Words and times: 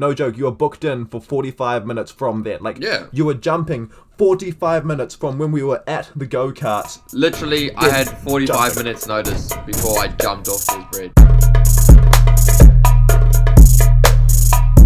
no 0.00 0.14
joke, 0.14 0.38
you 0.38 0.44
were 0.44 0.50
booked 0.50 0.82
in 0.82 1.04
for 1.04 1.20
45 1.20 1.86
minutes 1.86 2.10
from 2.10 2.42
then. 2.42 2.60
Like, 2.62 2.78
Yeah. 2.80 3.04
you 3.12 3.26
were 3.26 3.34
jumping 3.34 3.90
45 4.16 4.86
minutes 4.86 5.14
from 5.14 5.38
when 5.38 5.52
we 5.52 5.62
were 5.62 5.82
at 5.86 6.10
the 6.16 6.24
go 6.26 6.50
karts. 6.52 7.00
Literally, 7.12 7.70
I 7.76 7.90
had 7.90 8.08
45 8.08 8.76
minutes 8.76 9.06
notice 9.06 9.52
before 9.66 9.98
I 9.98 10.08
jumped 10.08 10.48
off 10.48 10.64
this 10.64 10.84
bridge. 10.90 11.12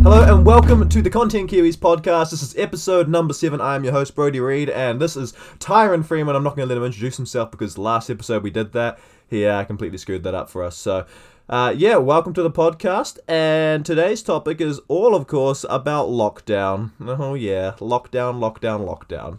Hello 0.02 0.22
and 0.36 0.44
welcome 0.44 0.88
to 0.88 1.00
the 1.00 1.08
Content 1.10 1.48
Kiwis 1.48 1.76
podcast. 1.76 2.32
This 2.32 2.42
is 2.42 2.54
episode 2.58 3.08
number 3.08 3.32
seven. 3.32 3.60
I 3.60 3.76
am 3.76 3.84
your 3.84 3.92
host 3.92 4.16
Brody 4.16 4.40
Reed, 4.40 4.68
and 4.68 5.00
this 5.00 5.16
is 5.16 5.32
Tyron 5.60 6.04
Freeman. 6.04 6.34
I'm 6.34 6.42
not 6.42 6.56
going 6.56 6.68
to 6.68 6.74
let 6.74 6.78
him 6.78 6.84
introduce 6.84 7.16
himself 7.16 7.52
because 7.52 7.78
last 7.78 8.10
episode 8.10 8.42
we 8.42 8.50
did 8.50 8.72
that. 8.72 8.98
He 9.28 9.46
uh, 9.46 9.62
completely 9.64 9.96
screwed 9.98 10.24
that 10.24 10.34
up 10.34 10.50
for 10.50 10.62
us. 10.64 10.76
So, 10.76 11.06
uh, 11.48 11.74
yeah, 11.76 11.96
welcome 11.96 12.32
to 12.34 12.42
the 12.42 12.50
podcast. 12.50 13.18
And 13.28 13.84
today's 13.84 14.22
topic 14.22 14.60
is 14.60 14.80
all, 14.88 15.14
of 15.14 15.26
course, 15.26 15.64
about 15.68 16.08
lockdown. 16.08 16.90
Oh 17.00 17.34
yeah, 17.34 17.72
lockdown, 17.78 18.38
lockdown, 18.38 18.86
lockdown. 18.86 19.38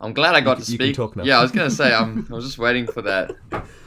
I'm 0.00 0.12
glad 0.12 0.34
I 0.34 0.40
got 0.40 0.58
You 0.58 0.64
to 0.64 0.76
can- 0.78 0.86
you 0.88 0.94
can 0.94 1.08
speak. 1.12 1.24
Yeah, 1.26 1.38
I 1.38 1.42
was 1.42 1.52
gonna 1.52 1.70
say 1.70 1.94
I'm. 2.00 2.26
I 2.30 2.34
was 2.34 2.44
just 2.44 2.58
waiting 2.58 2.86
for 2.86 3.02
that 3.02 3.32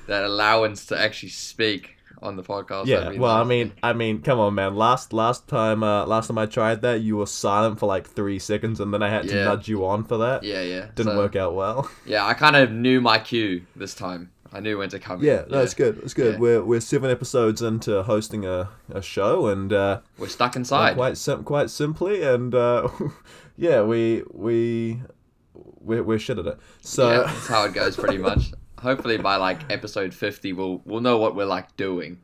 that 0.07 0.23
allowance 0.23 0.85
to 0.87 0.99
actually 0.99 1.29
speak 1.29 1.97
on 2.21 2.37
the 2.37 2.43
podcast. 2.43 2.85
Yeah, 2.85 3.09
well, 3.17 3.35
I 3.35 3.43
mean, 3.43 3.73
I 3.83 3.91
mean, 3.91 4.21
come 4.21 4.39
on, 4.39 4.55
man. 4.55 4.75
Last 4.75 5.11
last 5.11 5.47
time, 5.49 5.83
uh, 5.83 6.05
last 6.05 6.27
time 6.27 6.37
I 6.37 6.45
tried 6.45 6.81
that, 6.83 7.01
you 7.01 7.17
were 7.17 7.25
silent 7.25 7.79
for 7.79 7.87
like 7.87 8.07
three 8.07 8.39
seconds, 8.39 8.79
and 8.79 8.93
then 8.93 9.03
I 9.03 9.09
had 9.09 9.27
to 9.27 9.35
Yeah. 9.35 9.43
nudge 9.45 9.67
you 9.67 9.85
on 9.85 10.03
for 10.05 10.17
that. 10.19 10.43
yeah, 10.43 10.61
yeah. 10.61 10.85
Didn't 10.95 11.13
So, 11.13 11.17
work 11.17 11.35
out 11.35 11.55
well. 11.55 11.89
Yeah, 12.05 12.25
I 12.25 12.33
kind 12.35 12.55
of 12.55 12.71
knew 12.71 13.01
my 13.01 13.17
cue 13.19 13.65
this 13.75 13.93
time. 13.95 14.31
I 14.53 14.59
knew 14.59 14.77
when 14.77 14.89
to 14.89 14.99
come. 14.99 15.19
in. 15.19 15.25
Yeah, 15.25 15.45
no, 15.49 15.61
it's 15.63 15.73
good. 15.73 15.97
It's 16.03 16.13
good. 16.13 16.33
Yeah. 16.35 16.39
We're 16.39 16.63
we're 16.63 16.79
seven 16.79 17.09
episodes 17.09 17.61
into 17.61 18.03
hosting 18.03 18.45
a, 18.45 18.69
a 18.91 19.01
show, 19.01 19.47
and 19.47 19.73
uh, 19.73 20.01
We're 20.17 20.27
stuck 20.27 20.55
inside. 20.55 20.95
quite 20.95 21.17
sim- 21.17 21.43
quite 21.43 21.69
simply, 21.71 22.21
and 22.23 22.53
uh, 22.53 22.87
yeah, 23.57 23.81
we 23.81 24.23
we 24.31 25.01
we're, 25.79 26.03
we're 26.03 26.19
shit 26.19 26.37
at 26.37 26.45
it. 26.45 26.59
So 26.81 27.09
yeah, 27.11 27.17
that's 27.33 27.47
how 27.47 27.65
it 27.65 27.73
goes 27.73 27.95
pretty 27.97 28.19
much. 28.19 28.51
Hopefully 28.79 29.17
by 29.17 29.37
like 29.37 29.71
episode 29.71 30.13
50, 30.13 30.53
we'll 30.53 30.81
we'll 30.85 31.01
know 31.01 31.17
what 31.17 31.35
we're 31.35 31.45
like 31.45 31.75
doing, 31.77 32.19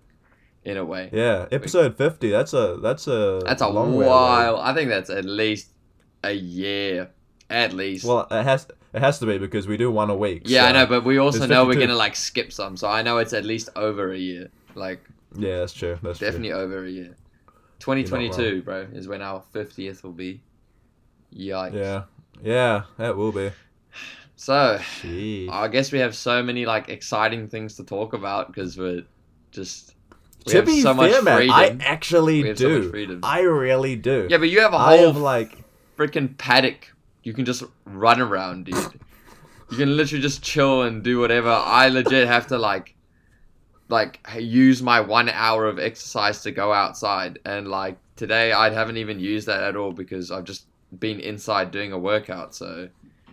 in 0.63 0.77
a 0.77 0.85
way. 0.85 1.09
yeah, 1.11 1.47
episode 1.51 1.97
fifty. 1.97 2.29
That's 2.29 2.53
a 2.53 2.77
that's 2.81 3.07
a 3.07 3.41
That's 3.45 3.61
a 3.61 3.67
long 3.69 3.95
while. 3.95 4.57
I 4.57 4.73
think 4.73 4.89
that's 4.89 5.09
at 5.09 5.25
least 5.25 5.69
a 6.23 6.33
year, 6.33 7.09
at 7.49 7.73
least. 7.73 8.05
Well, 8.05 8.27
it 8.29 8.43
has 8.43 8.67
it 8.93 8.99
has 9.01 9.19
to 9.19 9.25
be 9.25 9.37
because 9.37 9.67
we 9.67 9.77
do 9.77 9.91
one 9.91 10.09
a 10.09 10.15
week. 10.15 10.43
yeah, 10.45 10.65
I 10.65 10.71
know, 10.71 10.85
but 10.85 11.03
we 11.03 11.17
also 11.17 11.45
know 11.45 11.65
we're 11.65 11.79
gonna 11.79 11.95
like 11.95 12.15
skip 12.15 12.51
some, 12.51 12.77
so 12.77 12.87
I 12.87 13.01
know 13.01 13.17
it's 13.19 13.33
at 13.33 13.45
least 13.45 13.69
over 13.75 14.11
a 14.11 14.17
year. 14.17 14.49
Like 14.75 15.03
yeah, 15.35 15.59
that's 15.59 15.73
true. 15.73 15.97
That's 16.01 16.19
definitely 16.19 16.51
over 16.53 16.85
a 16.85 16.89
year. 16.89 17.15
2022, 17.79 18.63
bro, 18.63 18.87
is 18.93 19.07
when 19.07 19.21
our 19.21 19.41
50th 19.53 20.03
will 20.03 20.11
be. 20.11 20.41
Yikes. 21.33 21.73
Yeah, 21.73 22.03
yeah, 22.43 22.83
that 22.97 23.15
will 23.15 23.31
be. 23.31 23.51
So 24.35 24.79
Gee. 25.01 25.47
I 25.51 25.67
guess 25.67 25.91
we 25.91 25.99
have 25.99 26.15
so 26.15 26.41
many 26.41 26.65
like 26.65 26.89
exciting 26.89 27.47
things 27.49 27.75
to 27.75 27.83
talk 27.83 28.13
about 28.13 28.47
because 28.47 28.77
we're 28.77 29.03
just 29.51 29.93
we 30.45 30.51
to 30.51 30.57
have 30.59 30.65
be 30.65 30.81
so 30.81 30.95
fair, 30.95 31.11
much 31.11 31.23
man, 31.23 31.35
freedom. 31.37 31.55
I 31.55 31.77
actually 31.85 32.43
We 32.43 32.47
have 32.49 32.57
so 32.57 32.69
much 32.69 32.81
do. 32.83 32.89
freedom. 32.89 33.19
I 33.23 33.41
really 33.41 33.95
do. 33.97 34.27
yeah, 34.29 34.37
but 34.37 34.49
you 34.49 34.61
have 34.61 34.73
a 34.73 34.77
I 34.77 34.97
whole 34.97 35.07
have 35.07 35.17
like 35.17 35.57
freaking 35.97 36.37
paddock. 36.37 36.93
You 37.23 37.33
can 37.33 37.45
just 37.45 37.63
run 37.85 38.21
around, 38.21 38.65
dude. 38.65 38.75
you 39.71 39.77
can 39.77 39.95
literally 39.97 40.21
just 40.21 40.41
chill 40.41 40.83
and 40.83 41.03
do 41.03 41.19
whatever. 41.19 41.49
I 41.49 41.89
legit 41.89 42.27
have 42.27 42.47
to 42.47 42.57
like, 42.57 42.95
like 43.89 44.19
use 44.39 44.81
my 44.81 44.99
one 45.01 45.29
hour 45.29 45.65
of 45.67 45.79
exercise 45.79 46.41
to 46.43 46.51
go 46.51 46.71
outside, 46.73 47.39
and 47.45 47.67
like 47.67 47.97
today 48.15 48.51
I 48.51 48.69
haven't 48.69 48.97
even 48.97 49.19
used 49.19 49.47
that 49.47 49.63
at 49.63 49.75
all 49.75 49.91
because 49.91 50.31
I've 50.31 50.43
just 50.45 50.65
been 50.97 51.19
inside 51.19 51.71
doing 51.71 51.91
a 51.91 51.97
workout. 51.99 52.55
So 52.55 52.89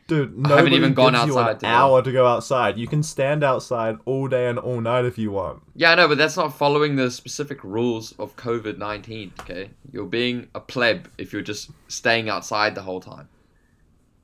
Dude, 0.09 0.47
I 0.47 0.57
haven't 0.59 0.73
even 0.73 0.95
gone 0.95 1.15
gives 1.15 1.27
you 1.27 1.39
an 1.39 1.55
today. 1.55 1.67
hour 1.67 2.01
to 2.01 2.13
go 2.13 2.27
outside. 2.27 2.79
You 2.79 2.87
can 2.87 3.03
stand 3.03 3.43
outside 3.43 3.97
all 4.05 4.29
day 4.29 4.49
and 4.49 4.57
all 4.57 4.81
night 4.81 5.05
if 5.05 5.19
you 5.19 5.33
want. 5.33 5.63
yeah, 5.75 5.91
I 5.91 5.95
know, 5.97 6.07
but 6.07 6.17
that's 6.17 6.37
not 6.37 6.57
following 6.57 6.95
the 6.95 7.11
specific 7.11 7.65
rules 7.65 8.13
of 8.19 8.37
COVID 8.37 8.79
nineteen. 8.79 9.33
Okay, 9.41 9.71
you're 9.93 10.07
being 10.07 10.49
a 10.55 10.61
pleb 10.61 11.09
if 11.19 11.33
you're 11.33 11.43
just 11.43 11.71
staying 11.89 12.29
outside 12.29 12.75
the 12.75 12.83
whole 12.83 13.01
time. 13.01 13.29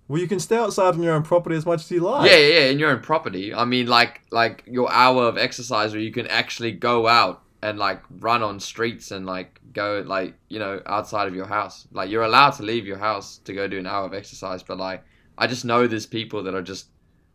Well, 0.09 0.21
you 0.21 0.29
can 0.29 0.41
stay 0.41 0.57
outside 0.57 0.95
on 0.95 1.03
your 1.03 1.15
own 1.15 1.23
property 1.23 1.57
as 1.57 1.65
much 1.65 1.81
as 1.81 1.91
you 1.91 2.01
like. 2.01 2.31
Yeah, 2.31 2.37
yeah, 2.37 2.59
yeah, 2.59 2.71
in 2.71 2.79
your 2.79 2.91
own 2.91 3.01
property. 3.01 3.55
I 3.55 3.65
mean, 3.65 3.87
like, 3.87 4.21
like 4.31 4.65
your 4.67 4.93
hour 4.93 5.25
of 5.25 5.39
exercise 5.39 5.93
where 5.93 6.03
you 6.03 6.13
can 6.13 6.27
actually 6.27 6.73
go 6.73 7.07
out 7.07 7.43
and 7.63 7.79
like 7.79 8.03
run 8.19 8.43
on 8.43 8.59
streets 8.59 9.13
and 9.13 9.25
like 9.25 9.61
go 9.73 10.03
like 10.07 10.35
you 10.49 10.59
know 10.59 10.83
outside 10.87 11.29
of 11.29 11.35
your 11.35 11.47
house. 11.47 11.87
Like 11.93 12.11
you're 12.11 12.25
allowed 12.25 12.51
to 12.53 12.63
leave 12.63 12.87
your 12.87 12.99
house 12.99 13.39
to 13.45 13.53
go 13.55 13.69
do 13.69 13.79
an 13.79 13.87
hour 13.87 14.05
of 14.05 14.15
exercise, 14.15 14.63
but 14.63 14.79
like 14.79 15.05
I 15.39 15.47
just 15.47 15.65
know 15.65 15.87
there's 15.87 16.07
people 16.07 16.43
that 16.43 16.55
are 16.55 16.63
just 16.63 16.89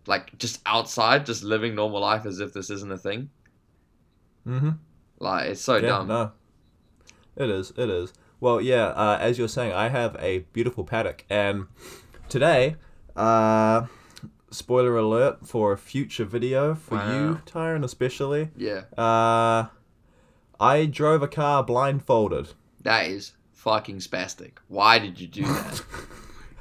like 0.06 0.38
just 0.38 0.62
outside, 0.66 1.26
just 1.26 1.44
living 1.44 1.76
normal 1.76 2.02
life 2.02 2.26
as 2.26 2.40
if 2.40 2.54
this 2.54 2.70
isn't 2.70 2.92
a 2.92 2.98
thing. 2.98 3.30
Mm-hmm. 4.46 4.72
Like 5.20 5.50
it's 5.52 5.62
so 5.62 5.76
yeah, 5.76 5.82
dumb. 5.88 6.08
no. 6.08 6.32
It 7.36 7.50
is. 7.50 7.72
It 7.78 7.90
is. 7.90 8.14
Well, 8.40 8.62
yeah. 8.62 8.88
Uh, 8.88 9.18
as 9.20 9.38
you're 9.38 9.48
saying, 9.48 9.74
I 9.74 9.90
have 9.90 10.16
a 10.20 10.40
beautiful 10.54 10.84
paddock, 10.84 11.24
and 11.30 11.68
today, 12.30 12.76
uh, 13.16 13.86
spoiler 14.52 14.98
alert 14.98 15.46
for 15.48 15.72
a 15.74 15.78
future 15.78 16.26
video 16.26 16.76
for 16.76 16.96
you, 16.96 17.00
Wow. 17.34 17.40
Tyron, 17.46 17.84
especially. 17.84 18.50
Yeah, 18.56 18.82
Uh, 18.98 19.68
I 20.60 20.86
drove 20.86 21.22
a 21.22 21.28
car 21.28 21.64
blindfolded. 21.64 22.50
that 22.82 23.08
is 23.08 23.34
fucking 23.54 23.98
spastic. 24.00 24.54
Why 24.68 25.00
did 25.00 25.20
you 25.20 25.28
do 25.28 25.44
that? 25.44 25.78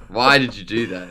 Why 0.08 0.38
did 0.38 0.56
you 0.56 0.64
do 0.64 0.86
that? 0.88 1.08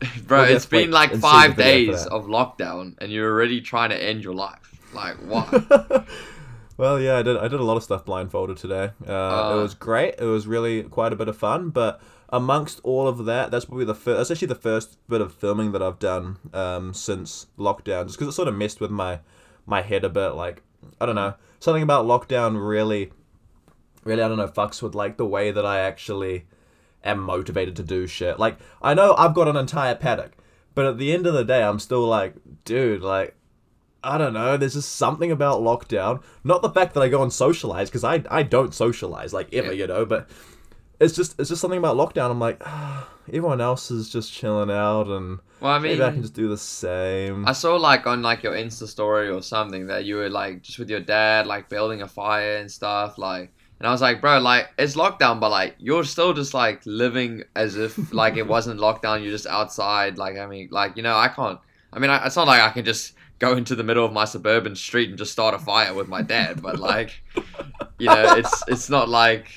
Bro, 0.26 0.42
We'll 0.42 0.56
it's 0.56 0.66
been 0.66 0.90
like 0.90 1.12
and 1.12 1.22
see 1.22 1.26
the 1.26 1.32
five 1.32 1.56
days 1.56 2.04
of 2.06 2.26
lockdown 2.26 2.94
and 2.98 3.10
you're 3.10 3.30
already 3.32 3.60
trying 3.60 3.90
to 3.90 4.02
end 4.02 4.22
your 4.22 4.34
life. 4.34 4.72
Like, 4.92 5.16
why? 5.26 6.04
well, 6.76 7.00
yeah, 7.00 7.16
I 7.16 7.22
did. 7.22 7.36
I 7.38 7.48
did 7.48 7.60
a 7.60 7.64
lot 7.64 7.76
of 7.76 7.82
stuff 7.82 8.04
blindfolded 8.04 8.56
today. 8.58 8.90
Uh, 9.06 9.12
Uh. 9.12 9.56
it 9.58 9.62
was 9.62 9.74
great. 9.74 10.16
It 10.18 10.24
was 10.24 10.46
really 10.46 10.82
quite 10.82 11.12
a 11.12 11.16
bit 11.16 11.28
of 11.28 11.36
fun. 11.36 11.70
But 11.70 12.00
amongst 12.30 12.80
all 12.82 13.06
of 13.08 13.24
that, 13.26 13.50
that's 13.50 13.64
probably 13.66 13.84
the 13.84 13.94
first. 13.94 14.18
That's 14.18 14.30
actually 14.30 14.48
the 14.48 14.54
first 14.56 14.98
bit 15.08 15.20
of 15.20 15.32
filming 15.34 15.72
that 15.72 15.82
I've 15.82 15.98
done 15.98 16.38
um, 16.52 16.92
since 16.94 17.46
lockdown. 17.58 18.06
Just 18.06 18.18
because 18.18 18.32
it 18.32 18.36
sort 18.36 18.48
of 18.48 18.54
messed 18.54 18.80
with 18.80 18.90
my 18.90 19.20
my 19.66 19.82
head 19.82 20.04
a 20.04 20.08
bit. 20.08 20.30
Like 20.30 20.62
I 21.00 21.06
don't 21.06 21.14
know, 21.14 21.34
something 21.60 21.82
about 21.82 22.06
lockdown 22.06 22.66
really, 22.66 23.12
really 24.04 24.22
I 24.22 24.28
don't 24.28 24.38
know, 24.38 24.48
fucks 24.48 24.82
with 24.82 24.94
like 24.94 25.16
the 25.16 25.26
way 25.26 25.50
that 25.50 25.64
I 25.66 25.80
actually 25.80 26.46
am 27.04 27.20
motivated 27.20 27.76
to 27.76 27.82
do 27.82 28.06
shit. 28.06 28.38
Like 28.38 28.58
I 28.82 28.94
know 28.94 29.14
I've 29.16 29.34
got 29.34 29.48
an 29.48 29.56
entire 29.56 29.94
paddock, 29.94 30.32
but 30.74 30.84
at 30.86 30.98
the 30.98 31.12
end 31.12 31.26
of 31.26 31.34
the 31.34 31.44
day, 31.44 31.62
I'm 31.62 31.78
still 31.78 32.06
like, 32.06 32.34
dude, 32.64 33.02
like 33.02 33.34
I 34.04 34.18
don't 34.18 34.34
know. 34.34 34.56
There's 34.56 34.74
just 34.74 34.94
something 34.96 35.32
about 35.32 35.62
lockdown. 35.62 36.22
Not 36.44 36.62
the 36.62 36.70
fact 36.70 36.94
that 36.94 37.02
I 37.02 37.08
go 37.08 37.22
and 37.22 37.32
socialize 37.32 37.88
because 37.88 38.04
I 38.04 38.22
I 38.30 38.42
don't 38.42 38.74
socialize 38.74 39.32
like 39.32 39.52
ever, 39.52 39.68
Yeah. 39.72 39.82
you 39.82 39.86
know. 39.88 40.04
But 40.06 40.28
it's 41.00 41.14
just 41.14 41.38
it's 41.38 41.48
just 41.48 41.60
something 41.60 41.78
about 41.78 41.96
lockdown. 41.96 42.30
I'm 42.30 42.40
like, 42.40 42.60
ah, 42.64 43.08
everyone 43.28 43.60
else 43.60 43.90
is 43.90 44.10
just 44.10 44.32
chilling 44.32 44.70
out, 44.70 45.08
and 45.08 45.38
Well, 45.60 45.72
I 45.72 45.78
mean, 45.78 45.92
maybe 45.92 46.04
I 46.04 46.10
can 46.12 46.22
just 46.22 46.34
do 46.34 46.48
the 46.48 46.58
same. 46.58 47.46
I 47.46 47.52
saw 47.52 47.76
like 47.76 48.06
on 48.06 48.22
like 48.22 48.42
your 48.42 48.54
Insta 48.54 48.86
story 48.86 49.28
or 49.28 49.42
something 49.42 49.86
that 49.86 50.04
you 50.04 50.16
were 50.16 50.30
like 50.30 50.62
just 50.62 50.78
with 50.78 50.90
your 50.90 51.00
dad, 51.00 51.46
like 51.46 51.68
building 51.68 52.02
a 52.02 52.08
fire 52.08 52.56
and 52.56 52.70
stuff, 52.70 53.18
like. 53.18 53.52
And 53.78 53.86
I 53.86 53.92
was 53.92 54.00
like, 54.00 54.22
bro, 54.22 54.38
like 54.38 54.70
it's 54.78 54.96
lockdown, 54.96 55.38
but 55.38 55.50
like 55.50 55.74
you're 55.78 56.04
still 56.04 56.32
just 56.32 56.54
like 56.54 56.80
living 56.86 57.44
as 57.54 57.76
if 57.76 58.10
like 58.12 58.38
it 58.38 58.46
wasn't 58.46 58.80
lockdown. 58.80 59.22
You're 59.22 59.32
just 59.32 59.46
outside, 59.46 60.16
like 60.16 60.38
I 60.38 60.46
mean, 60.46 60.68
like 60.70 60.96
you 60.96 61.02
know, 61.02 61.14
I 61.14 61.28
can't. 61.28 61.60
I 61.92 61.98
mean, 61.98 62.08
I, 62.08 62.24
it's 62.24 62.36
not 62.36 62.46
like 62.46 62.62
I 62.62 62.70
can 62.70 62.86
just 62.86 63.12
go 63.38 63.54
into 63.54 63.74
the 63.74 63.84
middle 63.84 64.04
of 64.04 64.12
my 64.12 64.24
suburban 64.24 64.74
street 64.74 65.10
and 65.10 65.18
just 65.18 65.32
start 65.32 65.54
a 65.54 65.58
fire 65.58 65.92
with 65.92 66.08
my 66.08 66.22
dad, 66.22 66.62
but 66.62 66.78
like, 66.78 67.20
you 67.98 68.06
know, 68.06 68.36
it's 68.36 68.62
it's 68.68 68.88
not 68.88 69.10
like 69.10 69.48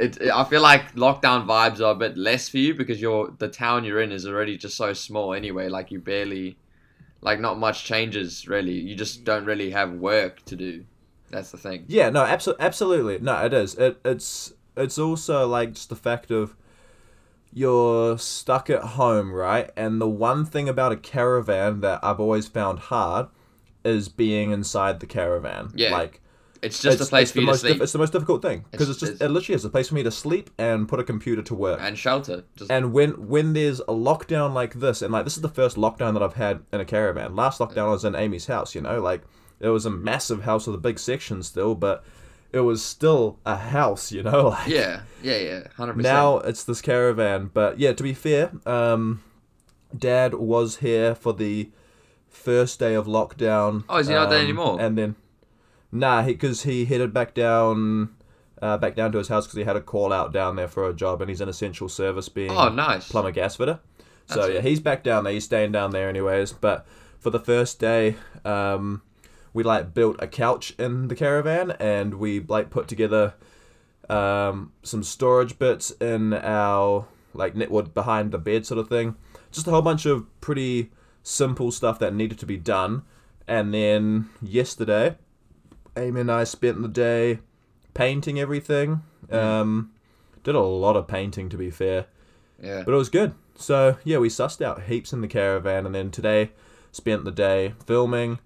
it. 0.00 0.30
I 0.30 0.44
feel 0.44 0.62
like 0.62 0.94
lockdown 0.94 1.46
vibes 1.46 1.80
are 1.80 1.92
a 1.92 1.94
bit 1.94 2.16
less 2.16 2.48
for 2.48 2.58
you 2.58 2.74
because 2.74 3.00
you're 3.00 3.34
the 3.38 3.48
town 3.48 3.84
you're 3.84 4.00
in 4.00 4.12
is 4.12 4.26
already 4.26 4.56
just 4.56 4.76
so 4.76 4.92
small 4.92 5.34
anyway. 5.34 5.68
Like 5.68 5.90
you 5.90 6.00
barely, 6.00 6.58
like 7.20 7.40
not 7.40 7.58
much 7.58 7.84
changes 7.84 8.48
really. 8.48 8.72
You 8.72 8.94
just 8.94 9.24
don't 9.24 9.44
really 9.44 9.70
have 9.70 9.92
work 9.92 10.44
to 10.46 10.56
do. 10.56 10.84
That's 11.30 11.50
the 11.50 11.58
thing. 11.58 11.84
Yeah, 11.86 12.10
no, 12.10 12.22
absolutely, 12.22 12.64
absolutely. 12.64 13.18
No, 13.20 13.44
it 13.44 13.52
is. 13.52 13.74
It 13.76 14.00
it's 14.04 14.52
it's 14.76 14.98
also 14.98 15.46
like 15.46 15.74
just 15.74 15.88
the 15.88 15.96
fact 15.96 16.30
of 16.30 16.56
you're 17.52 18.18
stuck 18.18 18.70
at 18.70 18.82
home, 18.82 19.32
right? 19.32 19.70
And 19.76 20.00
the 20.00 20.08
one 20.08 20.44
thing 20.44 20.68
about 20.68 20.92
a 20.92 20.96
caravan 20.96 21.80
that 21.80 22.00
I've 22.02 22.20
always 22.20 22.46
found 22.46 22.78
hard 22.78 23.26
is 23.84 24.08
being 24.08 24.50
inside 24.50 25.00
the 25.00 25.06
caravan. 25.06 25.72
Yeah. 25.74 25.90
like 25.90 26.20
It's 26.62 26.80
just 26.82 27.00
it's, 27.00 27.08
a 27.08 27.10
place 27.10 27.32
for 27.32 27.38
you 27.40 27.46
to 27.46 27.52
most 27.52 27.60
sleep 27.62 27.80
it's 27.80 27.92
the 27.92 27.98
most 27.98 28.12
difficult 28.12 28.42
thing 28.42 28.64
because 28.70 28.88
It's- 28.88 28.96
it's, 28.96 29.00
just 29.00 29.12
it's- 29.14 29.26
it 29.28 29.32
literally 29.32 29.56
is 29.56 29.64
a 29.64 29.70
place 29.70 29.88
for 29.88 29.94
me 29.94 30.02
to 30.02 30.10
sleep 30.10 30.50
and 30.58 30.86
put 30.88 31.00
a 31.00 31.04
computer 31.04 31.42
to 31.42 31.54
work. 31.54 31.78
and 31.82 31.96
shelter. 31.98 32.44
Just 32.56 32.70
And 32.70 32.92
when 32.92 33.28
when 33.28 33.52
there's 33.54 33.80
a 33.80 33.94
lockdown 34.08 34.52
like 34.52 34.74
this, 34.74 35.00
and 35.02 35.12
like 35.12 35.24
this 35.24 35.36
is 35.36 35.42
the 35.42 35.48
first 35.48 35.76
lockdown 35.76 36.12
that 36.14 36.22
I've 36.22 36.34
had 36.34 36.60
in 36.72 36.80
a 36.80 36.84
caravan. 36.84 37.34
Last 37.34 37.60
lockdown 37.60 37.86
I 37.88 37.90
was 37.90 38.04
in 38.04 38.14
Amy's 38.14 38.46
house, 38.46 38.74
you 38.74 38.80
know, 38.80 39.00
like 39.00 39.22
it 39.60 39.68
was 39.68 39.86
a 39.86 39.90
massive 39.90 40.42
house 40.44 40.66
with 40.66 40.74
a 40.74 40.78
big 40.78 40.98
section 40.98 41.42
still, 41.42 41.74
but 41.74 42.04
it 42.52 42.60
was 42.60 42.82
still 42.82 43.38
a 43.46 43.56
house, 43.56 44.10
you 44.10 44.22
know. 44.22 44.48
Like, 44.56 44.68
Yeah, 44.68 45.02
yeah, 45.22 45.36
yeah, 45.38 45.60
hundred 45.76 45.94
percent. 45.94 46.14
now 46.14 46.38
it's 46.38 46.64
this 46.64 46.80
caravan, 46.82 47.50
but 47.54 47.78
yeah, 47.78 47.92
to 47.92 48.02
be 48.02 48.12
fair, 48.14 48.50
um, 48.66 49.22
Dad 49.96 50.34
was 50.34 50.76
here 50.78 51.14
for 51.14 51.32
the 51.32 51.70
first 52.28 52.78
day 52.78 52.94
of 52.94 53.06
lockdown. 53.06 53.84
Oh, 53.88 53.98
is 53.98 54.08
he 54.08 54.14
not 54.14 54.30
there 54.30 54.38
um, 54.38 54.44
anymore? 54.44 54.80
And 54.80 54.96
then, 54.98 55.14
nah, 55.92 56.22
because 56.22 56.62
he, 56.62 56.84
headed 56.84 57.12
back 57.12 57.34
down, 57.34 58.14
uh, 58.60 58.78
back 58.78 58.94
down 58.94 59.12
to 59.12 59.18
his 59.18 59.28
house 59.28 59.46
because 59.46 59.56
he 59.56 59.64
had 59.64 59.76
a 59.76 59.80
call 59.80 60.12
out 60.12 60.32
down 60.32 60.56
there 60.56 60.68
for 60.68 60.88
a 60.88 60.94
job, 60.94 61.20
and 61.20 61.28
he's 61.28 61.40
an 61.40 61.48
essential 61.48 61.88
service 61.88 62.28
being 62.28 62.50
oh, 62.50 62.68
nice. 62.68 63.08
plumber 63.08 63.30
gas 63.30 63.56
fitter. 63.56 63.80
So 64.26 64.36
That's 64.36 64.52
yeah, 64.52 64.58
it. 64.58 64.64
he's 64.64 64.80
back 64.80 65.02
down 65.02 65.24
there. 65.24 65.32
He's 65.32 65.44
staying 65.44 65.72
down 65.72 65.90
there 65.90 66.08
anyways. 66.08 66.52
But 66.52 66.86
for 67.18 67.30
the 67.30 67.40
first 67.40 67.80
day, 67.80 68.16
um, 68.44 69.02
we 69.52 69.62
like 69.62 69.92
built 69.92 70.16
a 70.20 70.28
couch 70.28 70.74
in 70.78 71.08
the 71.08 71.16
caravan, 71.16 71.72
and 71.72 72.14
we 72.14 72.40
like 72.40 72.70
put 72.70 72.86
together 72.86 73.34
um, 74.08 74.72
some 74.82 75.02
storage 75.02 75.58
bits 75.58 75.90
in 75.92 76.34
our 76.34 77.06
like 77.32 77.54
netwood 77.54 77.94
behind 77.94 78.32
the 78.32 78.38
bed 78.38 78.66
sort 78.66 78.78
of 78.78 78.88
thing. 78.88 79.16
Just 79.50 79.66
a 79.66 79.70
whole 79.70 79.82
bunch 79.82 80.06
of 80.06 80.26
pretty 80.40 80.90
simple 81.22 81.70
stuff 81.70 81.98
that 81.98 82.14
needed 82.14 82.38
to 82.38 82.46
be 82.46 82.56
done. 82.56 83.02
And 83.46 83.74
then 83.74 84.30
yesterday, 84.40 85.16
Amy 85.96 86.20
and 86.20 86.30
I 86.30 86.44
spent 86.44 86.82
the 86.82 86.88
day 86.88 87.40
painting 87.94 88.38
everything. 88.38 89.02
Um, 89.30 89.92
did 90.42 90.54
a 90.54 90.60
lot 90.60 90.96
of 90.96 91.06
painting 91.06 91.48
to 91.50 91.56
be 91.56 91.70
fair. 91.70 92.06
Yeah. 92.60 92.82
But 92.84 92.92
it 92.92 92.96
was 92.96 93.08
good. 93.08 93.34
So 93.56 93.98
yeah, 94.04 94.18
we 94.18 94.28
sussed 94.28 94.62
out 94.62 94.84
heaps 94.84 95.12
in 95.12 95.20
the 95.20 95.28
caravan, 95.28 95.86
and 95.86 95.94
then 95.94 96.10
today 96.10 96.50
spent 96.92 97.24
the 97.24 97.30
day 97.30 97.74
filming. 97.86 98.38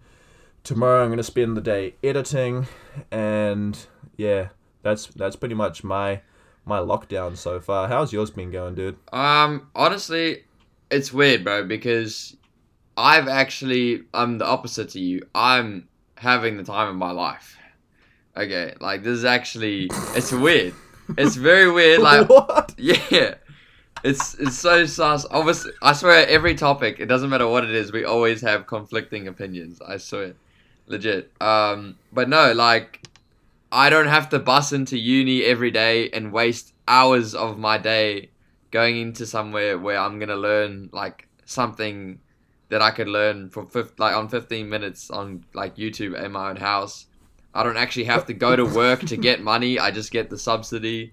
Tomorrow 0.62 1.05
I'm 1.05 1.11
gonna 1.11 1.23
spend 1.23 1.56
the 1.56 1.61
day 1.61 1.94
editing, 2.02 2.67
and 3.11 3.79
yeah, 4.17 4.49
that's 4.82 5.06
that's 5.06 5.37
pretty 5.37 5.55
much 5.55 5.85
my 5.85 6.23
my 6.64 6.79
lockdown 6.79 7.37
so 7.37 7.61
far. 7.61 7.88
How's 7.88 8.12
yours 8.12 8.31
been 8.31 8.50
going, 8.50 8.75
dude? 8.75 8.96
Um, 9.12 9.69
honestly, 9.75 10.44
it's 10.91 11.12
weird, 11.12 11.44
bro, 11.44 11.64
because 11.64 12.37
I've 12.96 13.29
actually 13.29 14.02
I'm 14.14 14.38
the 14.38 14.46
opposite 14.46 14.91
to 14.91 15.00
you. 15.00 15.23
I'm 15.35 15.88
having 16.25 16.56
the 16.56 16.65
time 16.65 16.88
of 16.88 16.97
my 16.97 17.12
life. 17.12 17.56
Okay, 18.37 18.75
like 18.81 19.05
this 19.05 19.19
is 19.19 19.25
actually 19.25 19.88
it's 20.17 20.32
weird. 20.32 20.75
It's 21.17 21.37
very 21.37 21.71
weird. 21.71 22.00
Like 22.03 22.29
what? 22.29 22.75
yeah, 22.76 23.35
it's 24.03 24.35
it's 24.35 24.59
so 24.59 24.87
sus. 24.87 25.25
Obviously, 25.31 25.73
I 25.81 25.93
swear 25.93 26.26
every 26.26 26.56
topic, 26.56 26.99
it 26.99 27.06
doesn't 27.06 27.31
matter 27.31 27.47
what 27.47 27.62
it 27.62 27.71
is, 27.71 27.93
we 27.93 28.05
always 28.05 28.41
have 28.41 28.67
conflicting 28.67 29.29
opinions. 29.29 29.81
I 29.87 29.99
swear, 29.99 30.35
legit. 30.87 31.31
Um, 31.41 31.97
but 32.12 32.29
no, 32.29 32.53
like 32.53 33.06
I 33.70 33.91
don't 33.91 34.09
have 34.09 34.29
to 34.31 34.38
bus 34.38 34.73
into 34.73 34.99
uni 34.99 35.44
every 35.44 35.70
day 35.70 36.11
and 36.11 36.32
waste 36.32 36.73
hours 36.88 37.35
of 37.35 37.59
my 37.59 37.79
day 37.79 38.31
going 38.70 38.97
into 38.97 39.27
somewhere 39.27 39.79
where 39.79 39.99
I'm 39.99 40.19
gonna 40.19 40.37
learn 40.37 40.91
like 40.93 41.29
something 41.44 42.19
that 42.71 42.83
I 42.83 42.91
could 42.91 43.09
learn 43.09 43.51
for 43.51 43.67
fif- 43.67 43.99
like 43.99 44.15
on 44.17 44.29
15 44.29 44.69
minutes 44.69 45.11
on 45.11 45.45
like 45.55 45.77
YouTube 45.77 46.21
in 46.23 46.33
my 46.33 46.51
own 46.51 46.57
house. 46.57 47.07
I 47.55 47.63
don't 47.63 47.77
actually 47.77 48.05
have 48.05 48.27
to 48.27 48.35
go 48.35 48.57
to 48.57 48.65
work 48.65 49.01
to 49.01 49.17
get 49.17 49.43
money. 49.53 49.79
I 49.79 49.91
just 49.91 50.11
get 50.11 50.31
the 50.31 50.39
subsidy. 50.39 51.13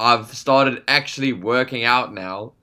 I've 0.00 0.34
started 0.34 0.82
actually 0.88 1.32
working 1.32 1.84
out 1.84 2.12
now, 2.12 2.54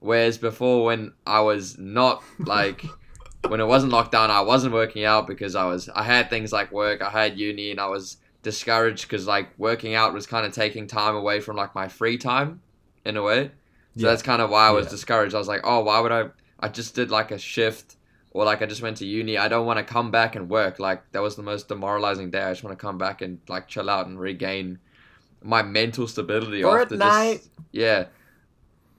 whereas 0.00 0.36
before 0.36 0.84
when 0.84 1.12
I 1.26 1.40
was 1.40 1.78
not 1.78 2.22
like 2.40 2.84
when 3.48 3.60
it 3.60 3.66
wasn't 3.66 3.92
locked 3.92 4.12
down, 4.12 4.30
I 4.30 4.40
wasn't 4.42 4.74
working 4.74 5.04
out 5.04 5.26
because 5.26 5.54
I 5.54 5.64
was 5.64 5.88
I 5.94 6.02
had 6.02 6.28
things 6.28 6.52
like 6.52 6.70
work, 6.72 7.00
I 7.00 7.10
had 7.10 7.38
uni, 7.38 7.70
and 7.70 7.80
I 7.80 7.86
was 7.86 8.18
discouraged 8.42 9.08
because 9.08 9.26
like 9.26 9.48
working 9.58 9.94
out 9.94 10.12
was 10.12 10.26
kind 10.26 10.44
of 10.44 10.52
taking 10.52 10.86
time 10.86 11.14
away 11.14 11.40
from 11.40 11.56
like 11.56 11.74
my 11.74 11.88
free 11.88 12.18
time, 12.18 12.60
in 13.06 13.16
a 13.16 13.22
way. 13.22 13.52
So 13.96 14.02
Yeah. 14.02 14.10
that's 14.10 14.22
kind 14.22 14.42
of 14.42 14.50
why 14.50 14.66
I 14.66 14.70
was 14.72 14.86
Yeah. 14.86 14.90
discouraged. 14.90 15.34
I 15.34 15.38
was 15.38 15.48
like, 15.48 15.60
oh, 15.64 15.80
why 15.84 16.00
would 16.00 16.12
I? 16.12 16.24
I 16.60 16.68
just 16.68 16.94
did 16.94 17.10
like 17.10 17.30
a 17.30 17.38
shift, 17.38 17.96
or 18.30 18.44
like 18.44 18.62
I 18.62 18.66
just 18.66 18.82
went 18.82 18.98
to 18.98 19.06
uni. 19.06 19.38
I 19.38 19.48
don't 19.48 19.66
want 19.66 19.78
to 19.78 19.84
come 19.84 20.10
back 20.10 20.36
and 20.36 20.48
work. 20.48 20.78
Like 20.78 21.10
that 21.12 21.22
was 21.22 21.36
the 21.36 21.42
most 21.42 21.68
demoralizing 21.68 22.30
day. 22.30 22.42
I 22.42 22.52
just 22.52 22.64
want 22.64 22.78
to 22.78 22.82
come 22.82 22.98
back 22.98 23.22
and 23.22 23.40
like 23.48 23.68
chill 23.68 23.90
out 23.90 24.06
and 24.06 24.18
regain 24.18 24.78
my 25.42 25.62
mental 25.62 26.08
stability 26.08 26.64
after 26.64 26.96
Fortnite. 26.96 27.34
just 27.34 27.50
yeah. 27.72 28.06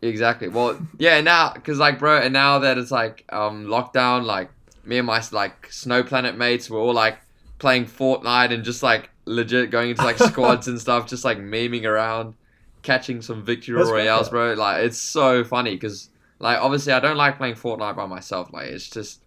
Exactly. 0.01 0.47
Well, 0.47 0.79
yeah. 0.99 1.19
Now, 1.21 1.49
cause 1.49 1.79
like, 1.79 1.99
bro, 1.99 2.17
and 2.17 2.33
now 2.33 2.59
that 2.59 2.77
it's 2.77 2.91
like 2.91 3.25
um 3.29 3.65
lockdown, 3.65 4.23
like 4.23 4.49
me 4.85 4.97
and 4.97 5.07
my 5.07 5.21
like 5.31 5.71
Snow 5.71 6.03
Planet 6.03 6.37
mates, 6.37 6.69
we're 6.69 6.79
all 6.79 6.93
like 6.93 7.17
playing 7.57 7.85
Fortnite 7.85 8.53
and 8.53 8.63
just 8.63 8.83
like 8.83 9.09
legit 9.25 9.71
going 9.71 9.89
into 9.89 10.03
like 10.03 10.17
squads 10.17 10.67
and 10.67 10.79
stuff, 10.79 11.07
just 11.07 11.25
like 11.25 11.39
memeing 11.39 11.85
around, 11.85 12.35
catching 12.83 13.21
some 13.21 13.43
victory 13.43 13.77
That's 13.77 13.89
royales, 13.89 14.29
bro. 14.29 14.53
Like 14.53 14.83
it's 14.83 14.99
so 14.99 15.43
funny 15.43 15.71
because 15.71 16.09
like 16.39 16.59
obviously 16.59 16.93
I 16.93 16.99
don't 16.99 17.17
like 17.17 17.37
playing 17.37 17.55
Fortnite 17.55 17.95
by 17.95 18.05
myself. 18.05 18.51
Like 18.51 18.67
it's 18.67 18.89
just 18.89 19.23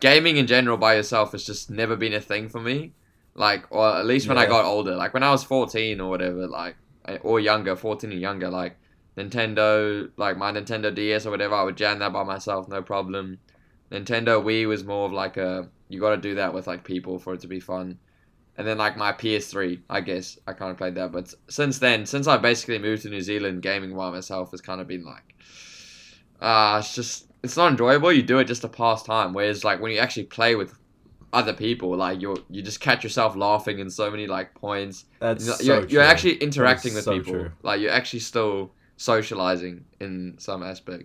gaming 0.00 0.36
in 0.36 0.46
general 0.46 0.76
by 0.76 0.94
yourself 0.94 1.32
has 1.32 1.44
just 1.44 1.70
never 1.70 1.96
been 1.96 2.14
a 2.14 2.20
thing 2.20 2.48
for 2.48 2.60
me. 2.60 2.92
Like, 3.34 3.66
or 3.70 3.96
at 3.96 4.06
least 4.06 4.28
when 4.28 4.38
I 4.38 4.46
got 4.46 4.64
older, 4.64 4.94
like 4.96 5.12
when 5.12 5.22
I 5.22 5.30
was 5.30 5.44
fourteen 5.44 6.00
or 6.00 6.08
whatever, 6.08 6.46
like 6.46 6.76
or 7.20 7.38
younger, 7.38 7.76
fourteen 7.76 8.12
and 8.12 8.20
younger, 8.20 8.48
like 8.48 8.78
Nintendo, 9.16 10.10
like 10.16 10.36
my 10.38 10.52
Nintendo 10.52 10.94
DS 10.94 11.26
or 11.26 11.30
whatever, 11.30 11.54
I 11.54 11.62
would 11.62 11.76
jam 11.76 11.98
that 11.98 12.12
by 12.12 12.22
myself, 12.22 12.68
no 12.68 12.82
problem. 12.82 13.38
Nintendo 13.92 14.42
Wii 14.42 14.66
was 14.66 14.84
more 14.84 15.06
of 15.06 15.12
like 15.12 15.36
a 15.36 15.68
you 15.88 16.00
got 16.00 16.10
to 16.10 16.16
do 16.16 16.34
that 16.36 16.52
with 16.52 16.66
like 16.66 16.82
people 16.82 17.18
for 17.18 17.34
it 17.34 17.40
to 17.40 17.46
be 17.46 17.60
fun. 17.60 17.98
And 18.58 18.66
then 18.66 18.78
like 18.78 18.96
my 18.96 19.12
PS3, 19.12 19.82
I 19.90 20.00
guess 20.00 20.38
I 20.46 20.54
kind 20.54 20.70
of 20.70 20.78
played 20.78 20.94
that, 20.94 21.12
but 21.12 21.32
since 21.48 21.78
then, 21.78 22.06
since 22.06 22.26
I 22.26 22.38
basically 22.38 22.78
moved 22.78 23.02
to 23.02 23.10
New 23.10 23.20
Zealand, 23.20 23.60
gaming 23.60 23.94
by 23.94 24.10
myself 24.10 24.50
has 24.52 24.62
kind 24.62 24.80
of 24.80 24.86
been 24.86 25.04
like, 25.04 25.34
ah, 26.40 26.78
it's 26.78 26.94
just 26.94 27.26
it's 27.42 27.56
not 27.56 27.70
enjoyable. 27.70 28.12
You 28.12 28.22
do 28.22 28.38
it 28.38 28.44
just 28.44 28.62
to 28.62 28.68
pass 28.68 29.02
time. 29.02 29.32
Whereas 29.32 29.64
like 29.64 29.80
when 29.80 29.92
you 29.92 29.98
actually 29.98 30.24
play 30.24 30.54
with 30.54 30.76
other 31.32 31.52
people, 31.52 31.94
like 31.96 32.20
you 32.20 32.36
you 32.50 32.62
just 32.62 32.80
catch 32.80 33.04
yourself 33.04 33.36
laughing 33.36 33.78
in 33.78 33.90
so 33.90 34.10
many 34.10 34.26
like 34.26 34.54
points. 34.54 35.04
That's 35.20 35.46
You're, 35.46 35.54
so 35.56 35.62
you're, 35.64 35.80
true. 35.80 35.88
you're 35.90 36.02
actually 36.02 36.34
interacting 36.36 36.90
is 36.90 36.96
with 36.96 37.04
so 37.04 37.12
people. 37.18 37.32
true. 37.32 37.52
Like 37.62 37.80
you're 37.80 37.92
actually 37.92 38.20
still 38.20 38.72
socializing 38.96 39.84
in 40.00 40.36
some 40.38 40.62
aspect. 40.62 41.04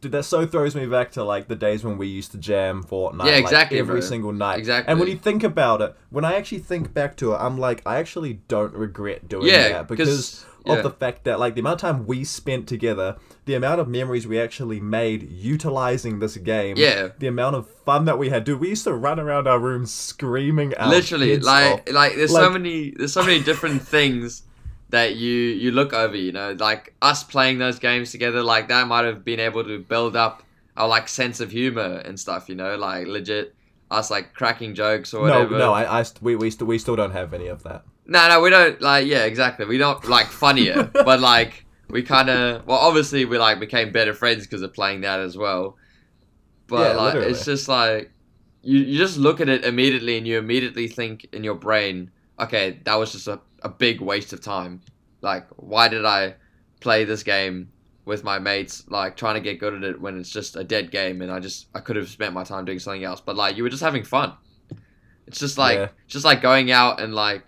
Dude, 0.00 0.12
that 0.12 0.24
so 0.24 0.46
throws 0.46 0.74
me 0.74 0.86
back 0.86 1.12
to 1.12 1.24
like 1.24 1.48
the 1.48 1.56
days 1.56 1.82
when 1.82 1.96
we 1.96 2.06
used 2.06 2.32
to 2.32 2.38
jam 2.38 2.84
Fortnite. 2.84 3.24
Yeah, 3.24 3.32
like, 3.32 3.40
exactly, 3.40 3.78
every 3.78 4.00
bro. 4.00 4.08
single 4.08 4.32
night. 4.32 4.58
Exactly. 4.58 4.90
And 4.90 5.00
when 5.00 5.08
you 5.08 5.16
think 5.16 5.42
about 5.42 5.80
it, 5.80 5.96
when 6.10 6.24
I 6.24 6.34
actually 6.34 6.58
think 6.58 6.92
back 6.92 7.16
to 7.18 7.32
it, 7.32 7.36
I'm 7.36 7.56
like, 7.56 7.82
I 7.86 7.96
actually 7.96 8.34
don't 8.48 8.74
regret 8.74 9.26
doing 9.28 9.46
Yeah, 9.46 9.68
that 9.68 9.88
because 9.88 10.44
yeah. 10.66 10.74
of 10.74 10.82
the 10.82 10.90
fact 10.90 11.24
that 11.24 11.38
like 11.38 11.54
the 11.54 11.60
amount 11.60 11.74
of 11.74 11.80
time 11.80 12.06
we 12.06 12.24
spent 12.24 12.66
together, 12.68 13.16
the 13.44 13.54
amount 13.54 13.80
of 13.80 13.88
memories 13.88 14.26
we 14.26 14.40
actually 14.40 14.80
made 14.80 15.30
utilizing 15.30 16.18
this 16.18 16.36
game. 16.36 16.76
Yeah. 16.76 17.08
The 17.18 17.26
amount 17.26 17.56
of 17.56 17.68
fun 17.68 18.04
that 18.06 18.18
we 18.18 18.30
had. 18.30 18.44
Dude, 18.44 18.60
we 18.60 18.70
used 18.70 18.84
to 18.84 18.92
run 18.92 19.20
around 19.20 19.46
our 19.46 19.58
rooms 19.58 19.92
screaming 19.92 20.74
out. 20.76 20.88
literally 20.88 21.38
like 21.38 21.92
like 21.92 22.14
there's 22.16 22.32
so 22.32 22.50
many 22.50 22.90
there's 22.90 23.12
so 23.12 23.22
many 23.22 23.42
different 23.42 23.82
things 23.88 24.42
that 24.90 25.16
you 25.16 25.32
you 25.32 25.72
look 25.72 25.92
over 25.92 26.16
you 26.16 26.30
know 26.30 26.52
like 26.58 26.94
us 27.02 27.24
playing 27.24 27.58
those 27.58 27.78
games 27.78 28.12
together 28.12 28.40
like 28.40 28.68
that 28.68 28.86
might 28.86 29.04
have 29.04 29.24
been 29.24 29.40
able 29.40 29.64
to 29.64 29.80
build 29.80 30.14
up 30.14 30.44
our 30.76 30.86
like 30.86 31.08
sense 31.08 31.40
of 31.40 31.50
humor 31.50 32.00
and 32.04 32.20
stuff 32.20 32.48
you 32.48 32.54
know 32.54 32.76
like 32.76 33.06
legit 33.08 33.52
us 33.90 34.10
like 34.10 34.34
cracking 34.34 34.74
jokes 34.74 35.14
or 35.14 35.26
no, 35.28 35.34
whatever 35.34 35.58
no, 35.58 35.72
I, 35.72 36.00
I 36.00 36.02
st- 36.02 36.22
we, 36.22 36.36
we, 36.36 36.50
st- 36.50 36.66
we 36.66 36.78
still 36.78 36.96
don't 36.96 37.12
have 37.12 37.32
any 37.32 37.46
of 37.46 37.62
that. 37.62 37.84
No 38.06 38.28
no 38.28 38.40
we 38.40 38.50
don't 38.50 38.80
like 38.80 39.06
yeah 39.06 39.24
exactly. 39.24 39.66
We 39.66 39.78
don't 39.78 40.04
like 40.08 40.26
funnier 40.28 40.84
but 40.94 41.20
like 41.20 41.64
we 41.88 42.02
kind 42.02 42.28
of 42.30 42.66
well 42.66 42.78
obviously 42.78 43.24
we 43.24 43.38
like 43.38 43.60
became 43.60 43.92
better 43.92 44.14
friends 44.14 44.44
because 44.46 44.62
of 44.62 44.72
playing 44.74 45.02
that 45.02 45.20
as 45.20 45.36
well. 45.36 45.76
But 46.66 46.92
Yeah, 46.92 46.96
like 46.96 47.14
literally. 47.14 47.32
it's 47.32 47.44
just 47.44 47.68
like 47.68 48.12
you, 48.62 48.78
you 48.80 48.98
just 48.98 49.16
look 49.18 49.40
at 49.40 49.48
it 49.48 49.64
immediately 49.64 50.18
and 50.18 50.26
you 50.26 50.38
immediately 50.38 50.88
think 50.88 51.26
in 51.32 51.44
your 51.44 51.54
brain 51.54 52.10
okay 52.38 52.80
that 52.84 52.94
was 52.96 53.12
just 53.12 53.28
a, 53.28 53.40
a 53.62 53.68
big 53.68 54.00
waste 54.00 54.32
of 54.32 54.40
time. 54.42 54.80
Like 55.22 55.46
why 55.56 55.88
did 55.88 56.04
i 56.04 56.34
play 56.80 57.04
this 57.04 57.22
game 57.22 57.70
with 58.04 58.22
my 58.22 58.38
mates 58.38 58.84
like 58.88 59.16
trying 59.16 59.34
to 59.34 59.40
get 59.40 59.58
good 59.58 59.74
at 59.74 59.82
it 59.82 60.00
when 60.00 60.18
it's 60.18 60.30
just 60.30 60.54
a 60.54 60.62
dead 60.62 60.90
game 60.92 61.22
and 61.22 61.32
i 61.32 61.40
just 61.40 61.66
i 61.74 61.80
could 61.80 61.96
have 61.96 62.08
spent 62.08 62.32
my 62.32 62.44
time 62.44 62.64
doing 62.64 62.78
something 62.78 63.02
else? 63.04 63.20
But 63.20 63.36
like 63.36 63.56
you 63.56 63.62
were 63.62 63.70
just 63.70 63.82
having 63.82 64.04
fun. 64.04 64.32
It's 65.26 65.40
just 65.40 65.58
like 65.58 65.78
Yeah. 65.78 65.88
just 66.06 66.24
like 66.24 66.40
going 66.40 66.70
out 66.70 67.00
and 67.00 67.14
like 67.14 67.44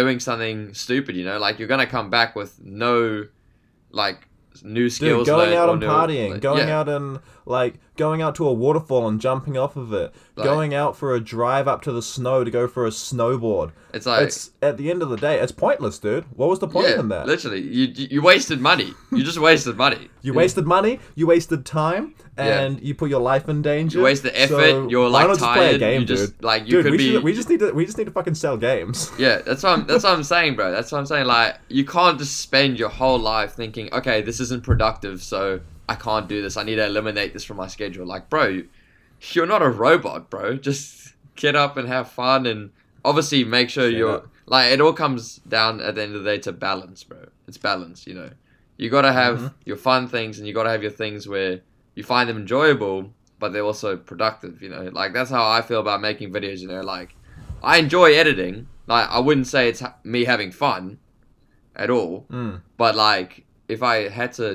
doing 0.00 0.20
something 0.20 0.72
stupid 0.74 1.16
you 1.16 1.24
know 1.24 1.38
like 1.38 1.58
you're 1.58 1.68
gonna 1.74 1.86
come 1.86 2.08
back 2.10 2.36
with 2.36 2.50
no 2.62 3.26
like 3.90 4.28
new 4.62 4.88
skills 4.90 5.26
Dude, 5.26 5.34
going 5.36 5.54
out 5.54 5.68
and 5.70 5.80
new- 5.80 5.86
partying, 5.86 6.30
like, 6.32 6.40
going 6.40 6.68
yeah. 6.68 6.80
out 6.80 6.88
and 6.88 7.20
like 7.46 7.74
going 7.96 8.22
out 8.22 8.34
to 8.36 8.46
a 8.46 8.52
waterfall 8.52 9.08
and 9.08 9.20
jumping 9.20 9.56
off 9.56 9.76
of 9.76 9.92
it, 9.92 10.12
Like- 10.36 10.44
going 10.44 10.74
out 10.74 10.96
for 10.96 11.14
a 11.14 11.20
drive 11.20 11.68
up 11.68 11.82
to 11.82 11.92
the 11.92 12.02
snow 12.02 12.44
to 12.44 12.50
go 12.50 12.66
for 12.66 12.86
a 12.86 12.90
snowboard. 12.90 13.72
It's 13.94 14.06
like 14.06 14.24
it's 14.26 14.50
at 14.60 14.76
the 14.76 14.90
end 14.90 15.02
of 15.02 15.08
the 15.10 15.16
day, 15.16 15.38
it's 15.38 15.52
pointless, 15.52 15.98
dude. 15.98 16.24
What 16.36 16.48
was 16.48 16.58
the 16.58 16.68
point 16.68 16.88
yeah, 16.88 17.00
in 17.00 17.08
that? 17.08 17.26
literally, 17.26 17.60
you 17.60 17.86
you 17.94 18.08
you 18.10 18.22
wasted 18.22 18.60
money. 18.60 18.94
You 19.12 19.22
just 19.22 19.38
wasted 19.38 19.76
money. 19.76 20.10
You 20.22 20.34
wasted 20.34 20.66
money, 20.66 20.98
you 21.14 21.26
wasted 21.26 21.64
time, 21.64 22.14
Yeah. 22.46 22.60
and 22.60 22.80
you 22.82 22.94
put 22.94 23.10
your 23.10 23.20
life 23.20 23.48
in 23.48 23.62
danger. 23.62 23.98
You 24.08 24.16
the 24.16 24.40
effort, 24.40 24.48
So 24.70 24.88
you're, 24.88 25.02
why 25.10 25.24
like, 25.24 25.28
not 25.28 25.38
just 25.38 25.52
play 25.52 25.66
a 25.66 25.68
tired, 25.70 25.80
game, 25.80 26.00
you 26.02 26.06
just- 26.06 26.34
dude? 26.36 26.44
like, 26.44 26.62
you 26.66 26.70
dude, 26.70 26.84
could 26.84 26.92
we, 26.92 26.98
be- 26.98 27.12
should, 27.12 27.22
we 27.24 27.32
just 27.32 27.48
need 27.48 27.60
to 27.60 27.72
we 27.72 27.84
just 27.84 27.98
need 27.98 28.04
to 28.04 28.10
fucking 28.12 28.34
sell 28.34 28.56
games. 28.56 29.10
Yeah, 29.18 29.38
that's 29.38 29.62
what 29.62 29.70
I'm, 29.78 29.86
that's 29.86 30.04
what 30.04 30.12
I'm 30.12 30.22
saying, 30.22 30.56
bro. 30.56 30.70
That's 30.70 30.90
what 30.92 30.98
I'm 30.98 31.06
saying. 31.06 31.26
Like, 31.26 31.58
you 31.68 31.84
can't 31.84 32.18
just 32.18 32.36
spend 32.38 32.78
your 32.78 32.88
whole 32.90 33.18
life 33.18 33.52
thinking, 33.54 33.92
okay, 33.92 34.22
this 34.22 34.38
isn't 34.40 34.62
productive, 34.62 35.22
so 35.22 35.60
I 35.88 35.94
can't 35.94 36.28
do 36.28 36.40
this. 36.42 36.56
I 36.56 36.62
need 36.62 36.76
to 36.76 36.86
eliminate 36.86 37.32
this 37.32 37.44
from 37.44 37.56
my 37.56 37.66
schedule. 37.66 38.06
Like, 38.06 38.28
bro, 38.30 38.62
you're 39.32 39.46
not 39.46 39.62
a 39.62 39.68
robot, 39.68 40.30
bro. 40.30 40.56
Just 40.56 41.14
get 41.36 41.56
up 41.56 41.76
and 41.76 41.88
have 41.88 42.10
fun, 42.10 42.46
and 42.46 42.70
obviously 43.04 43.42
make 43.44 43.70
sure 43.70 43.84
Straight 43.84 43.98
you're 43.98 44.10
up. 44.18 44.28
like. 44.46 44.72
It 44.72 44.80
all 44.80 44.92
comes 44.92 45.36
down 45.48 45.80
at 45.80 45.94
the 45.96 46.02
end 46.02 46.14
of 46.14 46.22
the 46.24 46.30
day 46.30 46.38
to 46.40 46.52
balance, 46.52 47.02
bro. 47.04 47.18
It's 47.48 47.58
balance, 47.58 48.06
you 48.06 48.14
know. 48.14 48.30
You 48.76 48.90
gotta 48.90 49.12
have 49.12 49.38
Mhm. 49.40 49.54
your 49.64 49.76
fun 49.76 50.06
things, 50.06 50.38
and 50.38 50.46
you 50.46 50.54
gotta 50.54 50.70
have 50.70 50.82
your 50.82 50.92
things 50.92 51.26
where 51.26 51.62
you 51.98 52.04
find 52.04 52.26
them 52.28 52.38
enjoyable, 52.44 52.96
but 53.40 53.48
they're 53.52 53.68
also 53.72 53.90
productive. 54.10 54.54
You 54.62 54.70
know, 54.72 54.82
like 55.00 55.10
that's 55.16 55.30
how 55.36 55.44
I 55.56 55.60
feel 55.68 55.80
about 55.86 56.00
making 56.00 56.28
videos. 56.38 56.58
You 56.64 56.68
know, 56.68 56.80
like 56.96 57.10
I 57.62 57.74
enjoy 57.84 58.08
editing. 58.22 58.54
Like 58.86 59.06
I 59.10 59.18
wouldn't 59.26 59.46
say 59.54 59.68
it's 59.68 59.80
ha- 59.80 59.96
me 60.04 60.20
having 60.24 60.50
fun 60.52 60.98
at 61.84 61.90
all, 61.90 62.26
Mm. 62.30 62.60
but 62.76 62.94
like 62.94 63.44
if 63.68 63.82
I 63.82 64.08
had 64.08 64.32
to 64.34 64.48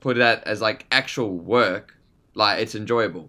put 0.00 0.16
that 0.18 0.44
as 0.52 0.60
like 0.60 0.86
actual 0.92 1.32
work, 1.56 1.96
like 2.34 2.60
it's 2.62 2.74
enjoyable. 2.74 3.26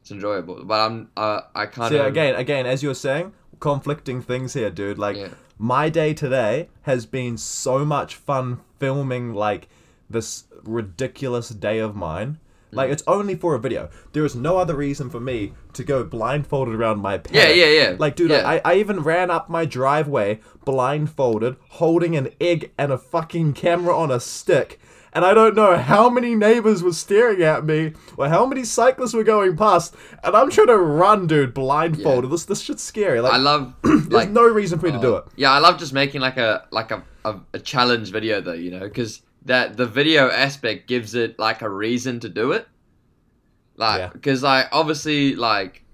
It's 0.00 0.10
enjoyable, 0.10 0.64
but 0.64 0.78
I'm 0.86 0.96
uh, 1.16 1.40
I 1.54 1.66
kind 1.66 1.90
See, 1.92 1.98
of 1.98 2.06
again, 2.06 2.34
again, 2.34 2.66
as 2.66 2.82
you 2.82 2.88
were 2.88 2.94
saying, 3.08 3.32
conflicting 3.60 4.20
things 4.20 4.54
here, 4.54 4.70
dude. 4.70 4.98
Like 4.98 5.16
Yeah. 5.16 5.28
my 5.58 5.88
day 5.88 6.12
today 6.12 6.68
has 6.82 7.06
been 7.06 7.36
so 7.38 7.84
much 7.84 8.16
fun 8.16 8.60
filming 8.80 9.32
like 9.32 9.68
this 10.10 10.44
ridiculous 10.64 11.48
day 11.50 11.78
of 11.78 11.94
mine. 11.94 12.38
Like 12.72 12.90
it's 12.90 13.02
only 13.06 13.34
for 13.34 13.54
a 13.54 13.58
video. 13.58 13.90
There 14.12 14.24
is 14.24 14.34
no 14.34 14.56
other 14.56 14.74
reason 14.74 15.10
for 15.10 15.20
me 15.20 15.52
to 15.74 15.84
go 15.84 16.04
blindfolded 16.04 16.74
around 16.74 17.00
my 17.00 17.18
pet. 17.18 17.34
Yeah, 17.34 17.50
yeah, 17.50 17.90
yeah. 17.90 17.96
Like, 17.98 18.16
dude, 18.16 18.30
Yeah. 18.30 18.48
I, 18.48 18.60
I 18.64 18.74
even 18.76 19.00
ran 19.00 19.30
up 19.30 19.50
my 19.50 19.66
driveway 19.66 20.40
blindfolded, 20.64 21.56
holding 21.68 22.16
an 22.16 22.30
egg 22.40 22.72
and 22.78 22.90
a 22.90 22.98
fucking 22.98 23.52
camera 23.52 23.96
on 23.96 24.10
a 24.10 24.20
stick. 24.20 24.80
And 25.14 25.26
I 25.26 25.34
don't 25.34 25.54
know 25.54 25.76
how 25.76 26.08
many 26.08 26.34
neighbors 26.34 26.82
were 26.82 26.94
staring 26.94 27.42
at 27.42 27.66
me 27.66 27.92
or 28.16 28.30
how 28.30 28.46
many 28.46 28.64
cyclists 28.64 29.12
were 29.12 29.24
going 29.24 29.58
past. 29.58 29.94
And 30.24 30.34
I'm 30.34 30.50
trying 30.50 30.68
to 30.68 30.78
run, 30.78 31.26
dude, 31.26 31.52
blindfolded. 31.52 32.30
This 32.30 32.46
this 32.46 32.62
shit's 32.62 32.82
scary. 32.82 33.20
Like, 33.20 33.34
I 33.34 33.36
love 33.36 33.74
there's 33.82 34.08
like 34.08 34.30
no 34.30 34.48
reason 34.48 34.78
for 34.78 34.86
me 34.86 34.92
to 34.92 34.98
do 34.98 35.16
uh, 35.16 35.18
it. 35.18 35.24
Yeah, 35.36 35.52
I 35.52 35.58
love 35.58 35.78
just 35.78 35.92
making 35.92 36.22
like 36.22 36.38
a 36.38 36.66
like 36.70 36.90
a 36.90 37.02
a, 37.26 37.36
a 37.52 37.58
challenge 37.58 38.10
video 38.10 38.40
though, 38.40 38.52
you 38.54 38.70
know, 38.70 38.80
because 38.80 39.20
that 39.44 39.76
the 39.76 39.86
video 39.86 40.30
aspect 40.30 40.86
gives 40.86 41.14
it 41.14 41.38
like 41.38 41.62
a 41.62 41.68
reason 41.68 42.20
to 42.20 42.28
do 42.28 42.52
it. 42.52 42.68
Like, 43.76 44.12
because 44.12 44.42
like 44.42 44.66
obviously 44.72 45.34
like, 45.34 45.84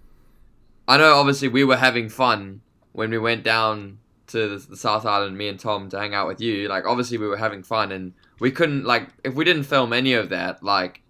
I 0.86 0.96
know 0.96 1.14
obviously 1.14 1.48
we 1.48 1.64
were 1.64 1.76
having 1.76 2.08
fun 2.08 2.60
when 2.92 3.10
we 3.10 3.18
went 3.18 3.44
down 3.44 3.98
to 4.28 4.48
the, 4.58 4.66
the 4.70 4.76
South 4.76 5.06
Island, 5.06 5.38
me 5.38 5.48
and 5.48 5.58
Tom, 5.58 5.88
to 5.90 5.98
hang 5.98 6.14
out 6.14 6.26
with 6.26 6.40
you. 6.40 6.68
Like 6.68 6.84
obviously 6.86 7.18
we 7.18 7.26
were 7.28 7.36
having 7.36 7.62
fun, 7.62 7.92
and 7.92 8.12
we 8.40 8.50
couldn't 8.50 8.84
like 8.84 9.08
if 9.24 9.34
we 9.34 9.44
didn't 9.44 9.64
film 9.64 9.92
any 9.92 10.12
of 10.14 10.28
that, 10.30 10.62
like 10.62 11.02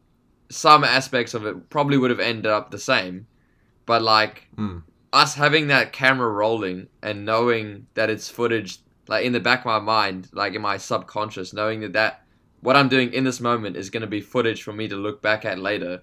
some 0.51 0.85
aspects 0.85 1.35
of 1.35 1.45
it 1.47 1.69
probably 1.71 1.99
would 1.99 2.11
have 2.11 2.21
ended 2.21 2.47
up 2.47 2.71
the 2.71 2.79
same, 2.79 3.27
but 3.87 4.03
like 4.03 4.49
Mm. 4.57 4.83
us 5.13 5.35
having 5.35 5.69
that 5.69 5.93
camera 5.93 6.29
rolling 6.29 6.89
and 7.03 7.25
knowing 7.25 7.87
that 7.95 8.11
it's 8.11 8.29
footage 8.29 8.79
like 9.09 9.25
in 9.25 9.33
the 9.33 9.41
back 9.41 9.61
of 9.61 9.67
my 9.67 9.79
mind 9.79 10.29
like 10.33 10.55
in 10.55 10.61
my 10.61 10.77
subconscious 10.77 11.53
knowing 11.55 11.81
that 11.81 11.95
that 11.95 12.23
what 12.61 12.77
i'm 12.77 12.89
doing 12.89 13.13
in 13.13 13.25
this 13.25 13.41
moment 13.41 13.77
is 13.77 13.91
going 13.91 14.01
to 14.01 14.07
be 14.07 14.21
footage 14.21 14.63
for 14.63 14.73
me 14.73 14.89
to 14.89 14.97
look 14.97 15.23
back 15.23 15.45
at 15.45 15.59
later 15.59 16.03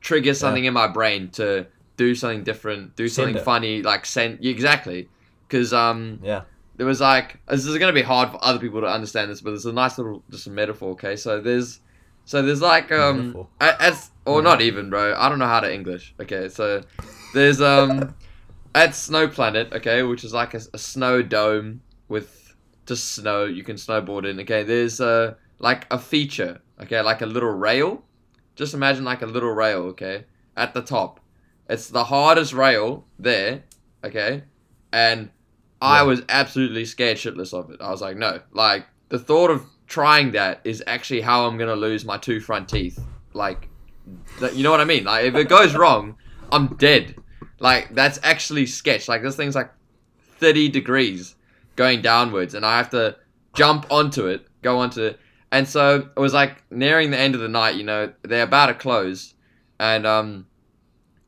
trigger 0.00 0.34
something 0.34 0.64
in 0.64 0.74
my 0.74 0.88
brain 0.88 1.28
to 1.30 1.66
do 1.96 2.14
something 2.14 2.42
different 2.42 2.96
do 2.96 3.08
Send 3.08 3.26
something 3.26 3.36
it. 3.36 3.44
funny 3.44 3.82
like 3.82 4.04
send 4.06 4.44
exactly. 4.44 5.08
Because 5.46 5.72
um 5.72 6.18
Yeah. 6.22 6.42
there 6.76 6.86
was 6.86 7.00
like 7.00 7.38
this 7.48 7.64
is 7.64 7.78
going 7.78 7.94
to 7.94 8.00
be 8.00 8.02
hard 8.02 8.30
for 8.30 8.44
other 8.44 8.58
people 8.58 8.80
to 8.80 8.86
understand 8.88 9.30
this 9.30 9.40
but 9.40 9.52
it's 9.52 9.64
a 9.64 9.72
nice 9.72 9.98
little 9.98 10.24
just 10.30 10.46
a 10.46 10.50
metaphor 10.50 10.90
okay? 10.92 11.16
So 11.16 11.40
there's 11.40 11.80
so 12.24 12.42
there's 12.42 12.60
like 12.62 12.90
um 12.90 13.46
as 13.60 14.10
or 14.24 14.42
not 14.42 14.60
even 14.60 14.90
bro. 14.90 15.14
I 15.16 15.28
don't 15.28 15.38
know 15.38 15.46
how 15.46 15.60
to 15.60 15.72
english 15.72 16.14
okay? 16.20 16.48
So 16.48 16.82
there's 17.34 17.60
um 17.60 18.14
at 18.74 18.94
snow 18.94 19.28
planet 19.28 19.72
okay 19.72 20.02
which 20.02 20.24
is 20.24 20.32
like 20.32 20.54
a, 20.54 20.60
a 20.72 20.78
snow 20.78 21.22
dome 21.22 21.82
with 22.08 22.54
just 22.86 23.12
snow 23.12 23.44
you 23.44 23.62
can 23.62 23.76
snowboard 23.76 24.28
in 24.28 24.40
okay? 24.40 24.62
There's 24.64 25.00
uh 25.00 25.34
like 25.62 25.86
a 25.90 25.98
feature 25.98 26.60
okay 26.82 27.00
like 27.00 27.22
a 27.22 27.26
little 27.26 27.50
rail 27.50 28.02
just 28.56 28.74
imagine 28.74 29.04
like 29.04 29.22
a 29.22 29.26
little 29.26 29.50
rail 29.52 29.78
okay 29.84 30.24
at 30.56 30.74
the 30.74 30.82
top 30.82 31.20
it's 31.70 31.88
the 31.88 32.04
hardest 32.04 32.52
rail 32.52 33.06
there 33.18 33.62
okay 34.04 34.44
and 34.92 35.30
I 35.80 35.96
Yeah. 36.00 36.02
was 36.02 36.22
absolutely 36.28 36.84
scared 36.84 37.16
shitless 37.16 37.52
of 37.52 37.70
it. 37.70 37.80
I 37.80 37.90
was 37.90 38.00
like, 38.00 38.16
no, 38.16 38.40
like 38.52 38.86
the 39.08 39.18
thought 39.18 39.50
of 39.50 39.64
trying 39.88 40.30
that 40.32 40.60
is 40.62 40.80
actually 40.86 41.22
how 41.22 41.46
I'm 41.46 41.58
gonna 41.58 41.74
lose 41.74 42.04
my 42.04 42.18
two 42.18 42.38
front 42.38 42.68
teeth. 42.68 43.00
Like, 43.32 43.68
that, 44.38 44.54
you 44.54 44.62
know 44.62 44.70
what 44.70 44.80
I 44.80 44.84
mean? 44.84 45.02
Like, 45.02 45.24
if 45.24 45.34
it 45.34 45.48
goes 45.48 45.74
wrong, 45.74 46.16
I'm 46.52 46.76
dead. 46.76 47.16
Like, 47.58 47.92
that's 47.96 48.20
actually 48.22 48.66
sketch. 48.66 49.08
Like, 49.08 49.22
this 49.22 49.34
thing's 49.34 49.56
like 49.56 49.72
30 50.38 50.68
degrees 50.68 51.34
going 51.74 52.00
downwards, 52.00 52.54
and 52.54 52.64
I 52.64 52.76
have 52.76 52.90
to 52.90 53.16
jump 53.54 53.86
onto 53.90 54.26
it, 54.26 54.46
go 54.62 54.78
onto 54.78 55.02
it. 55.02 55.18
And 55.52 55.68
so 55.68 56.08
it 56.16 56.18
was 56.18 56.32
like 56.32 56.64
nearing 56.70 57.10
the 57.10 57.18
end 57.18 57.34
of 57.34 57.42
the 57.42 57.48
night. 57.48 57.76
You 57.76 57.84
know, 57.84 58.12
they're 58.22 58.42
about 58.42 58.66
to 58.66 58.74
close, 58.74 59.34
and 59.78 60.06
um, 60.06 60.46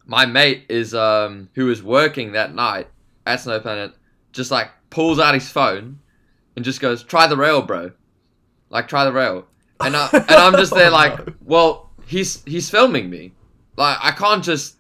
my 0.06 0.24
mate 0.24 0.64
is 0.70 0.94
um 0.94 1.50
who 1.54 1.66
was 1.66 1.82
working 1.82 2.32
that 2.32 2.54
night 2.54 2.88
at 3.26 3.40
Snow 3.40 3.60
Planet 3.60 3.92
just 4.32 4.50
like 4.50 4.70
pulls 4.90 5.18
out 5.18 5.34
his 5.34 5.48
phone 5.50 6.00
and 6.56 6.64
just 6.64 6.80
goes, 6.80 7.02
"Try 7.04 7.26
the 7.26 7.36
rail, 7.36 7.60
bro." 7.60 7.92
Like 8.70 8.88
try 8.88 9.04
the 9.04 9.12
rail, 9.12 9.46
and 9.78 9.94
I, 9.94 10.08
and 10.12 10.30
I'm 10.30 10.54
just 10.54 10.74
there 10.74 10.88
Oh, 10.90 10.92
like, 10.92 11.20
well, 11.44 11.90
he's 12.06 12.42
he's 12.44 12.70
filming 12.70 13.10
me, 13.10 13.32
like 13.76 13.98
I 14.00 14.10
can't 14.10 14.42
just 14.42 14.76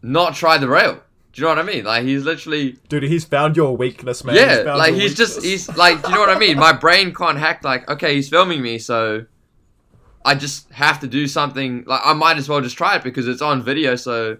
not 0.00 0.34
try 0.34 0.58
the 0.58 0.68
rail. 0.68 1.02
Do 1.40 1.46
you 1.46 1.54
know 1.54 1.62
what 1.62 1.70
I 1.70 1.72
mean? 1.74 1.84
Like 1.86 2.04
he's 2.04 2.22
literally 2.22 2.76
Dude, 2.90 3.02
he's 3.04 3.24
found 3.24 3.56
your 3.56 3.74
weakness, 3.74 4.24
man. 4.24 4.36
yeah, 4.36 4.62
found 4.62 4.78
like 4.78 4.92
he's 4.92 5.14
just 5.14 5.42
he's 5.42 5.74
like, 5.74 6.02
do 6.02 6.10
you 6.10 6.14
know 6.16 6.20
what 6.20 6.28
I 6.28 6.38
mean? 6.38 6.58
My 6.58 6.72
brain 6.84 7.14
can't 7.14 7.38
hack 7.38 7.64
like, 7.64 7.88
okay, 7.90 8.14
he's 8.14 8.28
filming 8.28 8.60
me, 8.60 8.78
so 8.78 9.24
I 10.22 10.34
just 10.34 10.70
have 10.72 11.00
to 11.00 11.06
do 11.06 11.26
something. 11.26 11.84
Like 11.86 12.02
I 12.04 12.12
might 12.12 12.36
as 12.36 12.46
well 12.46 12.60
just 12.60 12.76
try 12.76 12.96
it 12.96 13.02
because 13.02 13.26
it's 13.26 13.40
on 13.40 13.62
video, 13.62 13.96
so 13.96 14.36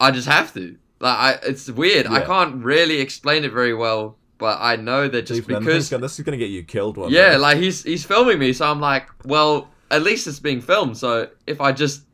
I 0.00 0.10
just 0.10 0.26
have 0.26 0.54
to. 0.54 0.78
Like 1.00 1.18
I, 1.18 1.46
it's 1.46 1.70
weird. 1.70 2.06
I 2.06 2.24
can't 2.24 2.64
really 2.64 2.98
explain 3.00 3.44
it 3.44 3.52
very 3.52 3.74
well, 3.74 4.16
but 4.38 4.56
I 4.58 4.76
know 4.76 5.08
that 5.08 5.26
just 5.26 5.46
because 5.46 5.66
this 5.66 5.84
is 5.84 5.90
gonna- 5.90 6.00
this 6.00 6.18
is 6.18 6.24
gonna 6.24 6.38
get 6.38 6.48
you 6.48 6.62
killed 6.62 6.96
one 6.96 7.12
yeah, 7.12 7.32
day. 7.32 7.36
like 7.36 7.58
he's 7.58 7.82
he's 7.82 8.06
filming 8.06 8.38
me, 8.38 8.54
so 8.54 8.70
I'm 8.70 8.80
like, 8.80 9.06
well, 9.26 9.68
at 9.90 10.02
least 10.02 10.26
it's 10.26 10.40
being 10.40 10.62
filmed. 10.62 10.96
So 10.96 11.28
if 11.46 11.60
I 11.60 11.72
just 11.72 12.04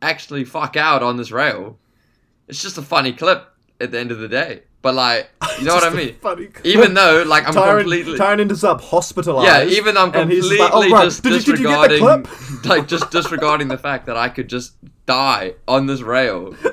actually 0.00 0.44
fuck 0.44 0.74
out 0.78 1.02
on 1.02 1.18
this 1.18 1.30
rail, 1.30 1.78
it's 2.48 2.62
just 2.62 2.78
a 2.78 2.82
funny 2.82 3.12
clip 3.12 3.46
at 3.80 3.90
the 3.90 3.98
end 3.98 4.10
of 4.12 4.18
the 4.18 4.28
day. 4.28 4.62
But 4.82 4.94
like, 4.96 5.30
you 5.60 5.64
know 5.64 5.74
what 5.74 5.84
I 5.84 5.90
mean? 5.94 6.16
funny- 6.16 6.46
clip. 6.46 6.66
Even 6.66 6.94
though 6.94 7.22
like 7.26 7.46
I'm 7.46 7.54
Tyron, 7.54 7.80
completely 7.80 8.18
Tyron 8.18 8.40
ends 8.40 8.64
up 8.64 8.80
hospitalized. 8.80 9.46
yeah, 9.70 9.76
even 9.78 9.94
though 9.94 10.02
I'm 10.02 10.12
completely 10.12 10.56
just 10.56 10.60
like, 10.60 10.70
"Oh, 10.74 10.90
right, 10.90 11.04
just 11.04 11.22
did 11.22 11.30
you- 11.46 11.54
you 11.54 11.56
disregarding 11.58 12.26
like 12.64 12.88
just 12.88 13.10
disregarding 13.10 13.68
the 13.68 13.78
fact 13.78 14.06
that 14.06 14.16
I 14.16 14.28
could 14.28 14.48
just 14.48 14.74
die 15.06 15.54
on 15.68 15.86
this 15.86 16.00
rail. 16.02 16.54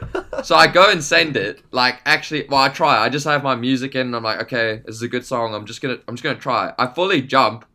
So 0.42 0.56
I 0.56 0.68
go 0.68 0.90
and 0.90 1.04
send 1.04 1.36
it. 1.36 1.62
Like 1.72 2.00
actually, 2.06 2.48
well, 2.48 2.62
I 2.62 2.70
try. 2.70 2.98
I 3.04 3.10
just 3.10 3.26
have 3.26 3.44
my 3.44 3.56
music 3.56 3.94
in, 3.94 4.08
and 4.08 4.16
I'm 4.16 4.24
like, 4.24 4.42
okay, 4.44 4.82
this 4.86 4.96
is 4.96 5.02
a 5.02 5.10
good 5.10 5.26
song. 5.26 5.54
I'm 5.54 5.66
just 5.66 5.82
gonna, 5.82 5.98
I'm 6.08 6.16
just 6.16 6.24
gonna 6.24 6.40
try. 6.40 6.72
I 6.80 6.88
fully 6.88 7.22
jump. 7.22 7.66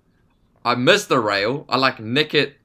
I 0.64 0.74
miss 0.74 1.04
the 1.04 1.20
rail. 1.20 1.66
I 1.68 1.76
like 1.76 2.00
nick 2.00 2.32
it 2.32 2.56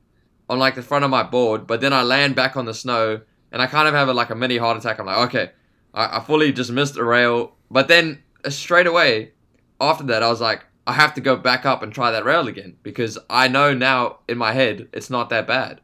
on 0.49 0.57
like 0.57 0.75
the 0.75 0.81
front 0.83 1.03
of 1.03 1.11
my 1.11 1.23
board, 1.23 1.67
but 1.67 1.81
then 1.81 1.91
I 1.91 2.01
land 2.03 2.33
back 2.33 2.55
on 2.55 2.63
the 2.63 2.73
snow, 2.73 3.19
and 3.51 3.61
I 3.61 3.67
kind 3.67 3.87
of 3.87 3.93
have 3.93 4.07
a, 4.09 4.13
like 4.13 4.29
a 4.29 4.35
mini 4.35 4.57
heart 4.57 4.77
attack. 4.77 4.99
I'm 4.99 5.05
like, 5.05 5.27
okay, 5.29 5.51
I, 5.93 6.17
I 6.17 6.19
fully 6.21 6.51
just 6.51 6.71
missed 6.71 6.95
the 6.95 7.03
rail, 7.03 7.55
but 7.71 7.87
then 7.87 8.23
uh, 8.45 8.49
straight 8.49 8.87
away 8.87 9.31
after 9.81 10.03
that, 10.05 10.23
I 10.23 10.29
was 10.29 10.41
like, 10.41 10.65
I 10.87 10.93
have 10.93 11.13
to 11.15 11.21
go 11.21 11.35
back 11.35 11.65
up 11.65 11.83
and 11.83 11.93
try 11.93 12.11
that 12.11 12.25
rail 12.25 12.47
again 12.47 12.77
because 12.83 13.17
I 13.29 13.47
know 13.47 13.73
now 13.73 14.19
in 14.27 14.37
my 14.37 14.53
head 14.53 14.89
it's 14.93 15.09
not 15.09 15.29
that 15.29 15.45
bad. 15.47 15.81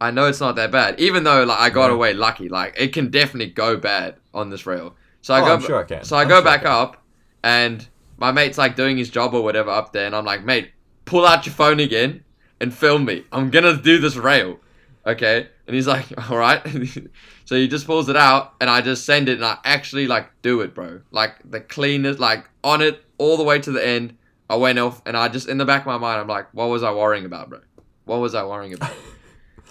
I 0.00 0.10
know 0.10 0.26
it's 0.26 0.40
not 0.40 0.56
that 0.56 0.70
bad, 0.70 1.00
even 1.00 1.24
though 1.24 1.44
like 1.44 1.58
I 1.58 1.70
got 1.70 1.88
Yeah. 1.88 1.94
away 1.94 2.12
lucky. 2.12 2.48
Like 2.48 2.74
it 2.76 2.92
can 2.92 3.10
definitely 3.10 3.50
go 3.52 3.76
bad 3.76 4.16
on 4.34 4.50
this 4.50 4.66
rail. 4.66 4.94
So 5.22 5.34
I 5.34 5.40
Oh, 5.40 5.44
go, 5.44 5.54
I'm 5.54 5.60
sure 5.60 5.80
it 5.80 5.88
can. 5.88 6.04
so 6.04 6.16
I 6.16 6.24
I'm 6.24 6.28
go 6.28 6.42
sure 6.42 6.42
back 6.42 6.60
can. 6.60 6.70
up, 6.70 7.02
and 7.42 7.86
my 8.18 8.30
mate's 8.32 8.58
like 8.58 8.76
doing 8.76 8.98
his 8.98 9.10
job 9.10 9.34
or 9.34 9.42
whatever 9.42 9.70
up 9.70 9.92
there, 9.92 10.06
and 10.06 10.14
I'm 10.14 10.24
like, 10.24 10.44
mate, 10.44 10.70
pull 11.06 11.26
out 11.26 11.46
your 11.46 11.54
phone 11.54 11.80
again 11.80 12.24
and 12.60 12.74
film 12.74 13.04
me. 13.06 13.24
I'm 13.32 13.50
gonna 13.50 13.76
do 13.76 13.98
this 13.98 14.16
rail. 14.16 14.60
Okay, 15.06 15.48
and 15.66 15.74
he's 15.76 15.86
like, 15.86 16.06
all 16.30 16.36
right. 16.36 16.60
so 17.44 17.54
he 17.54 17.68
just 17.68 17.86
pulls 17.86 18.08
it 18.08 18.16
out, 18.16 18.54
and 18.60 18.68
I 18.68 18.80
just 18.80 19.04
send 19.04 19.28
it, 19.28 19.36
and 19.36 19.44
I 19.44 19.58
actually 19.64 20.06
like 20.06 20.30
do 20.42 20.60
it, 20.62 20.74
bro. 20.74 21.00
Like 21.10 21.36
the 21.48 21.60
cleanest, 21.60 22.18
like 22.18 22.48
on 22.64 22.82
it 22.82 23.04
all 23.18 23.36
the 23.36 23.44
way 23.44 23.58
to 23.60 23.70
the 23.70 23.86
end. 23.86 24.16
I 24.48 24.56
went 24.56 24.78
off, 24.78 25.02
and 25.06 25.16
I 25.16 25.28
just 25.28 25.48
in 25.48 25.58
the 25.58 25.64
back 25.64 25.80
of 25.82 25.86
my 25.86 25.98
mind, 25.98 26.20
I'm 26.20 26.28
like, 26.28 26.52
what 26.54 26.66
was 26.68 26.82
I 26.82 26.92
worrying 26.92 27.24
about, 27.24 27.50
bro? 27.50 27.60
What 28.04 28.20
was 28.20 28.34
I 28.34 28.44
worrying 28.44 28.74
about? 28.74 28.92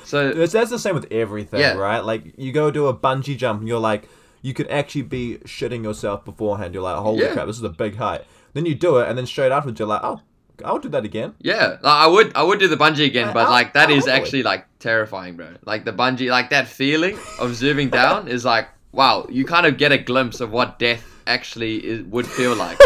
So 0.03 0.29
It's, 0.29 0.53
that's 0.53 0.69
the 0.69 0.77
same 0.77 0.93
with 0.93 1.11
everything, 1.11 1.59
Yeah. 1.59 1.73
right? 1.73 2.03
Like 2.03 2.35
you 2.37 2.51
go 2.51 2.69
do 2.69 2.85
a 2.87 2.93
bungee 2.95 3.35
jump 3.35 3.61
and 3.61 3.67
you're 3.67 3.79
like, 3.79 4.07
you 4.43 4.53
could 4.53 4.67
actually 4.69 5.01
be 5.01 5.39
shitting 5.45 5.83
yourself 5.83 6.23
beforehand. 6.23 6.75
You're 6.75 6.83
like, 6.83 6.97
holy 6.97 7.23
Yeah. 7.25 7.33
crap, 7.33 7.47
this 7.47 7.57
is 7.57 7.63
a 7.63 7.69
big 7.69 7.95
height. 7.95 8.21
Then 8.53 8.67
you 8.67 8.75
do 8.75 8.97
it, 8.97 9.09
and 9.09 9.17
then 9.17 9.25
straight 9.25 9.51
afterwards 9.51 9.79
you're 9.79 9.87
like, 9.87 10.01
oh, 10.03 10.21
I'll 10.63 10.79
do 10.79 10.89
that 10.89 11.05
again. 11.05 11.33
Yeah, 11.39 11.77
like, 11.81 11.83
I 11.83 12.07
would 12.07 12.31
I 12.35 12.43
would 12.43 12.59
do 12.59 12.67
the 12.67 12.77
bungee 12.77 13.05
again, 13.05 13.29
I- 13.29 13.33
but 13.33 13.47
I- 13.47 13.51
like 13.51 13.73
that 13.73 13.89
I 13.89 13.93
is 13.93 14.05
would. 14.05 14.13
actually 14.13 14.43
like 14.43 14.65
terrifying, 14.79 15.35
bro. 15.35 15.49
Like 15.65 15.85
the 15.85 15.93
bungee, 15.93 16.29
like 16.29 16.49
that 16.51 16.67
feeling 16.67 17.17
of 17.39 17.55
zooming 17.55 17.89
down 17.89 18.27
is 18.27 18.45
like 18.45 18.67
wow. 18.91 19.25
You 19.29 19.43
kind 19.45 19.65
of 19.65 19.77
get 19.77 19.91
a 19.91 19.97
glimpse 19.97 20.39
of 20.39 20.51
what 20.51 20.79
death 20.79 21.03
actually 21.27 21.77
is, 21.85 22.03
would 22.03 22.25
feel 22.27 22.55
like. 22.55 22.77
do 22.77 22.85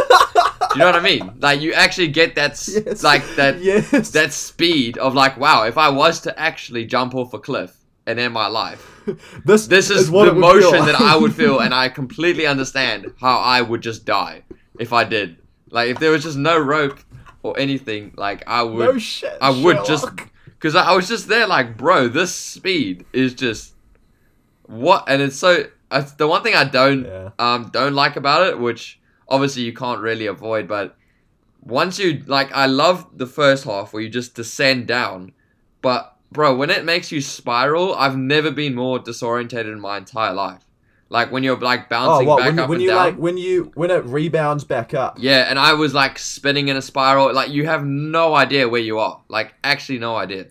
you 0.75 0.79
know 0.79 0.85
what 0.85 0.95
I 0.95 1.01
mean? 1.01 1.31
Like 1.39 1.61
you 1.61 1.73
actually 1.73 2.07
get 2.07 2.35
that 2.35 2.51
Yes. 2.67 3.03
like 3.03 3.23
that 3.35 3.61
Yes. 3.61 4.09
that 4.11 4.33
speed 4.33 4.97
of 4.97 5.13
like 5.13 5.37
wow. 5.37 5.63
If 5.65 5.77
I 5.77 5.89
was 5.89 6.19
to 6.21 6.39
actually 6.39 6.85
jump 6.85 7.13
off 7.15 7.33
a 7.33 7.39
cliff 7.39 7.75
and 8.07 8.19
end 8.19 8.33
my 8.33 8.47
life, 8.47 8.81
this 9.45 9.67
this 9.67 9.89
is, 9.91 10.09
what 10.09 10.25
the 10.25 10.31
it 10.31 10.35
would 10.35 10.41
feel 10.61 10.71
motion 10.71 10.79
like. 10.79 10.91
that 10.93 11.01
I 11.01 11.15
would 11.15 11.35
feel, 11.35 11.59
and 11.59 11.73
I 11.83 11.89
completely 11.89 12.47
understand 12.47 13.13
how 13.19 13.37
I 13.37 13.61
would 13.61 13.81
just 13.81 14.05
die 14.05 14.43
if 14.79 14.93
I 14.93 15.03
did. 15.03 15.37
Like 15.69 15.89
if 15.89 15.99
there 15.99 16.09
was 16.11 16.23
just 16.23 16.37
no 16.37 16.57
rope 16.57 16.99
or 17.43 17.57
anything, 17.59 18.13
like 18.17 18.43
I 18.47 18.63
would. 18.63 18.85
no 18.85 18.97
shit. 18.97 19.37
I 19.41 19.49
would 19.49 19.85
just 19.85 20.07
because 20.45 20.75
I, 20.75 20.85
I 20.91 20.95
was 20.95 21.07
just 21.07 21.27
there 21.27 21.47
like, 21.47 21.77
bro, 21.77 22.07
this 22.07 22.33
speed 22.33 23.05
is 23.13 23.33
just 23.33 23.75
what, 24.65 25.05
and 25.07 25.21
it's 25.21 25.37
so. 25.37 25.65
Uh, 25.91 26.05
the 26.17 26.27
one 26.27 26.43
thing 26.43 26.53
I 26.53 26.65
don't 26.65 27.05
Yeah. 27.05 27.29
um 27.39 27.69
don't 27.73 27.93
like 27.95 28.15
about 28.15 28.45
it, 28.47 28.59
which 28.59 28.99
obviously 29.27 29.63
you 29.63 29.73
can't 29.73 30.01
really 30.01 30.27
avoid, 30.27 30.67
but 30.67 30.95
once 31.61 31.97
you 31.99 32.23
like, 32.27 32.51
I 32.53 32.67
love 32.67 33.07
the 33.17 33.25
first 33.27 33.63
half 33.63 33.91
where 33.93 34.01
you 34.01 34.09
just 34.09 34.35
descend 34.35 34.87
down, 34.87 35.31
but 35.81 36.15
bro, 36.31 36.55
when 36.55 36.69
it 36.69 36.85
makes 36.85 37.11
you 37.11 37.21
spiral, 37.21 37.95
I've 37.95 38.15
never 38.17 38.51
been 38.51 38.75
more 38.75 38.99
disorientated 38.99 39.71
in 39.73 39.79
my 39.79 39.97
entire 39.97 40.33
life. 40.33 40.63
Like 41.09 41.31
when 41.31 41.43
you're 41.43 41.57
like 41.57 41.81
Oh, 41.81 41.87
bouncing 41.89 42.27
what? 42.27 42.37
back 42.39 42.47
When, 42.49 42.59
up 42.59 42.69
when 42.69 42.75
and 42.77 42.83
you 42.83 42.89
down. 42.89 42.97
like 42.97 43.15
when 43.15 43.37
you 43.37 43.71
when 43.75 43.89
it 43.91 44.05
rebounds 44.05 44.63
back 44.63 44.93
up. 44.93 45.17
Yeah, 45.19 45.45
and 45.49 45.57
I 45.57 45.73
was 45.73 45.93
like 45.93 46.19
spinning 46.19 46.67
in 46.67 46.77
a 46.77 46.81
spiral. 46.81 47.33
Like 47.33 47.49
you 47.49 47.65
have 47.65 47.83
no 47.85 48.35
idea 48.35 48.69
where 48.69 48.81
you 48.81 48.99
are. 48.99 49.21
Like 49.27 49.53
actually 49.63 49.99
no 49.99 50.15
idea. 50.15 50.47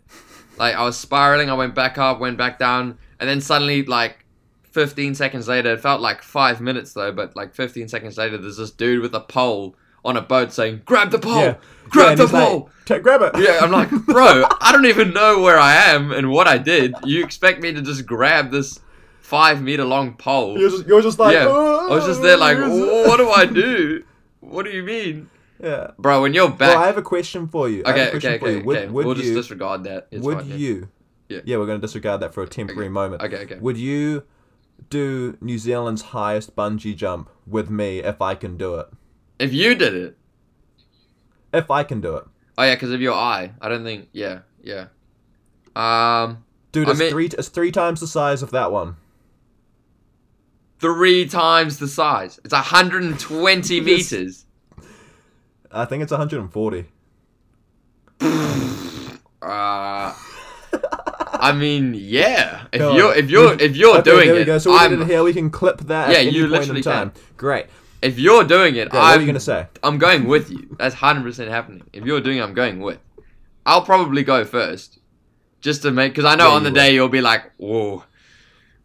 Like 0.58 0.74
I 0.74 0.82
was 0.84 0.96
spiraling. 0.98 1.48
I 1.50 1.54
went 1.54 1.74
back 1.74 1.98
up, 1.98 2.18
went 2.20 2.36
back 2.38 2.58
down, 2.58 2.98
and 3.20 3.28
then 3.28 3.40
suddenly 3.40 3.84
like. 3.84 4.24
15 4.72 5.14
seconds 5.16 5.48
later, 5.48 5.72
it 5.72 5.80
felt 5.80 6.00
like 6.00 6.22
five 6.22 6.60
minutes 6.60 6.92
though, 6.92 7.10
but 7.10 7.34
like 7.34 7.52
15 7.54 7.88
seconds 7.88 8.16
later, 8.18 8.36
there's 8.36 8.58
this 8.58 8.70
dude 8.70 9.00
with 9.00 9.12
a 9.14 9.18
pole 9.20 9.74
on 10.04 10.16
a 10.16 10.20
boat 10.20 10.52
saying, 10.52 10.82
Grab 10.84 11.10
the 11.10 11.18
pole! 11.18 11.34
Yeah. 11.40 11.54
Grab 11.88 12.10
Yeah, 12.10 12.26
the 12.26 12.32
like, 12.32 12.44
pole! 12.48 12.70
"Ta- 12.84 12.98
grab 12.98 13.22
it. 13.22 13.32
yeah, 13.38 13.58
I'm 13.62 13.72
like, 13.72 13.90
Bro, 14.06 14.44
I 14.60 14.70
don't 14.70 14.84
even 14.86 15.12
know 15.14 15.40
where 15.40 15.58
I 15.58 15.74
am 15.74 16.12
and 16.12 16.30
what 16.30 16.46
I 16.46 16.58
did. 16.58 16.94
You 17.02 17.24
expect 17.24 17.60
me 17.62 17.72
to 17.72 17.80
just 17.82 18.06
grab 18.06 18.50
this 18.52 18.78
five 19.28 19.62
meter 19.62 19.84
long 19.84 20.14
pole? 20.14 20.58
You're 20.58 20.70
just, 20.70 20.86
you're 20.86 21.02
just 21.02 21.18
like. 21.18 21.34
yeah. 21.34 21.46
I 21.46 21.94
was 21.94 22.06
just 22.06 22.22
there 22.22 22.36
like, 22.36 22.56
"Oh, 22.56 22.60
where 22.60 22.70
is 22.70 23.04
it?" 23.04 23.08
What 23.08 23.16
do 23.18 23.30
I 23.30 23.44
do? 23.46 24.04
What 24.40 24.64
do 24.64 24.70
you 24.70 24.82
mean? 24.82 25.28
Yeah. 25.62 25.90
Bro, 25.98 26.22
when 26.22 26.32
you're 26.32 26.48
back. 26.48 26.60
Well, 26.74 26.78
I 26.78 26.86
have 26.86 26.96
a 26.96 27.02
question 27.02 27.48
for 27.48 27.68
you. 27.68 27.82
I 27.84 27.88
have 27.90 28.14
a 28.14 28.16
Okay, 28.16 28.28
okay, 28.28 28.38
for 28.38 28.48
you. 28.48 28.56
okay, 28.58 28.64
Would, 28.64 28.76
okay. 28.78 28.86
would 28.88 29.06
we'll 29.06 29.16
you, 29.16 29.22
just 29.24 29.34
disregard 29.34 29.84
that. 29.84 30.06
It's 30.10 30.24
would 30.24 30.38
fine, 30.38 30.48
yeah. 30.48 30.56
you? 30.56 30.88
Yeah. 31.28 31.56
we're 31.58 31.66
going 31.66 31.80
to 31.80 31.86
disregard 31.86 32.20
that 32.22 32.32
for 32.32 32.42
a 32.42 32.48
temporary 32.48 32.88
moment. 32.88 33.20
Okay, 33.22 33.38
okay. 33.38 33.58
Would 33.58 33.76
you 33.76 34.22
do 34.88 35.36
New 35.42 35.58
Zealand's 35.58 36.02
highest 36.16 36.54
bungee 36.56 36.96
jump 36.96 37.28
with 37.46 37.68
me 37.68 37.98
if 37.98 38.22
I 38.22 38.34
can 38.36 38.56
do 38.56 38.76
it? 38.76 38.86
If 39.38 39.52
you 39.52 39.74
did 39.74 39.94
it. 39.94 40.16
If 41.52 41.70
I 41.70 41.82
can 41.82 42.00
do 42.00 42.16
it, 42.16 42.24
Oh 42.56 42.62
yeah, 42.62 42.74
because 42.74 42.92
of 42.92 43.00
your 43.02 43.14
eye. 43.14 43.52
I 43.60 43.68
don't 43.68 43.84
think. 43.84 44.08
Yeah, 44.12 44.40
yeah. 44.62 44.86
Um, 45.76 46.44
dude, 46.72 46.88
I 46.88 46.92
it's 46.92 47.00
mean- 47.00 47.10
three. 47.10 47.26
It's 47.26 47.48
three 47.48 47.70
times 47.72 48.00
the 48.00 48.06
size 48.06 48.42
of 48.42 48.50
that 48.52 48.72
one. 48.72 48.96
Three 50.80 51.26
times 51.26 51.78
the 51.78 51.88
size. 51.88 52.38
It's 52.44 52.52
120 52.54 53.74
Yes. 53.76 53.84
meters. 53.84 54.44
I 55.70 55.84
think 55.84 56.02
it's 56.02 56.12
140. 56.12 56.84
Uh, 59.40 60.12
I 61.40 61.52
mean, 61.56 61.94
yeah. 61.94 62.66
If 62.72 62.80
you're 62.80 63.14
if 63.14 63.30
you're 63.30 63.52
if 63.60 63.76
you're 63.76 63.98
okay, 63.98 64.10
doing 64.10 64.26
there 64.26 64.34
we 64.34 64.40
it, 64.42 64.44
go. 64.46 64.58
So 64.58 64.72
we 64.72 64.78
I'm, 64.78 65.06
here. 65.06 65.22
We 65.22 65.32
can 65.32 65.50
clip 65.50 65.78
that. 65.82 66.10
Yeah, 66.10 66.16
at 66.18 66.26
any 66.26 66.36
you 66.36 66.46
literally 66.46 66.82
time. 66.82 67.12
Great. 67.36 67.66
if 68.02 68.18
you're 68.18 68.44
doing 68.44 68.74
it, 68.76 68.90
Great. 68.90 68.98
What 69.00 69.08
are 69.08 69.14
I'm 69.14 69.20
you 69.20 69.26
gonna 69.26 69.40
say? 69.40 69.66
I'm 69.82 69.98
going 69.98 70.26
with 70.26 70.50
you. 70.50 70.74
That's 70.78 70.94
hundred 70.96 71.22
percent 71.24 71.50
happening. 71.50 71.82
If 71.92 72.04
you're 72.04 72.20
doing, 72.20 72.38
it, 72.38 72.42
I'm 72.42 72.54
going 72.54 72.80
with. 72.80 72.98
I'll 73.64 73.82
probably 73.82 74.24
go 74.24 74.44
first, 74.44 74.98
just 75.60 75.82
to 75.82 75.90
make 75.90 76.12
because 76.12 76.24
I 76.24 76.34
know 76.34 76.48
Yeah, 76.48 76.54
on 76.56 76.62
the 76.64 76.70
you 76.70 76.74
day 76.74 76.94
you'll 76.94 77.08
be 77.08 77.20
like, 77.20 77.52
whoa. 77.58 78.04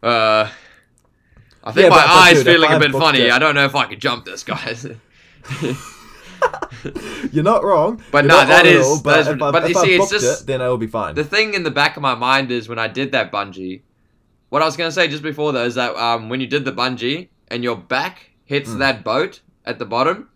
Uh, 0.01 0.49
I 1.63 1.71
think 1.71 1.83
Yeah, 1.83 1.89
my 1.89 1.95
but- 1.97 2.07
but 2.07 2.11
eye's 2.13 2.39
if 2.39 2.45
feeling 2.45 2.71
a 2.71 2.75
I 2.75 2.77
bit 2.79 2.91
funny. 2.91 3.19
it- 3.21 3.31
I 3.31 3.39
don't 3.39 3.55
know 3.55 3.65
if 3.65 3.75
I 3.75 3.85
could 3.85 3.99
jump 4.01 4.25
this, 4.25 4.43
guys. 4.43 4.85
You're 7.31 7.43
not 7.43 7.63
wrong. 7.63 8.01
But 8.11 8.25
You're 8.25 8.33
no, 8.33 8.45
that 8.45 8.65
at 8.65 8.75
all, 8.81 8.95
is- 8.95 9.27
if 9.27 9.41
I, 9.41 9.51
but 9.51 9.63
if 9.63 9.69
you 9.71 9.79
I 9.79 9.83
see, 9.85 9.95
it's 9.95 10.09
just- 10.11 10.41
it, 10.43 10.47
then 10.47 10.61
it'll 10.61 10.77
be 10.77 10.87
fine. 10.87 11.15
the 11.15 11.23
thing 11.23 11.53
in 11.53 11.63
the 11.63 11.71
back 11.71 11.95
of 11.95 12.01
my 12.03 12.15
mind 12.15 12.51
is 12.51 12.67
when 12.67 12.79
I 12.79 12.87
did 12.87 13.11
that 13.13 13.31
bungee. 13.31 13.81
What 14.49 14.61
I 14.61 14.65
was 14.65 14.77
gonna 14.77 14.91
say 14.91 15.07
just 15.07 15.23
before 15.23 15.51
though 15.51 15.63
is 15.65 15.75
that 15.75 15.95
um, 15.95 16.29
when 16.29 16.39
you 16.39 16.47
did 16.47 16.63
the 16.65 16.71
bungee 16.71 17.29
and 17.47 17.63
your 17.63 17.75
back 17.75 18.31
hits 18.45 18.69
Mm. 18.69 18.79
that 18.79 19.03
boat 19.03 19.39
at 19.65 19.79
the 19.79 19.85
bottom, 19.85 20.29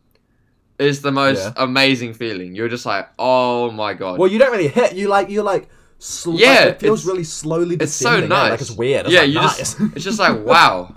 is 0.79 1.01
the 1.01 1.11
most 1.11 1.43
Yeah. 1.43 1.53
amazing 1.57 2.13
feeling. 2.13 2.55
You're 2.55 2.69
just 2.69 2.85
like, 2.85 3.09
oh 3.19 3.69
my 3.71 3.93
god. 3.93 4.17
Well, 4.19 4.29
you 4.31 4.39
don't 4.39 4.51
really 4.51 4.67
hit. 4.69 4.93
You 4.93 5.07
like 5.07 5.29
you 5.29 5.41
like. 5.43 5.69
Sl- 5.99 6.31
like, 6.31 6.39
Yeah, 6.39 6.63
it 6.65 6.79
feels 6.79 7.05
really 7.07 7.23
slowly 7.23 7.75
it's 7.79 7.91
so 7.93 8.09
descending. 8.11 8.29
nice. 8.29 8.51
Like 8.51 8.61
it's 8.61 8.71
weird. 8.71 9.05
It's 9.07 9.13
yeah, 9.15 9.21
like, 9.21 9.29
you 9.29 9.33
nice. 9.35 9.57
just 9.57 9.79
it's 9.95 10.03
just 10.05 10.19
like 10.19 10.45
wow, 10.45 10.95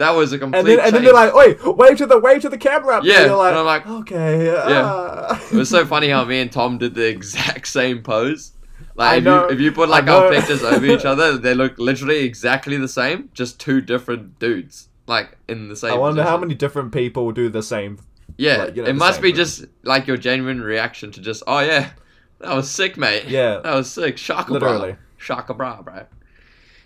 that 0.00 0.10
was 0.10 0.32
a 0.32 0.38
complete. 0.38 0.58
and 0.60 0.68
then 0.68 0.80
and 0.80 0.94
then 0.96 1.04
they're 1.04 1.12
like, 1.12 1.34
"Wait, 1.34 1.58
wave 1.76 1.96
to 1.98 2.06
the 2.06 2.18
wave 2.18 2.42
to 2.42 2.48
the 2.48 2.58
camera." 2.58 2.96
up 2.96 3.04
there." 3.04 3.12
Yeah, 3.20 3.26
you're 3.26 3.36
like, 3.36 3.50
and 3.50 3.58
I'm 3.60 3.66
like, 3.66 3.86
okay, 3.86 4.46
Yeah. 4.46 4.62
ah." 4.66 5.40
it 5.52 5.56
was 5.56 5.68
so 5.68 5.84
funny 5.94 6.08
how 6.08 6.24
me 6.24 6.40
and 6.40 6.50
Tom 6.50 6.78
did 6.78 6.94
the 6.94 7.06
exact 7.06 7.68
same 7.68 8.02
pose. 8.02 8.52
Like 8.96 9.18
if 9.18 9.24
you 9.24 9.48
if 9.50 9.60
you 9.60 9.72
put 9.72 9.88
like 9.88 10.08
our 10.08 10.30
pictures 10.30 10.62
over 10.64 10.84
each 10.84 11.04
other, 11.12 11.38
they 11.38 11.54
look 11.54 11.78
literally 11.78 12.24
exactly 12.24 12.76
the 12.76 12.88
same, 12.88 13.30
just 13.34 13.60
two 13.60 13.80
different 13.80 14.38
dudes, 14.38 14.88
like 15.06 15.36
in 15.48 15.68
the 15.68 15.76
same. 15.76 15.92
I 15.92 15.96
wonder 15.96 16.22
how 16.22 16.36
many 16.36 16.54
different 16.54 16.92
people 16.92 17.30
do 17.32 17.48
the 17.48 17.62
same. 17.62 17.98
Yeah, 18.36 18.64
like, 18.64 18.76
you 18.76 18.82
know, 18.82 18.88
it 18.88 18.96
must 18.96 19.20
be 19.20 19.32
just 19.32 19.64
like 19.82 20.06
your 20.06 20.16
genuine 20.16 20.62
reaction 20.62 21.10
to 21.12 21.20
just, 21.20 21.42
oh 21.46 21.60
yeah, 21.60 21.90
that 22.38 22.54
was 22.54 22.70
sick, 22.70 22.96
mate. 22.96 23.24
Yeah. 23.28 23.60
that 23.62 23.74
was 23.74 23.90
sick. 23.90 24.16
Shaka 24.16 24.52
Literally. 24.52 24.92
bra, 24.92 25.00
shaka 25.18 25.52
bra, 25.54 25.82
bro. 25.82 26.06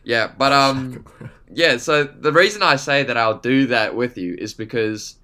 Yeah, 0.04 0.30
but 0.36 0.52
um, 0.62 1.04
yeah. 1.50 1.76
So 1.76 2.04
the 2.04 2.32
reason 2.32 2.62
I 2.62 2.76
say 2.76 3.02
that 3.02 3.16
I'll 3.16 3.38
do 3.38 3.66
that 3.66 3.94
with 3.94 4.16
you 4.16 4.34
is 4.38 4.54
because 4.54 5.16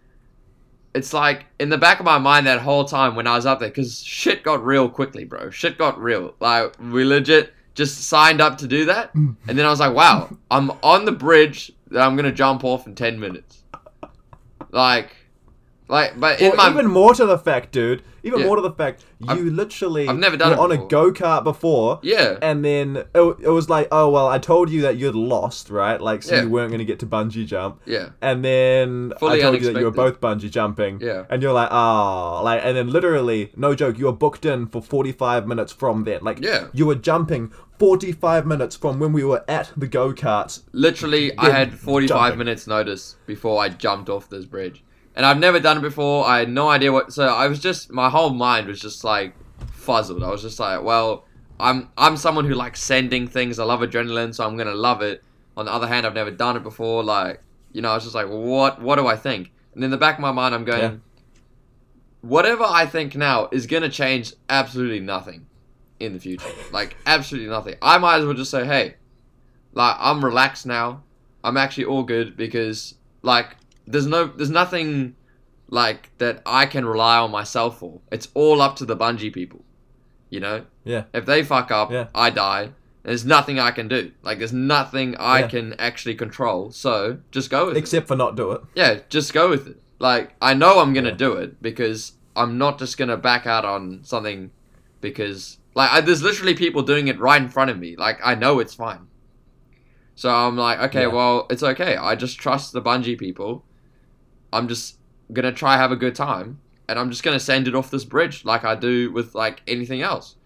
it's 0.94 1.12
like 1.12 1.46
in 1.58 1.68
the 1.68 1.78
back 1.78 2.00
of 2.00 2.04
my 2.04 2.18
mind 2.18 2.46
that 2.46 2.60
whole 2.60 2.84
time 2.84 3.14
when 3.14 3.26
I 3.26 3.36
was 3.36 3.46
up 3.46 3.60
there, 3.60 3.68
because 3.68 4.02
shit 4.02 4.42
got 4.42 4.64
real 4.64 4.88
quickly, 4.88 5.24
bro. 5.24 5.50
Shit 5.50 5.78
got 5.78 6.00
real. 6.00 6.34
Like 6.40 6.74
we 6.80 7.04
legit 7.04 7.52
just 7.74 8.08
signed 8.08 8.40
up 8.40 8.58
to 8.58 8.66
do 8.66 8.86
that, 8.86 9.14
and 9.14 9.36
then 9.46 9.64
I 9.64 9.70
was 9.70 9.80
like, 9.80 9.94
wow, 9.94 10.36
I'm 10.50 10.72
on 10.82 11.04
the 11.04 11.12
bridge 11.12 11.72
that 11.90 12.00
I'm 12.04 12.16
gonna 12.16 12.32
jump 12.32 12.64
off 12.64 12.86
in 12.86 12.94
ten 12.94 13.20
minutes. 13.20 13.62
Like, 14.72 15.16
like, 15.90 16.18
but 16.18 16.40
in 16.40 16.56
my 16.56 16.70
even 16.70 16.86
more 16.86 17.12
to 17.14 17.26
the 17.26 17.38
fact, 17.38 17.72
dude. 17.72 18.02
Even 18.22 18.40
Yeah. 18.40 18.46
more 18.48 18.56
to 18.56 18.60
the 18.62 18.70
fact, 18.72 19.02
you 19.18 19.26
I've- 19.30 19.40
literally 19.48 20.06
I've 20.06 20.18
never 20.18 20.36
done 20.36 20.50
were 20.50 20.56
it 20.56 20.60
on 20.60 20.72
a 20.72 20.76
go 20.88 21.10
kart 21.10 21.42
before. 21.42 22.00
yeah, 22.02 22.36
And 22.42 22.62
then 22.62 23.04
it, 23.14 23.36
it 23.40 23.48
was 23.48 23.70
like, 23.70 23.88
oh 23.90 24.10
well, 24.10 24.28
I 24.28 24.36
told 24.38 24.68
you 24.68 24.82
that 24.82 24.98
you'd 24.98 25.14
lost, 25.14 25.70
right? 25.70 25.98
Like, 25.98 26.22
so 26.22 26.34
Yeah. 26.34 26.42
you 26.42 26.50
weren't 26.50 26.70
gonna 26.70 26.84
get 26.84 26.98
to 26.98 27.06
bungee 27.06 27.46
jump. 27.46 27.80
yeah, 27.86 28.10
And 28.20 28.44
then 28.44 29.14
Fully 29.18 29.38
I 29.38 29.40
told 29.40 29.62
you 29.62 29.72
that 29.72 29.78
you 29.80 29.86
were 29.86 29.90
both 29.90 30.20
bungee 30.20 30.50
jumping. 30.50 31.00
Yeah. 31.00 31.22
And 31.30 31.42
you're 31.42 31.54
like, 31.54 31.70
ah, 31.70 32.42
like, 32.42 32.60
and 32.62 32.76
then 32.76 32.90
literally, 32.90 33.52
no 33.56 33.74
joke, 33.74 33.98
you 33.98 34.04
were 34.04 34.12
booked 34.12 34.44
in 34.44 34.66
for 34.66 34.82
45 34.82 35.46
minutes 35.48 35.72
from 35.72 36.04
then. 36.04 36.18
Like, 36.22 36.40
Yeah. 36.44 36.66
you 36.74 36.84
were 36.84 36.96
jumping 36.96 37.52
45 37.78 38.44
minutes 38.46 38.76
from 38.76 38.98
when 38.98 39.14
we 39.14 39.24
were 39.24 39.42
at 39.48 39.72
the 39.78 39.86
go 39.86 40.12
karts. 40.12 40.60
literally, 40.72 41.32
I 41.38 41.48
had 41.48 41.72
45 41.72 42.08
jumping. 42.08 42.38
minutes 42.38 42.66
notice 42.66 43.16
before 43.26 43.62
I 43.62 43.70
jumped 43.70 44.10
off 44.10 44.28
this 44.28 44.44
bridge, 44.44 44.84
and 45.16 45.26
I've 45.26 45.38
never 45.38 45.60
done 45.60 45.78
it 45.78 45.82
before. 45.82 46.26
I 46.26 46.38
had 46.40 46.50
no 46.50 46.68
idea 46.68 46.92
what. 46.92 47.12
So 47.12 47.26
I 47.26 47.46
was 47.48 47.58
just, 47.58 47.90
my 47.92 48.08
whole 48.10 48.30
mind 48.30 48.66
was 48.68 48.80
just 48.80 49.04
like 49.04 49.34
fuzzled. 49.72 50.22
I 50.22 50.30
was 50.30 50.42
just 50.42 50.58
like, 50.60 50.82
well, 50.82 51.24
I'm 51.58 51.90
I'm 51.98 52.16
someone 52.16 52.44
who 52.46 52.54
likes 52.54 52.82
sending 52.82 53.26
things. 53.28 53.58
I 53.58 53.64
love 53.64 53.80
adrenaline, 53.80 54.34
so 54.34 54.46
I'm 54.46 54.56
gonna 54.56 54.74
love 54.74 55.02
it. 55.02 55.22
On 55.56 55.64
the 55.66 55.72
other 55.72 55.86
hand, 55.88 56.06
I've 56.06 56.14
never 56.14 56.30
done 56.30 56.56
it 56.56 56.62
before. 56.62 57.02
Like, 57.04 57.40
you 57.72 57.82
know, 57.82 57.90
I 57.90 57.94
was 57.94 58.04
just 58.04 58.14
like, 58.14 58.28
what 58.28 58.80
what 58.80 58.96
do 58.96 59.06
I 59.06 59.16
think? 59.16 59.52
And 59.74 59.84
in 59.84 59.90
the 59.90 59.98
back 59.98 60.14
of 60.16 60.20
my 60.22 60.32
mind, 60.32 60.54
I'm 60.54 60.64
going, 60.64 60.80
Yeah. 60.80 60.96
whatever 62.22 62.64
I 62.64 62.86
think 62.86 63.14
now 63.16 63.48
is 63.52 63.66
gonna 63.66 63.88
change 63.88 64.32
absolutely 64.48 65.00
nothing. 65.00 65.46
in 65.98 66.14
the 66.14 66.18
future. 66.20 66.48
Like 66.72 66.96
absolutely 67.04 67.50
nothing. 67.50 67.74
I 67.82 67.98
might 67.98 68.18
as 68.20 68.24
well 68.24 68.32
just 68.34 68.50
say, 68.50 68.64
hey, 68.64 68.94
like 69.74 69.96
I'm 69.98 70.24
relaxed 70.24 70.64
now. 70.66 71.02
I'm 71.44 71.56
actually 71.58 71.84
all 71.84 72.04
good 72.04 72.36
because 72.38 72.94
like 73.22 73.48
there's 73.90 74.06
no 74.06 74.26
there's 74.26 74.50
nothing 74.50 75.16
like 75.68 76.10
that 76.18 76.42
I 76.46 76.66
can 76.66 76.84
rely 76.84 77.18
on 77.18 77.30
myself 77.30 77.78
for. 77.78 78.00
It's 78.10 78.28
all 78.34 78.60
up 78.60 78.76
to 78.76 78.84
the 78.84 78.96
bungee 78.96 79.32
people. 79.32 79.64
You 80.28 80.40
know? 80.40 80.64
Yeah. 80.84 81.04
If 81.12 81.26
they 81.26 81.42
fuck 81.42 81.70
up, 81.70 81.90
Yeah. 81.90 82.06
I 82.14 82.30
die. 82.30 82.70
There's 83.02 83.24
nothing 83.24 83.58
I 83.58 83.70
can 83.70 83.88
do. 83.88 84.12
Like 84.22 84.38
there's 84.38 84.52
nothing 84.52 85.16
I 85.18 85.40
Yeah. 85.40 85.46
can 85.48 85.72
actually 85.78 86.14
control. 86.14 86.70
So 86.70 87.18
just 87.30 87.50
go 87.50 87.66
with 87.66 87.76
it. 87.76 87.80
Except 87.80 88.06
for 88.08 88.16
not 88.16 88.36
do 88.36 88.52
it. 88.52 88.62
Yeah, 88.74 89.00
just 89.08 89.32
go 89.32 89.48
with 89.48 89.66
it. 89.66 89.80
Like 89.98 90.34
I 90.40 90.54
know 90.54 90.80
I'm 90.80 90.92
gonna 90.92 91.10
Yeah. 91.10 91.14
do 91.26 91.32
it 91.34 91.62
because 91.62 92.12
I'm 92.36 92.58
not 92.58 92.78
just 92.78 92.96
gonna 92.98 93.16
back 93.16 93.46
out 93.46 93.64
on 93.64 94.00
something 94.02 94.50
because 95.00 95.58
like 95.74 95.90
I, 95.92 96.00
there's 96.00 96.22
literally 96.22 96.54
people 96.54 96.82
doing 96.82 97.08
it 97.08 97.18
right 97.18 97.40
in 97.40 97.48
front 97.48 97.70
of 97.70 97.78
me. 97.78 97.96
Like 97.96 98.18
I 98.24 98.34
know 98.34 98.58
it's 98.60 98.74
fine. 98.74 99.06
So 100.14 100.28
I'm 100.30 100.56
like, 100.56 100.78
okay, 100.80 101.02
Yeah. 101.02 101.06
well, 101.08 101.46
it's 101.50 101.62
okay. 101.62 101.96
I 101.96 102.14
just 102.14 102.38
trust 102.38 102.72
the 102.72 102.82
bungee 102.82 103.18
people. 103.18 103.64
I'm 104.52 104.68
just 104.68 104.98
gonna 105.32 105.52
try 105.52 105.76
have 105.76 105.92
a 105.92 105.96
good 105.96 106.14
time, 106.14 106.58
and 106.88 106.98
I'm 106.98 107.10
just 107.10 107.22
gonna 107.22 107.40
send 107.40 107.68
it 107.68 107.74
off 107.74 107.90
this 107.90 108.04
bridge 108.04 108.44
like 108.44 108.64
I 108.64 108.74
do 108.74 109.12
with 109.12 109.34
like 109.34 109.62
anything 109.66 110.02
else, 110.02 110.36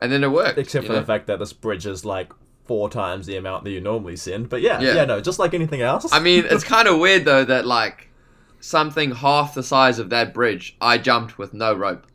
and 0.00 0.10
then 0.12 0.22
it 0.24 0.30
worked. 0.30 0.58
Except 0.58 0.86
for 0.86 0.92
know? 0.92 1.00
the 1.00 1.06
fact 1.06 1.26
that 1.28 1.38
this 1.38 1.52
bridge 1.52 1.86
is 1.86 2.04
like 2.04 2.32
four 2.64 2.88
times 2.90 3.26
the 3.26 3.36
amount 3.36 3.64
that 3.64 3.70
you 3.70 3.80
normally 3.80 4.16
send. 4.16 4.48
But 4.48 4.60
yeah, 4.60 4.80
Yeah. 4.80 4.94
yeah, 4.94 5.04
no, 5.04 5.20
just 5.20 5.38
like 5.38 5.54
anything 5.54 5.82
else. 5.82 6.06
I 6.12 6.20
mean, 6.20 6.44
it's 6.48 6.64
kind 6.76 6.86
of 6.88 6.98
weird 6.98 7.24
though 7.24 7.44
that 7.44 7.66
like 7.66 8.08
something 8.60 9.12
half 9.12 9.54
the 9.54 9.62
size 9.62 9.98
of 9.98 10.10
that 10.10 10.32
bridge, 10.34 10.76
I 10.80 10.98
jumped 10.98 11.38
with 11.38 11.54
no 11.54 11.74
rope. 11.74 12.06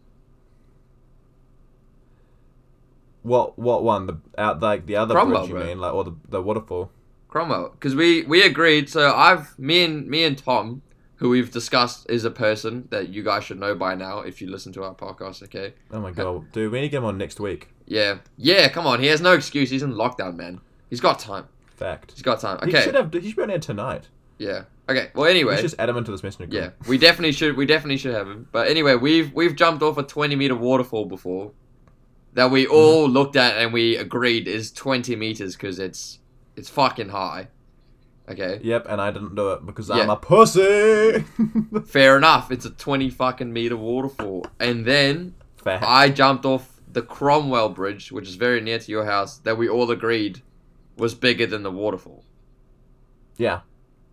what 3.25 3.57
what 3.57 3.83
one? 3.83 4.05
The 4.05 4.17
out 4.37 4.61
like 4.61 4.85
the 4.85 4.95
other 4.97 5.15
Cromwell, 5.15 5.41
bridge 5.41 5.49
you 5.49 5.55
bro. 5.55 5.65
mean, 5.65 5.79
like 5.79 5.93
or 5.93 6.03
the 6.03 6.15
the 6.29 6.41
waterfall. 6.41 6.91
Cromwell, 7.27 7.69
because 7.71 7.95
we 7.95 8.21
we 8.23 8.43
agreed. 8.43 8.89
So 8.89 9.13
I've 9.13 9.57
me 9.57 9.83
and 9.83 10.07
me 10.07 10.23
and 10.23 10.37
Tom, 10.37 10.83
who 11.17 11.29
we've 11.29 11.51
discussed, 11.51 12.09
is 12.09 12.25
a 12.25 12.31
person 12.31 12.87
that 12.91 13.09
you 13.09 13.23
guys 13.23 13.43
should 13.43 13.59
know 13.59 13.75
by 13.75 13.95
now 13.95 14.19
if 14.19 14.41
you 14.41 14.49
listen 14.49 14.73
to 14.73 14.83
our 14.83 14.93
podcast. 14.93 15.43
Okay. 15.43 15.73
Oh 15.91 15.99
my 15.99 16.11
god, 16.11 16.51
dude, 16.51 16.71
we 16.71 16.79
need 16.79 16.87
to 16.87 16.89
get 16.89 16.97
him 16.97 17.05
on 17.05 17.17
next 17.17 17.39
week. 17.39 17.69
Yeah, 17.85 18.17
yeah. 18.37 18.67
Come 18.69 18.87
on, 18.87 18.99
he 18.99 19.07
has 19.07 19.21
no 19.21 19.33
excuse. 19.33 19.69
He's 19.69 19.83
in 19.83 19.93
lockdown, 19.93 20.35
man. 20.35 20.61
He's 20.89 21.01
got 21.01 21.19
time. 21.19 21.47
Fact. 21.67 22.11
He's 22.11 22.21
got 22.21 22.39
time. 22.39 22.57
Okay, 22.57 22.77
He 22.77 22.83
should 22.83 22.95
have. 22.95 23.13
He 23.13 23.27
should 23.27 23.35
be 23.35 23.43
on 23.43 23.49
here 23.49 23.59
tonight. 23.59 24.07
Yeah. 24.37 24.63
Okay. 24.87 25.09
Well, 25.13 25.25
We 25.25 25.31
anyway. 25.31 25.55
should 25.55 25.63
just 25.63 25.79
add 25.79 25.89
him 25.89 25.97
into 25.97 26.11
this 26.11 26.23
messenger 26.23 26.47
group. 26.49 26.63
Yeah, 26.63 26.87
we 26.87 26.97
definitely 26.97 27.31
should. 27.31 27.57
We 27.57 27.65
definitely 27.65 27.97
should 27.97 28.13
have 28.13 28.27
him. 28.27 28.47
But 28.51 28.67
anyway, 28.67 28.95
we've 28.95 29.33
we've 29.33 29.55
jumped 29.55 29.83
off 29.83 29.97
a 29.97 30.03
twenty 30.03 30.35
meter 30.35 30.55
waterfall 30.55 31.05
before, 31.05 31.51
that 32.33 32.51
we 32.51 32.67
all 32.67 33.05
mm-hmm. 33.05 33.13
looked 33.13 33.35
at 33.35 33.57
and 33.57 33.73
we 33.73 33.95
agreed 33.95 34.47
is 34.47 34.71
twenty 34.71 35.15
meters 35.15 35.55
because 35.55 35.79
it's 35.79 36.19
it's 36.55 36.69
fucking 36.69 37.09
high. 37.09 37.47
Okay, 38.27 38.59
Yep, 38.63 38.87
and 38.89 38.99
I 38.99 39.11
didn't 39.11 39.35
do 39.35 39.51
it 39.51 39.65
because 39.65 39.89
Yeah. 39.89 39.97
I'm 39.97 40.09
a 40.09 40.15
pussy. 40.15 41.23
fair 41.85 42.17
enough. 42.17 42.51
It's 42.51 42.65
a 42.65 42.71
twenty 42.71 43.09
fucking 43.09 43.53
meter 43.53 43.77
waterfall, 43.77 44.47
and 44.59 44.83
then 44.85 45.35
Fact. 45.57 45.83
I 45.87 46.09
jumped 46.09 46.43
off 46.45 46.81
the 46.91 47.01
Cromwell 47.03 47.69
Bridge, 47.69 48.11
which 48.11 48.27
is 48.27 48.35
very 48.35 48.61
near 48.61 48.79
to 48.79 48.91
your 48.91 49.05
house, 49.05 49.37
that 49.39 49.57
we 49.57 49.67
all 49.69 49.91
agreed 49.91 50.41
was 50.97 51.13
bigger 51.13 51.45
than 51.45 51.61
the 51.63 51.71
waterfall. 51.71 52.23
yeah. 53.37 53.61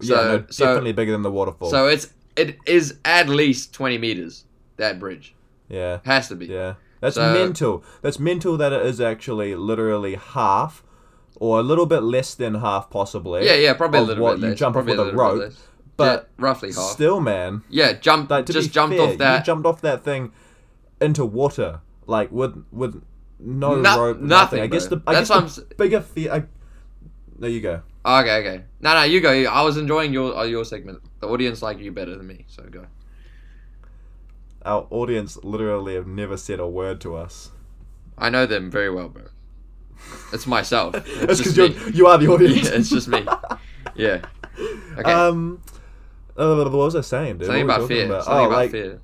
So- 0.01 0.15
yeah, 0.17 0.23
no, 0.39 0.45
so- 0.51 0.65
definitely 0.67 0.93
bigger 0.93 1.13
than 1.13 1.23
the 1.23 1.31
waterfall. 1.31 1.71
So 1.71 1.87
it's 1.87 2.13
it 2.37 2.59
is 2.67 2.99
at 3.05 3.29
least 3.29 3.73
twenty 3.73 3.99
meters. 3.99 4.45
That 4.79 4.99
bridge 4.99 5.35
yeah, 5.69 6.01
has 6.05 6.29
to 6.29 6.35
be. 6.35 6.47
yeah. 6.47 6.75
That's 7.01 7.15
So- 7.17 7.33
mental. 7.33 7.85
That's 8.03 8.19
mental 8.19 8.57
that 8.57 8.73
it 8.73 8.85
is 8.85 9.01
actually 9.01 9.55
literally 9.55 10.17
half, 10.17 10.83
or 11.37 11.59
a 11.59 11.63
little 11.63 11.87
bit 11.87 12.03
less 12.03 12.35
than 12.35 12.55
half, 12.57 12.91
possibly. 12.91 13.45
Yeah, 13.47 13.55
yeah, 13.55 13.75
probably 13.75 14.01
a 14.01 14.03
little 14.03 14.23
what 14.25 14.35
bit 14.37 14.43
you 14.43 14.49
less. 14.51 14.59
jump 14.59 14.77
off 14.77 14.85
with 14.87 14.99
a 14.99 15.13
rope, 15.13 15.53
but 15.97 16.29
Yeah, 16.39 16.45
roughly 16.45 16.69
half. 16.73 16.91
Still, 16.93 17.21
man, 17.21 17.63
yeah, 17.69 17.93
jump. 17.95 18.31
like 18.31 18.47
just 18.47 18.73
jumped 18.73 18.97
fair, 18.97 19.09
off 19.09 19.19
that. 19.19 19.39
You 19.39 19.45
jumped 19.45 19.67
off 19.67 19.81
that 19.83 20.05
thing 20.05 20.33
into 21.01 21.25
water, 21.25 21.81
like 22.07 22.31
with 22.33 22.65
with 22.73 23.03
no, 23.39 23.75
No- 23.75 23.99
rope, 24.01 24.17
nothing, 24.21 24.29
nothing. 24.29 24.61
I 24.63 24.67
guess 24.69 24.87
the 24.87 25.03
I 25.07 25.13
That's 25.15 25.29
guess 25.31 25.57
the 25.57 25.75
bigger 25.77 26.01
fear. 26.01 26.33
I, 26.33 26.43
there 27.39 27.51
you 27.51 27.61
go. 27.61 27.83
okay, 28.05 28.37
okay. 28.39 28.65
No, 28.81 28.95
no, 28.95 29.03
you 29.03 29.21
go. 29.21 29.31
I 29.31 29.63
was 29.63 29.77
enjoying 29.77 30.13
your 30.13 30.37
uh, 30.37 30.45
your 30.45 30.65
segment. 30.65 31.01
The 31.21 31.29
audience 31.29 31.61
like 31.63 31.79
you 31.79 31.91
better 31.93 32.17
than 32.17 32.27
me, 32.27 32.45
so 32.49 32.63
go. 32.65 32.87
Our 34.65 34.87
audience 34.91 35.43
literally 35.43 35.95
have 35.95 36.07
never 36.07 36.37
said 36.37 36.61
a 36.61 36.69
word 36.69 37.01
to 37.01 37.17
us. 37.17 37.51
I 38.17 38.31
know 38.31 38.47
them 38.47 38.71
very 38.71 38.91
well, 38.91 39.09
bro. 39.09 39.25
It's 40.33 40.47
myself. 40.47 40.95
It's 41.07 41.27
That's 41.27 41.39
because 41.39 41.59
me. 41.59 41.69
you're 41.69 41.91
you 41.91 42.07
are 42.07 42.19
the 42.19 42.29
audience. 42.33 42.69
Yeah, 42.69 42.77
it's 42.77 42.91
just 42.91 43.09
me. 43.09 43.27
Yeah. 43.95 44.23
Okay. 44.99 45.13
Um. 45.13 45.61
uh, 46.37 46.57
what 46.65 46.73
was 46.73 46.97
I 46.97 47.03
saying, 47.03 47.39
dude? 47.39 47.47
Something 47.47 47.67
What 47.67 47.79
were 47.81 47.85
about 47.85 47.89
we 47.91 47.95
fear. 47.95 48.09
Something 48.09 48.33
oh, 48.33 48.45
about 48.47 48.57
like, 48.57 48.71
fear. 48.71 49.01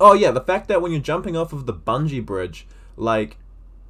oh 0.00 0.14
yeah, 0.14 0.30
the 0.30 0.40
fact 0.40 0.68
that 0.68 0.80
when 0.80 0.92
you're 0.92 1.00
jumping 1.00 1.36
off 1.36 1.52
of 1.52 1.66
the 1.66 1.74
bungee 1.74 2.24
bridge, 2.24 2.66
like 2.96 3.36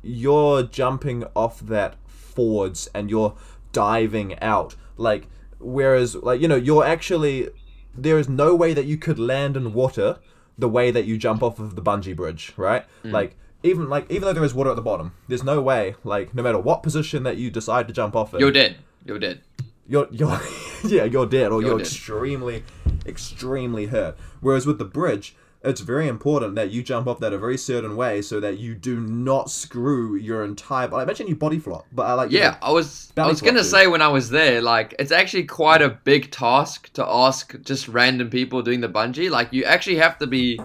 you're 0.02 0.62
jumping 0.64 1.24
off 1.36 1.60
that 1.60 1.94
forwards 2.06 2.88
and 2.94 3.08
you're 3.08 3.36
diving 3.72 4.38
out, 4.40 4.74
like 4.96 5.28
whereas 5.60 6.16
like 6.16 6.40
you 6.40 6.48
know 6.48 6.56
you're 6.56 6.84
actually 6.84 7.48
there 7.96 8.18
is 8.18 8.28
no 8.28 8.54
way 8.54 8.74
that 8.74 8.86
you 8.86 8.96
could 8.96 9.18
land 9.18 9.56
in 9.56 9.72
water 9.72 10.18
the 10.56 10.68
way 10.68 10.90
that 10.90 11.04
you 11.04 11.16
jump 11.16 11.42
off 11.42 11.58
of 11.60 11.76
the 11.76 11.82
bungee 11.82 12.16
bridge, 12.16 12.52
right? 12.56 12.84
Mm. 13.04 13.12
Like 13.12 13.36
even 13.62 13.88
like 13.88 14.10
even 14.10 14.22
though 14.22 14.32
there 14.32 14.44
is 14.44 14.54
water 14.54 14.70
at 14.70 14.76
the 14.76 14.82
bottom, 14.82 15.12
there's 15.28 15.44
no 15.44 15.60
way 15.60 15.94
like 16.04 16.34
no 16.34 16.42
matter 16.42 16.58
what 16.58 16.82
position 16.82 17.22
that 17.24 17.36
you 17.36 17.50
decide 17.50 17.86
to 17.88 17.94
jump 17.94 18.14
off 18.16 18.34
in, 18.34 18.40
You're 18.40 18.52
dead. 18.52 18.76
You're 19.04 19.18
dead. 19.18 19.40
you're 19.86 20.06
you're 20.10 20.40
yeah 20.84 21.04
you're 21.04 21.26
dead 21.26 21.50
or 21.50 21.60
You're 21.60 21.70
you're, 21.70 21.78
dead. 21.78 21.86
extremely 21.86 22.62
extremely 23.06 23.86
hurt 23.86 24.16
whereas 24.40 24.66
with 24.66 24.78
the 24.78 24.84
bridge 24.84 25.34
it's 25.64 25.80
very 25.80 26.06
important 26.06 26.54
that 26.54 26.70
you 26.70 26.82
jump 26.84 27.08
off 27.08 27.18
that 27.18 27.32
a 27.32 27.38
very 27.38 27.58
certain 27.58 27.96
way 27.96 28.22
so 28.22 28.38
that 28.38 28.58
you 28.58 28.74
do 28.76 29.00
not 29.00 29.50
screw 29.50 30.14
your 30.14 30.44
entire 30.44 30.92
I 30.94 31.02
imagine 31.02 31.26
you 31.26 31.34
body 31.34 31.58
flop 31.58 31.84
but 31.90 32.04
I 32.06 32.12
like 32.12 32.30
Yeah, 32.30 32.50
know, 32.50 32.56
I 32.62 32.70
was. 32.70 33.12
I 33.16 33.26
was 33.26 33.40
gonna 33.40 33.64
say 33.64 33.88
when 33.88 34.00
I 34.00 34.06
was 34.08 34.30
there, 34.30 34.62
like 34.62 34.94
it's 35.00 35.10
actually 35.10 35.44
quite 35.44 35.82
a 35.82 35.88
big 35.88 36.30
task 36.30 36.92
to 36.92 37.04
ask 37.04 37.60
just 37.62 37.88
random 37.88 38.30
people 38.30 38.62
doing 38.62 38.80
the 38.82 38.88
bungee. 38.88 39.30
Like 39.30 39.52
you 39.52 39.64
actually 39.64 39.96
have 39.96 40.16
to 40.18 40.28
be. 40.28 40.60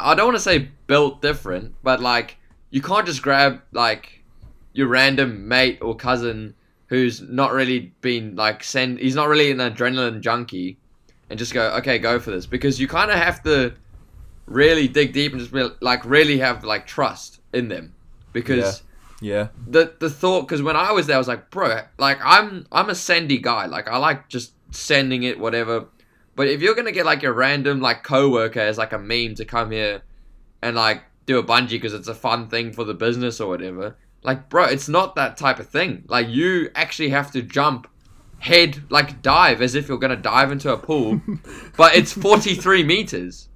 I 0.00 0.14
don't 0.14 0.26
want 0.26 0.36
to 0.36 0.42
say 0.42 0.70
built 0.86 1.22
different, 1.22 1.74
but 1.82 2.00
like 2.00 2.36
you 2.70 2.82
can't 2.82 3.06
just 3.06 3.22
grab 3.22 3.62
like 3.72 4.22
your 4.72 4.88
random 4.88 5.48
mate 5.48 5.78
or 5.82 5.94
cousin 5.94 6.54
who's 6.86 7.20
not 7.22 7.52
really 7.52 7.92
been 8.00 8.36
like 8.36 8.62
send. 8.62 8.98
He's 8.98 9.14
not 9.14 9.28
really 9.28 9.50
an 9.50 9.58
adrenaline 9.58 10.20
junkie, 10.20 10.78
and 11.30 11.38
just 11.38 11.54
go 11.54 11.70
okay, 11.76 11.98
go 11.98 12.20
for 12.20 12.30
this 12.30 12.46
because 12.46 12.80
you 12.80 12.88
kind 12.88 13.10
of 13.10 13.18
have 13.18 13.42
to 13.44 13.74
really 14.46 14.88
dig 14.88 15.12
deep 15.12 15.32
and 15.32 15.40
just 15.40 15.52
be, 15.52 15.68
like 15.80 16.04
really 16.04 16.38
have 16.38 16.64
like 16.64 16.86
trust 16.86 17.40
in 17.52 17.68
them 17.68 17.94
because 18.32 18.82
yeah 19.20 19.48
the 19.68 19.94
the 20.00 20.10
thought 20.10 20.42
because 20.42 20.62
when 20.62 20.76
I 20.76 20.92
was 20.92 21.06
there, 21.06 21.16
I 21.16 21.18
was 21.18 21.28
like, 21.28 21.50
bro, 21.50 21.82
like 21.98 22.18
I'm 22.24 22.66
I'm 22.72 22.88
a 22.90 22.94
sendy 22.94 23.40
guy. 23.40 23.66
Like 23.66 23.88
I 23.88 23.96
like 23.98 24.28
just 24.28 24.52
sending 24.70 25.22
it, 25.22 25.38
whatever. 25.38 25.86
But 26.34 26.48
if 26.48 26.62
you're 26.62 26.74
gonna 26.74 26.92
get 26.92 27.06
like 27.06 27.22
a 27.22 27.32
random 27.32 27.80
like 27.80 28.02
coworker 28.02 28.60
as 28.60 28.78
like 28.78 28.92
a 28.92 28.98
meme 28.98 29.34
to 29.36 29.44
come 29.44 29.70
here 29.70 30.02
and 30.62 30.76
like 30.76 31.02
do 31.26 31.38
a 31.38 31.42
bungee 31.42 31.70
because 31.70 31.94
it's 31.94 32.08
a 32.08 32.14
fun 32.14 32.48
thing 32.48 32.72
for 32.72 32.84
the 32.84 32.94
business 32.94 33.40
or 33.40 33.48
whatever, 33.48 33.96
like 34.22 34.48
bro, 34.48 34.64
it's 34.64 34.88
not 34.88 35.14
that 35.16 35.36
type 35.36 35.58
of 35.58 35.68
thing. 35.68 36.04
Like 36.08 36.28
you 36.28 36.70
actually 36.74 37.10
have 37.10 37.30
to 37.32 37.42
jump 37.42 37.86
head 38.38 38.82
like 38.90 39.22
dive 39.22 39.62
as 39.62 39.74
if 39.74 39.88
you're 39.88 39.98
gonna 39.98 40.16
dive 40.16 40.50
into 40.50 40.72
a 40.72 40.78
pool, 40.78 41.20
but 41.76 41.94
it's 41.94 42.12
43 42.12 42.82
meters. 42.84 43.48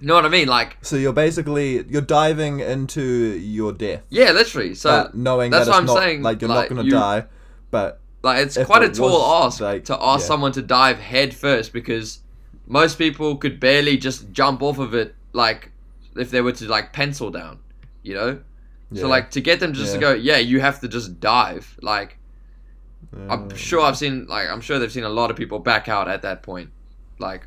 You 0.00 0.08
know 0.08 0.14
what 0.14 0.24
I 0.24 0.30
mean? 0.30 0.48
Like 0.48 0.78
so 0.82 0.96
you're 0.96 1.12
basically 1.12 1.84
you're 1.88 2.00
diving 2.02 2.60
into 2.60 3.02
your 3.02 3.72
death 3.72 4.04
yeah, 4.08 4.32
literally. 4.32 4.74
So 4.74 5.10
knowing 5.14 5.50
that's 5.50 5.66
that 5.66 5.72
what 5.72 5.82
it's 5.82 5.90
I'm 5.90 5.94
not 5.94 6.02
saying, 6.02 6.22
like 6.22 6.40
you're 6.40 6.48
like, 6.48 6.70
not 6.70 6.76
gonna 6.76 6.86
you- 6.86 6.90
die 6.90 7.26
but 7.70 8.01
Like 8.22 8.44
it's 8.44 8.56
If 8.56 8.66
quite 8.66 8.82
a 8.82 8.88
tall 8.88 9.10
was, 9.10 9.46
ask 9.46 9.60
like, 9.60 9.84
to 9.86 9.94
ask 10.00 10.22
yeah. 10.22 10.26
someone 10.26 10.52
to 10.52 10.62
dive 10.62 10.98
head 11.00 11.34
first 11.34 11.72
because 11.72 12.20
most 12.66 12.98
people 12.98 13.36
could 13.36 13.58
barely 13.60 13.96
just 13.96 14.30
jump 14.32 14.62
off 14.62 14.78
of 14.78 14.94
it 14.94 15.14
like 15.32 15.72
if 16.16 16.30
they 16.30 16.40
were 16.40 16.52
to 16.52 16.68
like 16.68 16.92
pencil 16.92 17.30
down, 17.30 17.58
you 18.02 18.14
know? 18.14 18.40
So 18.94 19.08
like 19.08 19.30
to 19.32 19.40
get 19.40 19.60
them 19.60 19.72
just 19.72 19.94
to 19.94 19.98
go, 19.98 20.12
yeah, 20.12 20.36
you 20.36 20.60
have 20.60 20.80
to 20.80 20.88
just 20.88 21.18
dive. 21.18 21.78
Like 21.82 22.18
I'm 23.28 23.48
uh, 23.50 23.54
sure 23.54 23.80
I've 23.80 23.96
seen 23.96 24.26
like 24.26 24.48
I'm 24.48 24.60
sure 24.60 24.78
they've 24.78 24.92
seen 24.92 25.04
a 25.04 25.08
lot 25.08 25.30
of 25.30 25.36
people 25.36 25.58
back 25.58 25.88
out 25.88 26.08
at 26.08 26.22
that 26.22 26.42
point. 26.42 26.70
Like 27.18 27.46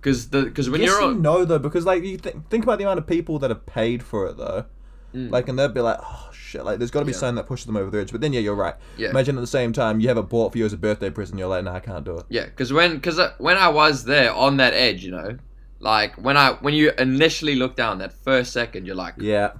cuz 0.00 0.28
the 0.30 0.50
cuz 0.50 0.70
when 0.70 0.80
yes 0.80 0.90
you're 0.90 1.02
on 1.02 1.22
no 1.22 1.44
though 1.44 1.58
because 1.58 1.84
like 1.84 2.02
you 2.04 2.16
th- 2.18 2.36
think 2.50 2.64
about 2.64 2.78
the 2.78 2.84
amount 2.84 2.98
of 2.98 3.06
people 3.06 3.38
that 3.38 3.50
have 3.50 3.66
paid 3.66 4.02
for 4.02 4.26
it 4.26 4.36
though 4.36 4.66
Mm. 5.16 5.30
like 5.30 5.48
and 5.48 5.58
they'd 5.58 5.72
be 5.72 5.80
like 5.80 5.98
oh 6.02 6.28
shit 6.32 6.64
like 6.64 6.78
there's 6.78 6.90
got 6.90 7.00
to 7.00 7.06
be 7.06 7.12
Yeah. 7.12 7.18
something 7.18 7.36
that 7.36 7.46
pushes 7.46 7.64
them 7.66 7.76
over 7.76 7.90
the 7.90 8.00
edge 8.00 8.12
but 8.12 8.20
then 8.20 8.32
yeah 8.32 8.40
you're 8.40 8.54
right 8.54 8.74
Yeah. 8.98 9.10
imagine 9.10 9.36
at 9.38 9.40
the 9.40 9.46
same 9.46 9.72
time 9.72 9.98
you 10.00 10.08
have 10.08 10.16
a 10.18 10.22
bought 10.22 10.52
for 10.52 10.58
you 10.58 10.66
as 10.66 10.72
a 10.72 10.76
birthday 10.76 11.10
present 11.10 11.38
you're 11.38 11.48
like 11.48 11.64
nah 11.64 11.74
I 11.74 11.80
can't 11.80 12.04
do 12.04 12.18
it 12.18 12.24
Yeah, 12.28 12.44
because 12.44 12.72
when 12.72 12.94
because 12.96 13.18
when 13.38 13.56
I 13.56 13.68
was 13.68 14.04
there 14.04 14.32
on 14.34 14.56
that 14.58 14.74
edge, 14.74 15.04
you 15.04 15.12
know, 15.12 15.38
Like 15.80 16.12
when 16.26 16.36
I 16.36 16.52
when 16.64 16.74
you 16.74 16.92
initially 16.98 17.54
look 17.56 17.76
down 17.76 17.98
that 17.98 18.12
first 18.12 18.52
second, 18.52 18.86
you're 18.86 18.96
like, 19.06 19.14
Yeah. 19.18 19.52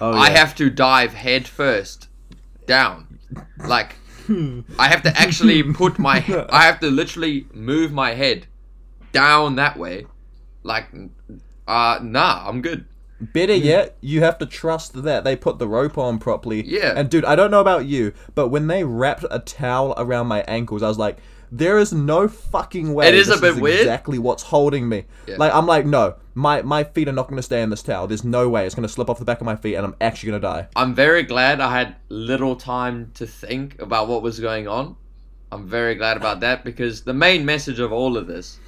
Oh, 0.00 0.12
I 0.12 0.28
yeah. 0.28 0.36
have 0.38 0.54
to 0.56 0.70
dive 0.70 1.12
head 1.14 1.48
first 1.48 2.08
down. 2.66 3.18
Like 3.74 3.96
I 4.78 4.88
have 4.88 5.02
to 5.02 5.12
actually 5.24 5.62
put 5.82 5.98
my 5.98 6.16
I 6.60 6.62
have 6.64 6.78
to 6.80 6.90
literally 6.90 7.46
move 7.52 7.92
my 7.92 8.14
head 8.14 8.46
down 9.12 9.56
that 9.56 9.76
way. 9.76 10.06
Like 10.62 10.86
uh 11.66 11.98
nah, 12.02 12.48
I'm 12.48 12.60
good. 12.62 12.84
Better 13.32 13.54
yet, 13.54 13.96
you 14.00 14.20
have 14.20 14.38
to 14.38 14.46
trust 14.46 15.02
that 15.02 15.24
they 15.24 15.36
put 15.36 15.58
the 15.58 15.68
rope 15.68 15.96
on 15.96 16.18
properly. 16.18 16.66
Yeah. 16.66 16.94
And 16.96 17.08
dude, 17.08 17.24
I 17.24 17.36
don't 17.36 17.50
know 17.50 17.60
about 17.60 17.86
you, 17.86 18.12
but 18.34 18.48
when 18.48 18.66
they 18.66 18.84
wrapped 18.84 19.24
a 19.30 19.38
towel 19.38 19.94
around 19.96 20.26
my 20.26 20.42
ankles, 20.42 20.82
I 20.82 20.88
was 20.88 20.98
like, 20.98 21.18
there 21.52 21.78
is 21.78 21.92
no 21.92 22.26
fucking 22.26 22.92
way. 22.94 23.06
It 23.06 23.14
is 23.14 23.28
a 23.28 23.40
bit 23.40 23.56
weird. 23.56 23.80
Exactly 23.80 24.18
what's 24.18 24.42
holding 24.42 24.88
me. 24.88 25.04
Yeah. 25.26 25.36
Like 25.38 25.54
I'm 25.54 25.66
like, 25.66 25.86
no, 25.86 26.16
my 26.34 26.62
my 26.62 26.82
feet 26.82 27.08
are 27.08 27.12
not 27.12 27.28
going 27.28 27.36
to 27.36 27.42
stay 27.42 27.62
in 27.62 27.70
this 27.70 27.82
towel. 27.82 28.08
There's 28.08 28.24
no 28.24 28.48
way 28.48 28.66
it's 28.66 28.74
going 28.74 28.86
to 28.86 28.92
slip 28.92 29.08
off 29.08 29.20
the 29.20 29.24
back 29.24 29.40
of 29.40 29.44
my 29.44 29.54
feet, 29.54 29.76
and 29.76 29.86
I'm 29.86 29.94
actually 30.00 30.30
going 30.30 30.42
to 30.42 30.48
die. 30.48 30.68
I'm 30.74 30.94
very 30.94 31.22
glad 31.22 31.60
I 31.60 31.70
had 31.70 31.94
little 32.08 32.56
time 32.56 33.12
to 33.14 33.26
think 33.26 33.80
about 33.80 34.08
what 34.08 34.22
was 34.22 34.40
going 34.40 34.66
on. 34.66 34.96
I'm 35.52 35.68
very 35.68 35.94
glad 35.94 36.16
about 36.16 36.40
that 36.40 36.64
because 36.64 37.02
the 37.02 37.14
main 37.14 37.44
message 37.44 37.78
of 37.78 37.92
all 37.92 38.16
of 38.16 38.26
this, 38.26 38.58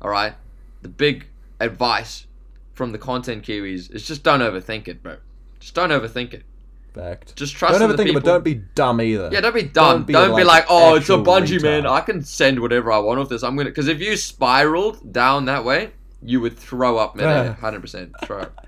all 0.00 0.10
right, 0.10 0.34
the 0.80 0.88
big 0.88 1.26
advice 1.60 2.26
from 2.74 2.92
the 2.92 2.98
content 2.98 3.44
kiwis 3.44 3.92
is 3.94 4.06
just 4.06 4.22
don't 4.22 4.40
overthink 4.40 4.88
it, 4.88 5.02
bro. 5.02 5.16
Just 5.60 5.74
don't 5.74 5.90
overthink 5.90 6.34
it. 6.34 6.44
Fact. 6.92 7.34
Just 7.36 7.54
trust 7.54 7.78
don't 7.78 7.90
overthink 7.90 8.08
it, 8.08 8.14
but 8.14 8.24
don't 8.24 8.44
be 8.44 8.54
dumb 8.54 9.00
either. 9.00 9.30
Yeah, 9.32 9.40
don't 9.40 9.54
be 9.54 9.62
dumb. 9.62 10.04
Don't 10.04 10.12
Don't 10.12 10.36
be 10.36 10.42
be, 10.42 10.44
like 10.44 10.64
like, 10.64 10.66
oh, 10.68 10.96
it's 10.96 11.08
a 11.08 11.12
bungee, 11.12 11.62
man. 11.62 11.86
I 11.86 12.00
can 12.00 12.22
send 12.22 12.60
whatever 12.60 12.92
I 12.92 12.98
want 12.98 13.18
with 13.18 13.30
this. 13.30 13.42
I'm 13.42 13.56
gonna 13.56 13.70
because 13.70 13.88
if 13.88 14.00
you 14.00 14.16
spiraled 14.16 15.12
down 15.12 15.46
that 15.46 15.64
way, 15.64 15.92
you 16.22 16.40
would 16.40 16.58
throw 16.58 16.98
up, 16.98 17.16
man. 17.16 17.54
Hundred 17.54 17.80
percent, 17.80 18.12
throw 18.24 18.40
up. 18.42 18.66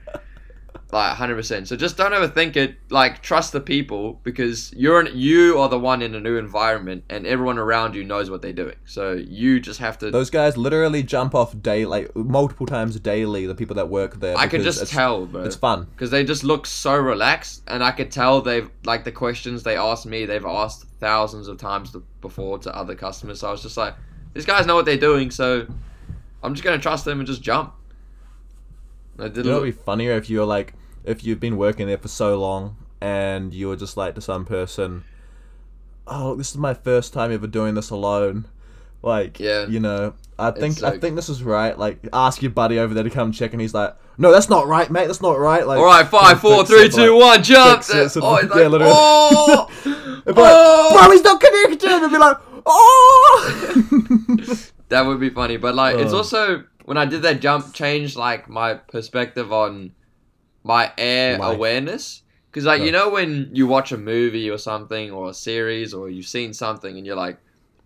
Like 0.95 1.17
hundred 1.17 1.35
percent. 1.35 1.67
So 1.67 1.75
just 1.77 1.97
don't 1.97 2.13
overthink 2.13 2.55
it. 2.55 2.77
Like 2.89 3.21
trust 3.21 3.53
the 3.53 3.61
people 3.61 4.21
because 4.23 4.73
you're 4.75 5.01
an, 5.01 5.09
you 5.13 5.59
are 5.59 5.69
the 5.69 5.79
one 5.79 6.03
in 6.03 6.15
a 6.15 6.21
new 6.21 6.37
environment, 6.37 7.03
and 7.11 7.27
everyone 7.27 7.59
around 7.59 7.97
you 7.97 8.05
knows 8.05 8.31
what 8.31 8.43
they're 8.43 8.53
doing. 8.53 8.77
So 8.87 9.13
you 9.13 9.59
just 9.59 9.81
have 9.81 9.99
to. 9.99 10.11
Those 10.13 10.31
guys 10.31 10.57
literally 10.57 11.03
jump 11.03 11.35
off 11.35 11.61
day 11.61 11.85
like 11.85 12.15
multiple 12.15 12.67
times 12.67 12.99
daily. 13.01 13.47
The 13.47 13.57
people 13.57 13.75
that 13.77 13.89
work 13.89 14.21
there. 14.21 14.37
I 14.39 14.47
can 14.47 14.63
just 14.63 14.87
tell, 14.93 15.27
bro. 15.27 15.43
It's 15.43 15.57
fun. 15.57 15.89
because 15.95 16.11
they 16.13 16.23
just 16.23 16.45
look 16.45 16.65
so 16.67 16.97
relaxed 16.97 17.63
and 17.67 17.83
i 17.83 17.91
could 17.91 18.11
tell 18.11 18.41
they've 18.41 18.71
like 18.85 19.03
the 19.05 19.11
questions 19.13 19.63
they 19.65 19.77
asked 19.77 20.07
me 20.07 20.27
they've 20.27 20.45
asked 20.45 20.85
thousands 21.01 21.49
of 21.49 21.57
times 21.59 21.91
to- 21.93 22.05
before 22.21 22.59
to 22.59 22.71
other 22.77 22.95
customers 22.95 23.41
so 23.41 23.49
i 23.49 23.51
was 23.51 23.63
just 23.63 23.77
like 23.77 23.95
these 24.35 24.47
guys 24.47 24.65
know 24.67 24.75
what 24.77 24.85
they're 24.85 24.97
doing 25.11 25.31
so 25.31 25.67
i'm 26.43 26.55
just 26.55 26.63
gonna 26.65 26.79
trust 26.79 27.05
them 27.05 27.19
and 27.19 27.27
just 27.27 27.43
jump 27.43 27.75
I 29.19 29.29
did 29.29 29.45
You 29.45 29.51
know, 29.53 29.63
it'd 29.63 29.75
be 29.77 29.83
funnier 29.83 30.13
if 30.13 30.29
you're 30.29 30.47
like, 30.47 30.75
if 31.05 31.25
you've 31.25 31.41
been 31.41 31.57
working 31.57 31.87
there 31.87 31.99
for 31.99 32.09
so 32.09 32.39
long 32.39 32.77
and 33.01 33.53
you 33.55 33.69
were 33.69 33.77
just 33.77 33.97
like 33.97 34.15
to 34.15 34.21
some 34.21 34.45
person, 34.45 35.05
oh, 36.07 36.35
this 36.35 36.51
is 36.51 36.57
my 36.57 36.75
first 36.75 37.13
time 37.13 37.31
ever 37.33 37.47
doing 37.47 37.75
this 37.75 37.91
alone. 37.91 38.47
Like, 39.03 39.39
Yeah. 39.39 39.67
you 39.67 39.81
know, 39.81 40.15
I 40.39 40.51
think 40.51 40.83
I 40.83 40.97
think 40.99 41.15
this 41.15 41.29
is 41.29 41.43
right. 41.43 41.79
Like, 41.79 42.09
ask 42.13 42.41
your 42.43 42.51
buddy 42.53 42.79
over 42.79 42.95
there 42.95 43.05
to 43.05 43.11
come 43.11 43.33
check, 43.33 43.53
and 43.53 43.61
he's 43.61 43.75
like, 43.75 43.95
no, 44.17 44.33
that's 44.33 44.49
not 44.49 44.67
right, 44.67 44.91
mate. 44.91 45.07
That's 45.09 45.21
not 45.21 45.39
right. 45.39 45.67
Like, 45.67 45.79
all 45.79 45.85
right 45.85 46.07
five 46.09 46.41
four 46.41 46.65
three 46.65 46.87
it, 46.87 46.93
two 46.95 47.13
like- 47.15 47.21
one 47.23 47.43
jump 47.43 47.81
it, 47.83 47.85
so- 47.85 48.21
oh, 48.23 48.37
it's 48.37 48.45
yeah, 48.55 48.63
like, 48.63 48.71
literally. 48.71 48.93
oh, 48.95 49.69
It'd 50.27 50.37
like, 50.37 50.37
Oh! 50.39 50.99
bro, 50.99 51.11
he's 51.13 51.23
not 51.23 51.39
connected. 51.41 51.91
And 51.91 52.11
be 52.11 52.19
like, 52.19 52.37
oh. 52.65 53.69
that 54.89 55.03
would 55.07 55.19
be 55.21 55.31
funny 55.31 55.57
but 55.57 55.75
like 55.75 55.97
it's 55.97 56.13
Oh. 56.13 56.19
also 56.19 56.63
when 56.85 56.97
i 56.97 57.05
did 57.05 57.23
that 57.23 57.41
jump 57.41 57.73
changed 57.75 58.17
like 58.17 58.49
my 58.49 58.75
perspective 58.75 59.53
on 59.53 59.93
my 60.65 60.91
air 60.99 61.39
Life. 61.39 61.55
awareness 61.57 62.23
because 62.51 62.65
like 62.65 62.81
Yeah. 62.81 62.87
you 62.87 62.93
know 62.93 63.11
when 63.11 63.51
you 63.53 63.67
watch 63.67 63.93
a 63.93 63.97
movie 63.99 64.51
or 64.51 64.59
something 64.59 65.11
or 65.13 65.29
a 65.31 65.35
series 65.35 65.93
or 65.95 66.09
you've 66.09 66.27
seen 66.27 66.53
something 66.55 66.97
and 66.97 67.07
you're 67.07 67.15
like 67.17 67.39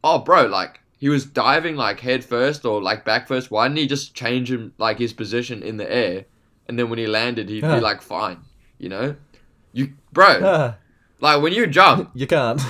oh 0.04 0.18
bro 0.20 0.46
like 0.46 0.80
he 0.98 1.08
was 1.08 1.24
diving 1.26 1.76
like 1.76 2.00
head 2.00 2.24
first 2.24 2.64
or 2.64 2.80
like 2.80 3.04
back 3.04 3.26
first 3.28 3.50
why 3.50 3.66
didn't 3.68 3.78
he 3.78 3.86
just 3.86 4.14
change 4.14 4.50
him 4.50 4.72
like 4.78 4.98
his 4.98 5.12
position 5.12 5.62
in 5.62 5.76
the 5.76 5.90
air 5.92 6.24
and 6.68 6.78
then 6.78 6.88
when 6.88 6.98
he 6.98 7.06
landed 7.06 7.48
he'd 7.48 7.62
Yeah. 7.64 7.74
be 7.76 7.80
like 7.80 8.00
fine 8.00 8.38
you 8.78 8.88
know 8.88 9.16
you 9.72 9.92
bro 10.12 10.74
like 11.20 11.42
when 11.42 11.52
you 11.52 11.66
jump 11.66 12.10
you 12.14 12.26
can't. 12.26 12.62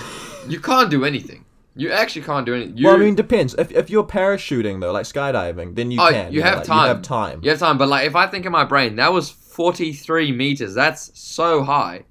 you 0.48 0.58
can't 0.60 0.90
do 0.90 1.04
anything 1.04 1.44
you 1.76 1.92
actually 1.92 2.22
can't 2.22 2.44
do 2.46 2.54
anything 2.54 2.76
you, 2.76 2.86
well, 2.86 2.96
I 2.96 2.98
mean, 2.98 3.14
depends. 3.14 3.54
If, 3.54 3.70
if 3.70 3.88
you're 3.88 4.02
parachuting 4.02 4.80
though, 4.80 4.90
like 4.90 5.04
skydiving, 5.06 5.76
then 5.76 5.92
you 5.92 6.00
Oh, 6.00 6.10
can. 6.10 6.32
you 6.32 6.40
know, 6.40 6.46
have 6.46 6.56
like, 6.58 6.66
time. 6.66 6.82
You 6.82 6.88
have 6.94 7.02
time. 7.02 7.40
You 7.44 7.50
have 7.50 7.60
time, 7.60 7.78
but 7.78 7.88
like 7.88 8.04
if 8.04 8.16
I 8.16 8.26
think 8.26 8.44
in 8.44 8.50
my 8.50 8.64
brain, 8.64 8.96
that 8.96 9.12
was 9.12 9.30
43 9.58 10.30
meters. 10.30 10.72
That's 10.72 11.10
so 11.18 11.64
high. 11.64 12.04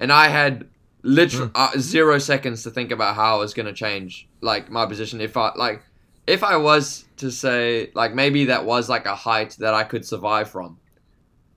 And 0.00 0.10
I 0.12 0.26
had 0.26 0.66
literally 1.02 1.52
uh, 1.54 1.70
zero 1.78 2.18
seconds 2.18 2.64
to 2.64 2.70
think 2.70 2.90
about 2.90 3.14
how 3.14 3.36
I 3.36 3.38
was 3.38 3.54
going 3.54 3.66
to 3.66 3.72
change 3.72 4.28
like 4.40 4.70
my 4.70 4.86
position. 4.86 5.20
If 5.20 5.36
I 5.36 5.52
like, 5.54 5.82
if 6.26 6.42
I 6.42 6.56
was 6.56 7.04
to 7.18 7.30
say 7.30 7.92
like 7.94 8.12
maybe 8.12 8.46
that 8.46 8.64
was 8.64 8.88
like 8.88 9.06
a 9.06 9.14
height 9.14 9.56
that 9.60 9.72
I 9.72 9.84
could 9.84 10.04
survive 10.04 10.50
from, 10.50 10.78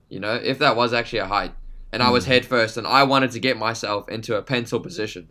you 0.08 0.20
know, 0.20 0.34
if 0.36 0.60
that 0.60 0.76
was 0.76 0.92
actually 0.92 1.18
a 1.18 1.26
height 1.26 1.52
and 1.92 2.00
I 2.00 2.10
was 2.10 2.24
head 2.26 2.46
first 2.46 2.76
and 2.76 2.86
I 2.86 3.02
wanted 3.02 3.32
to 3.32 3.40
get 3.40 3.56
myself 3.58 4.08
into 4.08 4.36
a 4.36 4.42
pencil 4.42 4.78
position, 4.78 5.28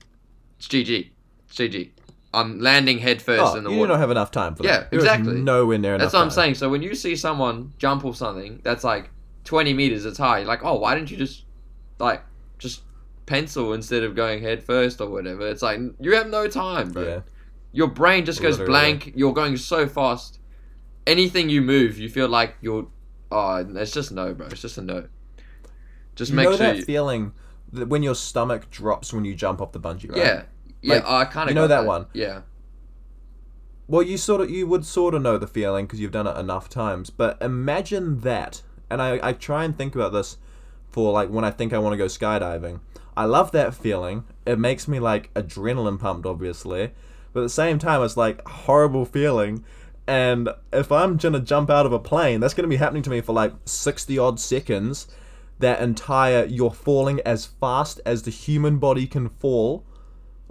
it's 0.57 0.67
GG. 0.67 1.11
It's 1.47 1.55
GG. 1.55 1.91
I'm 2.33 2.59
landing 2.59 2.97
head 2.97 3.21
first 3.21 3.53
Oh, 3.53 3.55
in 3.57 3.63
the 3.63 3.69
you 3.71 3.77
water. 3.77 3.91
don't 3.93 3.99
have 3.99 4.11
enough 4.11 4.31
time 4.31 4.55
for 4.55 4.63
Yeah, 4.65 4.79
that. 4.81 4.89
Yeah, 4.91 4.99
exactly. 4.99 5.35
nowhere 5.39 5.77
near 5.77 5.95
enough 5.95 6.05
That's 6.05 6.13
what 6.13 6.23
I'm 6.23 6.29
saying. 6.31 6.55
So 6.55 6.67
when 6.69 6.81
you 6.81 6.93
see 6.93 7.15
someone 7.15 7.71
jump 7.77 8.03
or 8.03 8.13
something 8.13 8.59
that's 8.63 8.83
like 8.83 9.09
20 9.43 9.73
meters, 9.73 10.05
it's 10.05 10.17
high. 10.17 10.39
You're 10.39 10.47
like, 10.47 10.63
oh, 10.63 10.75
why 10.77 10.95
didn't 10.95 11.11
you 11.11 11.17
just 11.17 11.43
like 11.99 12.23
just 12.59 12.81
pencil 13.25 13.73
instead 13.73 14.03
of 14.03 14.15
going 14.15 14.41
head 14.41 14.63
first 14.63 15.01
or 15.01 15.09
whatever? 15.09 15.47
It's 15.47 15.61
like 15.61 15.79
you 15.99 16.15
have 16.15 16.27
no 16.27 16.47
time, 16.47 16.91
bro. 16.91 17.03
Yeah. 17.07 17.19
Your 17.71 17.87
brain 17.87 18.23
just 18.25 18.41
goes 18.41 18.59
Literally. 18.59 18.69
blank. 18.69 19.13
You're 19.15 19.33
going 19.33 19.57
so 19.57 19.87
fast. 19.87 20.39
Anything 21.07 21.49
you 21.49 21.61
move, 21.61 21.97
you 21.97 22.07
feel 22.09 22.27
like 22.29 22.55
you're. 22.61 22.87
Oh, 23.31 23.57
it's 23.75 23.91
just 23.91 24.11
no, 24.11 24.33
bro. 24.33 24.47
It's 24.47 24.61
just 24.61 24.77
a 24.77 24.81
no. 24.81 25.07
Just 26.15 26.29
You 26.31 26.35
make 26.37 26.45
know 26.45 26.51
sure. 26.51 26.67
that 26.67 26.77
You, 26.77 26.83
feeling 26.83 27.33
that 27.71 27.87
when 27.89 28.03
your 28.03 28.13
stomach 28.15 28.69
drops 28.69 29.11
when 29.11 29.25
you 29.25 29.33
jump 29.33 29.59
off 29.59 29.71
the 29.71 29.79
bungee, 29.79 30.09
right? 30.11 30.17
Yeah, 30.17 30.43
yeah. 30.83 30.93
Like, 30.95 31.05
I 31.05 31.25
kind 31.25 31.49
of 31.49 31.55
you 31.55 31.55
know 31.55 31.67
that 31.67 31.85
one? 31.85 32.05
Yeah, 32.13 32.41
Well, 33.87 34.03
you 34.03 34.17
sort 34.17 34.41
of 34.41 34.49
you 34.51 34.67
would 34.67 34.85
sort 34.85 35.15
of 35.15 35.23
know 35.23 35.37
the 35.39 35.47
feeling 35.47 35.85
because 35.87 35.99
you've 35.99 36.11
done 36.11 36.27
it 36.27 36.37
enough 36.37 36.69
times. 36.69 37.09
But 37.09 37.37
imagine 37.41 38.19
that, 38.21 38.61
and 38.93 39.01
I 39.01 39.19
I 39.21 39.33
try 39.33 39.65
and 39.65 39.77
think 39.77 39.95
about 39.95 40.13
this 40.13 40.37
for 40.91 41.11
like 41.11 41.29
when 41.29 41.43
I 41.43 41.51
think 41.51 41.73
I 41.73 41.79
want 41.79 41.93
to 41.93 41.97
go 41.97 42.05
skydiving. 42.05 42.79
I 43.17 43.25
love 43.25 43.51
that 43.51 43.73
feeling. 43.75 44.23
It 44.45 44.59
makes 44.59 44.87
me 44.87 44.99
like 44.99 45.33
adrenaline 45.33 45.99
pumped, 45.99 46.25
obviously, 46.25 46.91
but 47.33 47.41
at 47.41 47.43
the 47.43 47.49
same 47.49 47.79
time, 47.79 48.01
it's 48.03 48.17
like 48.17 48.41
a 48.45 48.49
horrible 48.49 49.05
feeling. 49.05 49.63
And 50.07 50.49
if 50.71 50.91
I'm 50.91 51.17
gonna 51.17 51.39
jump 51.39 51.69
out 51.69 51.85
of 51.85 51.93
a 51.93 51.99
plane, 51.99 52.39
that's 52.39 52.53
gonna 52.53 52.67
be 52.67 52.77
happening 52.77 53.03
to 53.03 53.09
me 53.09 53.21
for 53.21 53.33
like 53.33 53.53
sixty 53.65 54.17
odd 54.17 54.39
seconds. 54.39 55.07
That 55.59 55.81
entire 55.81 56.45
you're 56.45 56.71
falling 56.71 57.21
as 57.21 57.45
fast 57.45 58.01
as 58.05 58.23
the 58.23 58.31
human 58.31 58.79
body 58.79 59.07
can 59.07 59.29
fall, 59.29 59.85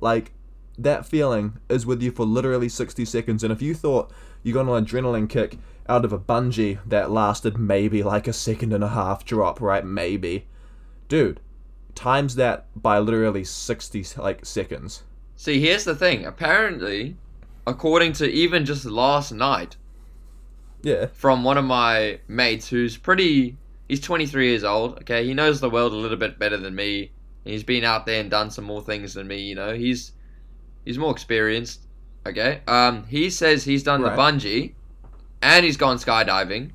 like 0.01 0.33
that 0.79 1.07
feeling 1.07 1.59
is 1.69 1.85
with 1.85 2.03
you 2.03 2.11
for 2.11 2.25
literally 2.25 2.69
60 2.69 3.05
seconds. 3.05 3.45
And 3.45 3.53
if 3.53 3.61
you 3.61 3.75
thought 3.75 4.11
you 4.43 4.55
got 4.55 4.67
an 4.67 4.85
adrenaline 4.85 5.29
kick 5.29 5.59
out 5.89 6.05
of 6.05 6.13
a 6.13 6.19
bungee 6.19 6.79
that 6.87 7.11
lasted 7.11 7.59
maybe 7.59 8.03
like 8.03 8.29
a 8.29 8.33
second 8.33 8.73
and 8.73 8.85
a 8.85 8.89
half 8.89 9.25
drop, 9.25 9.61
right? 9.61 9.85
Maybe. 9.85 10.47
Dude, 11.09 11.41
times 11.95 12.37
that 12.37 12.67
by 12.81 12.99
literally 12.99 13.45
60 13.45 14.05
like 14.19 14.45
seconds. 14.47 15.03
See, 15.37 15.61
here's 15.61 15.85
the 15.85 15.95
thing. 15.97 16.25
Apparently, 16.25 17.17
according 17.67 18.13
to 18.15 18.31
even 18.31 18.65
just 18.65 18.85
last 18.85 19.33
night, 19.33 19.77
Yeah. 20.83 21.07
from 21.13 21.45
one 21.45 21.59
of 21.59 21.65
my 21.65 22.21
mates 22.29 22.69
who's 22.69 22.97
pretty. 22.97 23.57
He's 23.89 24.01
23 24.01 24.49
years 24.51 24.65
old. 24.65 24.99
Okay, 25.01 25.25
he 25.27 25.35
knows 25.35 25.61
the 25.61 25.69
world 25.69 25.93
a 25.93 25.97
little 25.97 26.17
bit 26.17 26.39
better 26.39 26.57
than 26.57 26.75
me. 26.75 27.11
He's 27.45 27.65
been 27.65 27.85
out 27.85 28.07
there 28.07 28.21
and 28.21 28.31
done 28.31 28.51
some 28.51 28.65
more 28.65 28.81
things 28.83 29.15
than 29.15 29.27
me. 29.27 29.41
You 29.41 29.55
know, 29.55 29.75
he's 29.75 30.13
he's 30.85 30.97
more 30.99 31.11
experienced. 31.11 31.81
Okay, 32.27 32.61
um, 32.69 33.05
he 33.09 33.29
says 33.31 33.65
he's 33.65 33.83
done 33.83 34.01
Right. 34.01 34.15
the 34.17 34.23
bungee, 34.23 34.75
and 35.43 35.65
he's 35.65 35.77
gone 35.77 35.97
skydiving, 35.99 36.71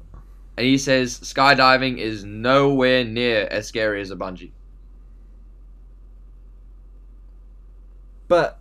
and 0.58 0.66
he 0.66 0.78
says 0.78 1.20
skydiving 1.20 1.98
is 1.98 2.24
nowhere 2.24 3.04
near 3.04 3.48
as 3.50 3.68
scary 3.68 4.02
as 4.02 4.12
a 4.12 4.16
bungee 4.16 4.52
But 8.28 8.60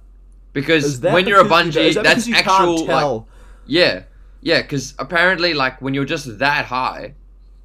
because 0.52 1.00
when 1.00 1.26
you're 1.26 1.40
a 1.40 1.44
bungee, 1.44 1.94
that 1.94 2.04
that's 2.04 2.26
you 2.26 2.34
actual 2.36 2.86
like. 2.86 3.24
Yeah, 3.66 4.04
yeah, 4.40 4.62
because 4.62 4.94
apparently, 4.98 5.54
like 5.54 5.82
when 5.82 5.92
you're 5.92 6.04
just 6.04 6.38
that 6.38 6.66
high, 6.66 7.14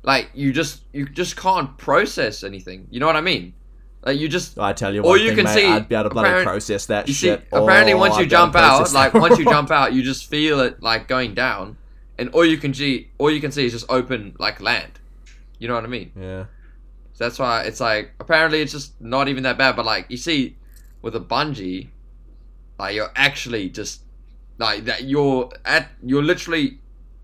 like 0.03 0.29
you 0.33 0.51
just 0.51 0.81
you 0.91 1.07
just 1.07 1.35
can't 1.37 1.77
process 1.77 2.43
anything. 2.43 2.87
You 2.89 2.99
know 2.99 3.05
what 3.05 3.15
I 3.15 3.21
mean? 3.21 3.53
Like 4.03 4.17
you 4.19 4.27
just 4.27 4.57
I 4.57 4.73
tell 4.73 4.95
you 4.95 5.03
Or 5.03 5.15
you 5.15 5.27
thing, 5.27 5.35
can 5.35 5.45
mate, 5.45 5.53
see- 5.53 5.67
I'd 5.67 5.87
be 5.87 5.93
able 5.93 6.05
to 6.05 6.09
bloody 6.09 6.43
process 6.43 6.87
that 6.87 7.07
you 7.07 7.13
see. 7.13 7.27
shit. 7.27 7.45
Apparently, 7.51 7.93
Oh, 7.93 7.97
once 7.99 8.17
you 8.17 8.23
I'd 8.23 8.29
jump 8.31 8.55
out, 8.55 8.91
like 8.93 9.13
once 9.13 9.37
you 9.37 9.45
jump 9.45 9.69
out, 9.69 9.93
you 9.93 10.01
just 10.01 10.27
feel 10.27 10.59
it 10.61 10.81
like 10.81 11.07
going 11.07 11.35
down, 11.35 11.77
and 12.17 12.29
all 12.29 12.45
you 12.45 12.57
can 12.57 12.73
see, 12.73 13.09
all 13.17 13.31
you 13.31 13.41
can 13.41 13.51
see 13.51 13.65
is 13.65 13.71
just 13.71 13.85
open 13.89 14.35
like 14.39 14.61
land. 14.61 14.99
You 15.59 15.67
know 15.67 15.75
what 15.75 15.83
I 15.83 15.87
mean? 15.87 16.11
Yeah. 16.19 16.45
So 17.13 17.25
that's 17.25 17.37
why 17.39 17.63
it's 17.63 17.79
like 17.79 18.11
apparently 18.19 18.61
it's 18.61 18.71
just 18.71 18.99
not 19.01 19.27
even 19.27 19.43
that 19.43 19.57
bad. 19.57 19.75
But 19.75 19.85
like 19.85 20.05
you 20.09 20.17
see, 20.17 20.57
with 21.01 21.15
a 21.15 21.19
bungee, 21.19 21.89
like 22.79 22.95
you're 22.95 23.11
actually 23.15 23.69
just 23.69 24.01
like 24.57 24.85
that. 24.85 25.03
You're 25.03 25.49
at 25.65 25.89
you're 26.03 26.23
literally 26.23 26.79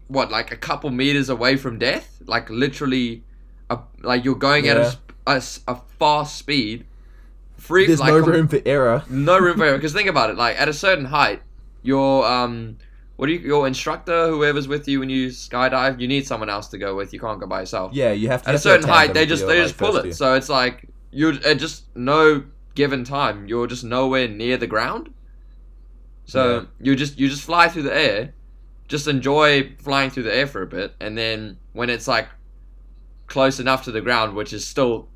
what 0.08 0.32
like 0.32 0.52
a 0.52 0.58
couple 0.58 0.89
meters 0.91 1.30
away 1.30 1.58
from 1.58 1.80
death. 1.80 2.21
Like 2.26 2.50
literally, 2.50 3.23
a, 3.69 3.80
like 4.02 4.23
you're 4.23 4.36
going 4.36 4.67
at 4.67 4.78
a 4.78 4.82
Yeah. 4.82 4.89
sp- 4.93 5.12
a, 5.28 5.32
s- 5.32 5.60
a 5.67 5.76
fast 6.00 6.38
speed. 6.38 6.86
Free, 7.58 7.88
There's 7.88 8.00
like, 8.00 8.13
no 8.13 8.19
room 8.19 8.47
for 8.47 8.62
error. 8.65 9.04
no 9.10 9.39
room 9.39 9.58
for 9.58 9.65
error. 9.65 9.78
Because 9.78 9.91
think 9.91 10.08
about 10.08 10.30
it, 10.30 10.38
like 10.38 10.62
at 10.62 10.69
a 10.69 10.73
certain 10.73 11.06
height, 11.06 11.41
your 11.82 12.23
um, 12.26 12.78
what 13.17 13.25
do 13.27 13.34
you 13.34 13.39
your 13.39 13.67
instructor, 13.67 14.30
whoever's 14.30 14.67
with 14.67 14.88
you 14.88 14.99
when 15.01 15.10
you 15.10 15.27
skydive, 15.27 15.99
you 15.99 16.08
need 16.08 16.25
someone 16.25 16.49
else 16.49 16.67
to 16.69 16.77
go 16.77 16.95
with. 16.95 17.12
You 17.13 17.19
can't 17.19 17.39
go 17.39 17.45
by 17.47 17.60
yourself 17.62 17.91
Yeah, 17.93 18.12
you 18.12 18.30
have 18.30 18.43
to. 18.43 18.49
at 18.49 18.56
a 18.56 18.60
certain 18.60 18.88
height 18.88 19.13
they 19.13 19.25
just 19.25 19.45
they 19.45 19.58
like, 19.60 19.67
just 19.67 19.77
pull 19.77 19.95
it 19.97 20.06
year. 20.06 20.13
so 20.13 20.34
it's 20.36 20.49
like 20.49 20.86
you're 21.12 21.34
at 21.45 21.58
just 21.60 21.84
no 21.95 22.43
given 22.75 23.03
time 23.03 23.47
you're 23.47 23.65
just 23.67 23.84
nowhere 23.84 24.27
near 24.27 24.56
the 24.56 24.67
ground 24.67 25.12
so 26.25 26.41
Yeah. 26.60 26.65
you 26.80 26.95
just 26.95 27.17
you 27.19 27.27
just 27.27 27.41
fly 27.43 27.67
through 27.69 27.84
the 27.84 27.95
air 27.95 28.34
just 28.88 29.08
enjoy 29.08 29.73
flying 29.80 30.10
through 30.12 30.23
the 30.23 30.36
air 30.36 30.45
for 30.47 30.62
a 30.62 30.67
bit 30.67 30.93
and 30.99 31.17
then 31.17 31.58
when 31.73 31.89
it's 31.89 32.08
like 32.08 32.27
close 33.25 33.60
enough 33.60 33.84
to 33.86 33.91
the 33.91 34.01
ground 34.01 34.36
which 34.36 34.53
is 34.53 34.65
still 34.65 35.08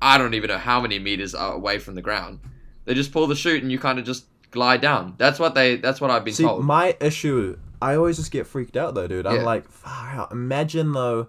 i 0.00 0.16
don't 0.16 0.34
even 0.34 0.48
know 0.48 0.58
how 0.58 0.80
many 0.80 0.98
meters 0.98 1.34
away 1.38 1.78
from 1.78 1.94
the 1.94 2.02
ground 2.02 2.40
they 2.86 2.94
just 2.94 3.12
pull 3.12 3.26
the 3.26 3.36
chute 3.36 3.62
and 3.62 3.70
you 3.70 3.78
kind 3.78 3.98
of 3.98 4.04
just 4.04 4.24
glide 4.50 4.80
down 4.80 5.14
that's 5.18 5.38
what 5.38 5.54
they 5.54 5.76
that's 5.76 6.00
what 6.00 6.10
i've 6.10 6.24
been 6.24 6.34
See, 6.34 6.44
told 6.44 6.64
my 6.64 6.96
issue, 7.00 7.58
I 7.82 7.94
always 7.96 8.16
just 8.16 8.30
get 8.30 8.46
freaked 8.46 8.76
out 8.76 8.94
though, 8.94 9.06
dude. 9.06 9.26
I'm 9.26 9.36
Yeah. 9.36 9.42
like, 9.42 9.68
far 9.70 10.08
out. 10.10 10.32
Imagine 10.32 10.92
though, 10.92 11.28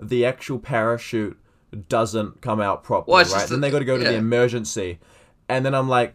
the 0.00 0.24
actual 0.26 0.58
parachute 0.60 1.36
doesn't 1.88 2.40
come 2.40 2.60
out 2.60 2.84
properly, 2.84 3.12
Well, 3.14 3.24
right? 3.24 3.48
Then 3.48 3.60
the- 3.60 3.66
they 3.66 3.70
got 3.72 3.80
to 3.80 3.84
go 3.84 3.98
to 3.98 4.04
the 4.04 4.14
emergency, 4.14 5.00
and 5.48 5.66
then 5.66 5.74
I'm 5.74 5.88
like, 5.88 6.14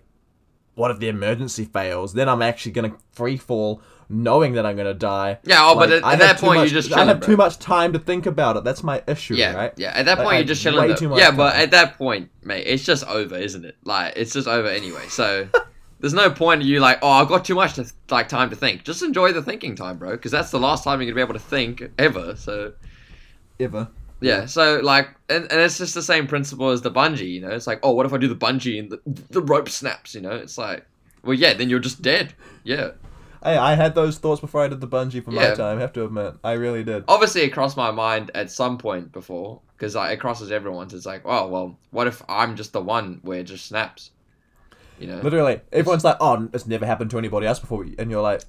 what 0.75 0.89
if 0.89 0.99
the 0.99 1.09
emergency 1.09 1.65
fails? 1.65 2.13
Then 2.13 2.27
I'm 2.29 2.41
actually 2.41 2.71
gonna 2.71 2.93
free 3.11 3.35
fall, 3.37 3.81
knowing 4.09 4.53
that 4.53 4.65
I'm 4.65 4.75
gonna 4.77 4.93
die. 4.93 5.37
yeah 5.43 5.57
oh 5.61 5.75
but 5.75 5.91
at, 5.91 6.03
at 6.03 6.19
that 6.19 6.37
point 6.39 6.61
much- 6.61 6.71
you're 6.71 6.81
just 6.81 6.91
I 6.95 7.03
have 7.05 7.19
bro. 7.19 7.27
too 7.27 7.37
much 7.37 7.59
time 7.59 7.91
to 7.93 7.99
think 7.99 8.25
about 8.25 8.55
it. 8.57 8.63
That's 8.63 8.83
my 8.83 9.03
issue, 9.07 9.35
Yeah, 9.35 9.53
right? 9.53 9.73
yeah. 9.77 9.91
At 9.93 10.05
that 10.05 10.17
Like, 10.19 10.25
point, 10.27 10.37
you're 10.37 10.47
just 10.47 10.61
chilling. 10.63 10.79
way 10.81 10.87
though. 10.87 10.95
too 10.95 11.09
much 11.09 11.19
yeah, 11.19 11.31
but 11.31 11.55
at 11.57 11.71
that 11.71 11.97
point, 11.97 12.29
mate, 12.41 12.63
it's 12.65 12.83
just 12.83 13.05
over, 13.05 13.35
isn't 13.35 13.65
it? 13.65 13.75
Like, 13.83 14.13
it's 14.15 14.31
just 14.33 14.47
over 14.47 14.67
anyway. 14.69 15.07
So 15.09 15.47
there's 16.03 16.13
no 16.13 16.29
point 16.29 16.61
in 16.61 16.67
you 16.67 16.81
like, 16.81 16.99
oh, 17.01 17.07
I've 17.09 17.29
got 17.29 17.45
too 17.45 17.55
much 17.55 17.75
to 17.75 17.85
like 18.11 18.27
time 18.27 18.49
to 18.49 18.57
think. 18.57 18.83
Just 18.83 19.01
enjoy 19.01 19.31
the 19.31 19.41
thinking 19.41 19.73
time, 19.73 19.97
bro, 19.97 20.11
because 20.11 20.33
that's 20.33 20.51
the 20.51 20.59
last 20.59 20.83
time 20.83 20.99
you're 20.99 21.05
gonna 21.09 21.15
be 21.15 21.21
able 21.21 21.33
to 21.33 21.39
think 21.39 21.81
ever. 21.97 22.35
So 22.35 22.73
Ever. 23.57 23.87
yeah, 24.19 24.45
so 24.45 24.81
like, 24.83 25.07
and, 25.29 25.49
and 25.49 25.61
it's 25.61 25.77
just 25.77 25.93
the 25.95 26.01
same 26.01 26.27
principle 26.27 26.71
as 26.71 26.81
the 26.81 26.91
bungee. 26.91 27.31
You 27.31 27.39
know, 27.39 27.51
it's 27.51 27.67
like, 27.67 27.79
oh, 27.83 27.91
what 27.93 28.05
if 28.05 28.11
I 28.11 28.17
do 28.17 28.27
the 28.27 28.35
bungee 28.35 28.79
and 28.79 28.91
the 28.91 28.99
the 29.29 29.41
rope 29.41 29.69
snaps? 29.69 30.13
You 30.13 30.19
know, 30.19 30.31
it's 30.31 30.57
like, 30.57 30.85
well, 31.23 31.35
yeah, 31.35 31.53
then 31.53 31.69
you're 31.69 31.79
just 31.79 32.01
dead. 32.01 32.33
Yeah. 32.65 32.91
Hey, 33.41 33.55
I 33.55 33.75
had 33.75 33.95
those 33.95 34.17
thoughts 34.17 34.41
before 34.41 34.61
I 34.61 34.67
did 34.67 34.81
the 34.81 34.87
bungee 34.89 35.23
for 35.23 35.31
Yeah. 35.31 35.51
my 35.51 35.55
time. 35.55 35.77
I 35.77 35.81
have 35.81 35.93
to 35.93 36.03
admit, 36.03 36.33
I 36.43 36.51
really 36.53 36.83
did. 36.83 37.05
obviously 37.07 37.41
it 37.43 37.49
crossed 37.53 37.77
my 37.77 37.91
mind 37.91 38.29
at 38.35 38.51
some 38.51 38.77
point 38.77 39.13
before 39.13 39.61
because 39.77 39.95
like, 39.95 40.11
it 40.11 40.19
crosses 40.19 40.51
everyone's. 40.51 40.93
It's 40.93 41.05
like, 41.05 41.21
oh 41.23 41.47
well, 41.47 41.77
what 41.91 42.07
if 42.07 42.21
I'm 42.27 42.57
just 42.57 42.73
the 42.73 42.81
one 42.81 43.19
where 43.21 43.39
it 43.39 43.43
just 43.45 43.67
snaps? 43.67 44.11
You 44.99 45.07
know, 45.07 45.19
Literally, 45.21 45.61
everyone's 45.71 46.03
like, 46.03 46.17
"Oh, 46.19 46.49
it's 46.53 46.67
never 46.67 46.85
happened 46.85 47.09
to 47.11 47.17
anybody 47.17 47.47
else 47.47 47.59
before," 47.59 47.85
and 47.97 48.09
you're 48.11 48.21
like, 48.21 48.41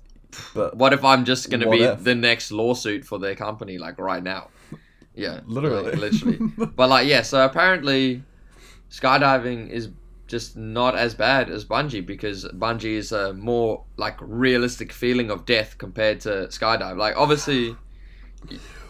"But 0.54 0.76
what 0.76 0.92
if 0.92 1.04
I'm 1.04 1.24
just 1.24 1.50
gonna 1.50 1.68
be 1.68 1.83
if? 1.83 2.04
the 2.04 2.14
next 2.14 2.52
lawsuit 2.52 3.04
for 3.04 3.18
their 3.18 3.35
company 3.35 3.78
like 3.78 3.98
right 3.98 4.22
now? 4.22 4.48
Yeah, 5.14 5.40
Literally. 5.46 5.92
like, 5.92 6.00
literally. 6.00 6.38
But 6.76 6.88
like, 6.90 7.07
yeah. 7.09 7.22
So 7.22 7.44
apparently, 7.44 8.22
skydiving 8.90 9.70
is 9.70 9.90
just 10.26 10.57
not 10.57 10.96
as 10.96 11.14
bad 11.14 11.50
as 11.50 11.64
bungee 11.64 12.04
because 12.04 12.44
bungee 12.46 12.96
is 12.96 13.12
a 13.12 13.33
more 13.35 13.85
like 13.96 14.16
realistic 14.20 14.92
feeling 14.92 15.30
of 15.30 15.44
death 15.44 15.76
compared 15.78 16.20
to 16.22 16.48
skydive. 16.50 16.96
Like 16.96 17.16
obviously, 17.16 17.76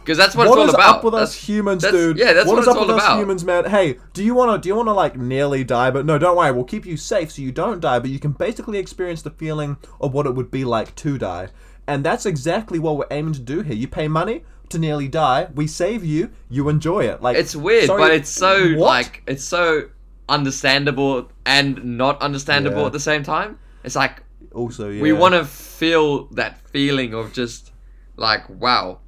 because 0.05 0.19
that's 0.19 0.37
what, 0.37 0.49
what 0.49 0.59
it's 0.59 0.75
all 0.75 0.81
about. 0.81 0.97
up 0.97 1.05
with 1.05 1.13
That's- 1.15 1.31
us 1.31 1.49
humans, 1.49 1.83
that's- 1.83 1.99
dude? 2.01 2.19
yeah, 2.19 2.33
that's 2.35 2.47
what 2.47 2.59
is 2.59 2.67
it's 2.67 2.69
up 2.69 2.77
all 2.77 2.87
with 2.87 2.97
about. 2.97 3.13
us 3.13 3.19
humans, 3.19 3.45
man? 3.45 3.65
Hey, 3.65 3.99
do 4.13 4.23
you 4.23 4.35
wanna 4.35 4.59
do 4.59 4.69
you 4.69 4.75
wanna 4.77 4.93
like 4.93 5.17
nearly 5.17 5.65
die? 5.65 5.91
But 5.91 6.05
no, 6.07 6.19
don't 6.19 6.37
worry, 6.37 6.53
we'll 6.53 6.65
keep 6.65 6.85
you 6.87 6.97
safe 6.97 7.33
so 7.33 7.41
you 7.43 7.53
don't 7.53 7.81
die. 7.81 7.99
But 7.99 8.11
you 8.11 8.19
can 8.19 8.33
basically 8.33 8.79
experience 8.79 9.23
the 9.23 9.31
feeling 9.31 9.77
of 10.01 10.13
what 10.13 10.27
it 10.27 10.35
would 10.35 10.51
be 10.51 10.65
like 10.65 10.95
to 10.97 11.17
die, 11.19 11.49
and 11.87 12.05
that's 12.05 12.27
exactly 12.27 12.79
what 12.79 12.97
we're 12.99 13.07
aiming 13.11 13.33
to 13.35 13.41
do 13.41 13.63
here. 13.63 13.75
You 13.75 13.89
pay 13.89 14.07
money 14.09 14.45
to 14.71 14.79
nearly 14.79 15.09
die, 15.09 15.49
we 15.55 15.67
save 15.67 16.05
you, 16.05 16.31
you 16.49 16.69
enjoy 16.69 17.05
it. 17.05 17.23
Like 17.23 17.37
It's 17.37 17.55
weird, 17.57 17.87
sorry, 17.87 18.01
but 18.03 18.11
it's 18.13 18.31
so 18.31 18.73
what? 18.75 18.87
like 18.87 19.23
it's 19.27 19.45
so 19.45 19.85
understandable 20.29 21.31
and 21.47 21.83
not 21.99 22.21
understandable 22.21 22.81
Yeah. 22.81 22.87
at 22.87 22.93
the 22.93 23.01
same 23.01 23.23
time. 23.23 23.59
It's 23.85 23.97
like 23.97 24.23
also 24.53 24.89
yeah. 24.89 25.03
we 25.03 25.13
want 25.13 25.35
to 25.35 25.45
feel 25.45 26.27
that 26.29 26.61
feeling 26.69 27.15
of 27.15 27.33
just 27.33 27.73
like 28.17 28.49
wow. 28.49 29.01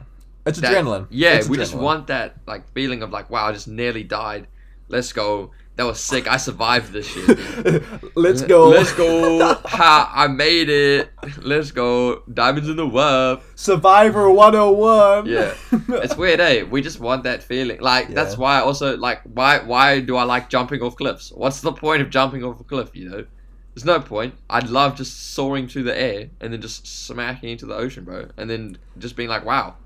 It's 0.46 0.60
that- 0.60 0.72
adrenaline. 0.74 1.06
Yeah, 1.10 1.34
It's 1.34 1.48
we 1.48 1.56
just 1.56 1.74
want 1.74 2.06
that 2.06 2.36
like 2.46 2.68
feeling 2.72 3.02
of 3.02 3.10
like 3.10 3.30
wow, 3.30 3.46
I 3.46 3.52
just 3.52 3.68
nearly 3.68 4.04
died. 4.04 4.46
Let's 4.88 5.12
go. 5.12 5.50
That 5.74 5.84
was 5.84 6.00
sick. 6.00 6.26
I 6.26 6.38
survived 6.38 6.90
this 6.92 7.06
shit. 7.06 7.84
Let's 8.16 8.40
go. 8.40 8.68
Let's 8.70 8.94
go. 8.94 9.54
ha! 9.66 10.10
I 10.14 10.26
made 10.26 10.70
it. 10.70 11.10
Let's 11.42 11.70
go. 11.70 12.22
Diamonds 12.32 12.70
in 12.70 12.76
the 12.76 12.86
rough. 12.86 13.44
Survivor 13.56 14.30
101. 14.30 15.26
Yeah, 15.26 15.54
it's 16.02 16.16
weird, 16.16 16.40
eh? 16.40 16.62
We 16.62 16.80
just 16.80 16.98
want 16.98 17.24
that 17.24 17.42
feeling. 17.42 17.78
Like 17.80 18.08
that's 18.08 18.38
why 18.38 18.56
I 18.58 18.60
also 18.62 18.96
like 18.96 19.20
why 19.24 19.58
why 19.58 20.00
do 20.00 20.16
I 20.16 20.22
like 20.22 20.48
jumping 20.48 20.80
off 20.80 20.96
cliffs? 20.96 21.30
What's 21.30 21.60
the 21.60 21.72
point 21.72 22.00
of 22.00 22.08
jumping 22.08 22.42
off 22.42 22.58
a 22.58 22.64
cliff? 22.64 22.90
You 22.94 23.10
know, 23.10 23.26
there's 23.74 23.84
no 23.84 24.00
point. 24.00 24.34
I'd 24.48 24.70
love 24.70 24.96
just 24.96 25.34
soaring 25.34 25.68
through 25.68 25.82
the 25.82 25.98
air 25.98 26.30
and 26.40 26.54
then 26.54 26.62
just 26.62 26.86
smacking 26.86 27.50
into 27.50 27.66
the 27.66 27.74
ocean, 27.74 28.04
bro, 28.04 28.28
and 28.38 28.48
then 28.48 28.78
just 28.96 29.14
being 29.14 29.28
like, 29.28 29.44
wow, 29.44 29.76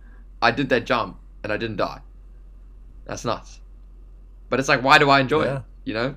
I 0.42 0.50
did 0.50 0.68
that 0.70 0.84
jump 0.86 1.18
and 1.42 1.52
I 1.52 1.56
didn't 1.56 1.76
die. 1.76 2.00
That's 3.04 3.24
nuts. 3.24 3.60
But 4.48 4.58
it's 4.60 4.68
like, 4.68 4.82
why 4.82 4.98
do 4.98 5.10
I 5.10 5.20
enjoy 5.20 5.44
Yeah. 5.44 5.56
it? 5.58 5.62
You 5.84 5.94
know, 5.94 6.14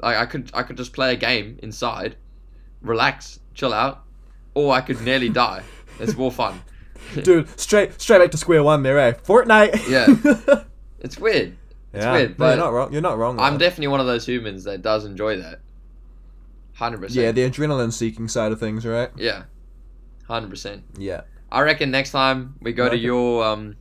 like 0.00 0.16
I 0.16 0.26
could 0.26 0.50
I 0.54 0.62
could 0.62 0.76
just 0.76 0.92
play 0.92 1.12
a 1.12 1.16
game 1.16 1.58
inside, 1.62 2.16
relax, 2.80 3.38
chill 3.54 3.72
out, 3.72 4.02
or 4.54 4.72
I 4.74 4.80
could 4.80 5.00
nearly 5.02 5.28
die. 5.44 5.62
It's 6.00 6.16
more 6.16 6.32
fun. 6.32 6.62
Dude, 7.22 7.48
straight 7.60 8.00
straight 8.00 8.18
back 8.18 8.30
to 8.30 8.36
square 8.36 8.62
one 8.62 8.82
there, 8.82 8.98
eh? 8.98 9.12
Fortnite. 9.12 9.88
Yeah. 9.88 10.64
It's 11.00 11.18
weird. 11.18 11.56
It's 11.92 12.04
yeah. 12.04 12.12
weird, 12.12 12.38
No, 12.38 12.46
you're 12.48 12.56
not 12.56 12.72
wrong. 12.72 12.92
You're 12.92 13.02
not 13.02 13.18
wrong. 13.18 13.40
I'm 13.40 13.54
man. 13.54 13.58
definitely 13.58 13.88
one 13.88 13.98
of 13.98 14.06
those 14.06 14.24
humans 14.24 14.62
that 14.64 14.82
does 14.82 15.04
enjoy 15.04 15.38
that. 15.40 15.58
Hundred 16.74 17.00
percent. 17.00 17.16
Yeah, 17.24 17.32
the 17.32 17.42
adrenaline 17.50 17.92
seeking 17.92 18.28
side 18.28 18.52
of 18.52 18.60
things, 18.60 18.86
right? 18.86 19.10
Yeah. 19.16 19.42
Hundred 20.28 20.50
percent. 20.50 20.84
Yeah. 20.96 21.22
I 21.52 21.60
reckon 21.60 21.90
next 21.90 22.10
time 22.10 22.56
we 22.60 22.72
go 22.72 22.88
to 22.88 22.96
your 22.96 23.44
um 23.44 23.76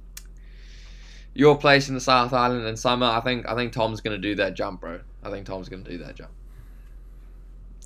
your 1.34 1.58
place 1.58 1.88
in 1.88 1.96
the 1.96 2.02
South 2.02 2.34
Island 2.34 2.68
in 2.68 2.76
summer, 2.76 3.06
I 3.06 3.22
think 3.22 3.48
I 3.48 3.56
think 3.56 3.72
Tom's 3.72 4.02
gonna 4.02 4.18
do 4.18 4.36
that 4.36 4.54
jump, 4.54 4.82
bro. 4.82 5.00
I 5.24 5.30
think 5.30 5.46
Tom's 5.46 5.70
gonna 5.70 5.84
do 5.84 5.98
that 6.00 6.16
jump. 6.16 6.32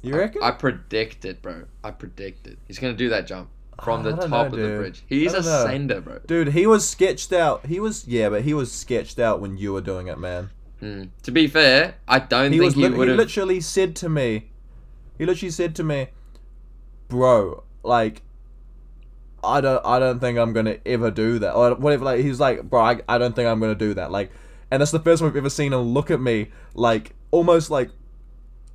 You 0.01 0.15
reckon? 0.15 0.41
I 0.43 0.51
predict 0.51 1.25
it, 1.25 1.41
bro. 1.41 1.65
I 1.83 1.91
predict 1.91 2.47
it. 2.47 2.57
He's 2.67 2.79
gonna 2.79 2.93
do 2.93 3.09
that 3.09 3.27
jump 3.27 3.49
from 3.83 4.03
the 4.03 4.15
top 4.15 4.29
know, 4.29 4.45
of 4.45 4.51
the 4.51 4.77
bridge. 4.77 5.03
He's 5.07 5.33
I 5.33 5.39
a 5.39 5.41
know. 5.41 5.65
sender, 5.65 6.01
bro. 6.01 6.19
Dude, 6.25 6.49
he 6.49 6.65
was 6.65 6.87
sketched 6.87 7.31
out. 7.31 7.65
He 7.67 7.79
was 7.79 8.07
yeah, 8.07 8.29
but 8.29 8.41
he 8.41 8.53
was 8.53 8.71
sketched 8.71 9.19
out 9.19 9.39
when 9.39 9.57
you 9.57 9.73
were 9.73 9.81
doing 9.81 10.07
it, 10.07 10.17
man. 10.17 10.49
Mm. 10.81 11.09
To 11.23 11.31
be 11.31 11.47
fair, 11.47 11.95
I 12.07 12.19
don't 12.19 12.51
He 12.51 12.59
think 12.59 12.65
was 12.65 12.73
he 12.75 12.81
he 12.83 12.89
would 12.89 13.07
have. 13.07 13.17
literally 13.17 13.61
said 13.61 13.95
to 13.97 14.09
me, 14.09 14.49
he 15.17 15.25
literally 15.25 15.51
said 15.51 15.75
to 15.75 15.83
me, 15.83 16.07
bro, 17.07 17.63
like. 17.83 18.23
I 19.45 19.61
don't. 19.61 19.85
I 19.85 19.99
don't 19.99 20.19
think 20.19 20.37
I'm 20.37 20.53
gonna 20.53 20.77
ever 20.85 21.11
do 21.11 21.39
that, 21.39 21.53
or 21.53 21.75
whatever. 21.75 22.05
Like 22.05 22.19
he's 22.21 22.39
like, 22.39 22.63
bro, 22.63 22.81
I, 22.81 23.01
I 23.07 23.17
don't 23.17 23.35
think 23.35 23.47
I'm 23.47 23.59
gonna 23.59 23.75
do 23.75 23.93
that. 23.95 24.11
Like, 24.11 24.31
and 24.71 24.81
that's 24.81 24.91
the 24.91 24.99
first 24.99 25.21
time 25.21 25.29
I've 25.29 25.35
ever 25.37 25.49
seen 25.49 25.73
him 25.73 25.79
look 25.81 26.11
at 26.11 26.19
me 26.19 26.51
like 26.73 27.13
almost 27.31 27.69
like, 27.69 27.89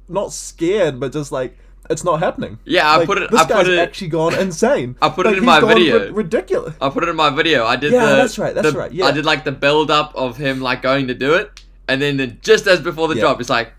not 0.08 0.32
scared, 0.32 0.98
but 1.00 1.12
just 1.12 1.32
like 1.32 1.56
it's 1.88 2.04
not 2.04 2.20
happening. 2.20 2.58
Yeah, 2.64 2.88
I 2.88 2.96
Like, 2.98 3.06
put 3.06 3.18
it. 3.18 3.30
This 3.30 3.40
I 3.40 3.44
put 3.44 3.52
guy's 3.54 3.68
it. 3.68 3.78
actually 3.78 4.08
gone 4.08 4.34
insane. 4.38 4.96
I 5.02 5.08
put 5.08 5.26
it 5.26 5.36
in 5.38 5.44
my 5.44 5.60
video. 5.60 5.98
ri- 6.06 6.10
ridiculous. 6.10 6.74
I 6.80 6.88
put 6.88 7.02
it 7.02 7.08
in 7.08 7.16
my 7.16 7.30
video. 7.30 7.64
I 7.66 7.76
did 7.76 7.92
Yeah, 7.92 8.06
the. 8.10 8.16
that's 8.16 8.38
right, 8.38 8.54
that's 8.54 8.72
the- 8.72 8.78
right, 8.78 8.92
yeah. 8.92 9.06
I 9.06 9.10
did 9.10 9.24
like 9.24 9.44
the 9.44 9.52
build 9.52 9.90
up 9.90 10.14
of 10.14 10.36
him 10.36 10.60
like 10.60 10.82
going 10.82 11.08
to 11.08 11.14
do 11.14 11.34
it, 11.34 11.64
and 11.88 12.00
then 12.00 12.16
the, 12.16 12.28
just 12.28 12.66
as 12.68 12.80
before 12.80 13.08
the 13.08 13.14
Yeah. 13.16 13.22
drop, 13.22 13.40
it's 13.40 13.50
like, 13.50 13.72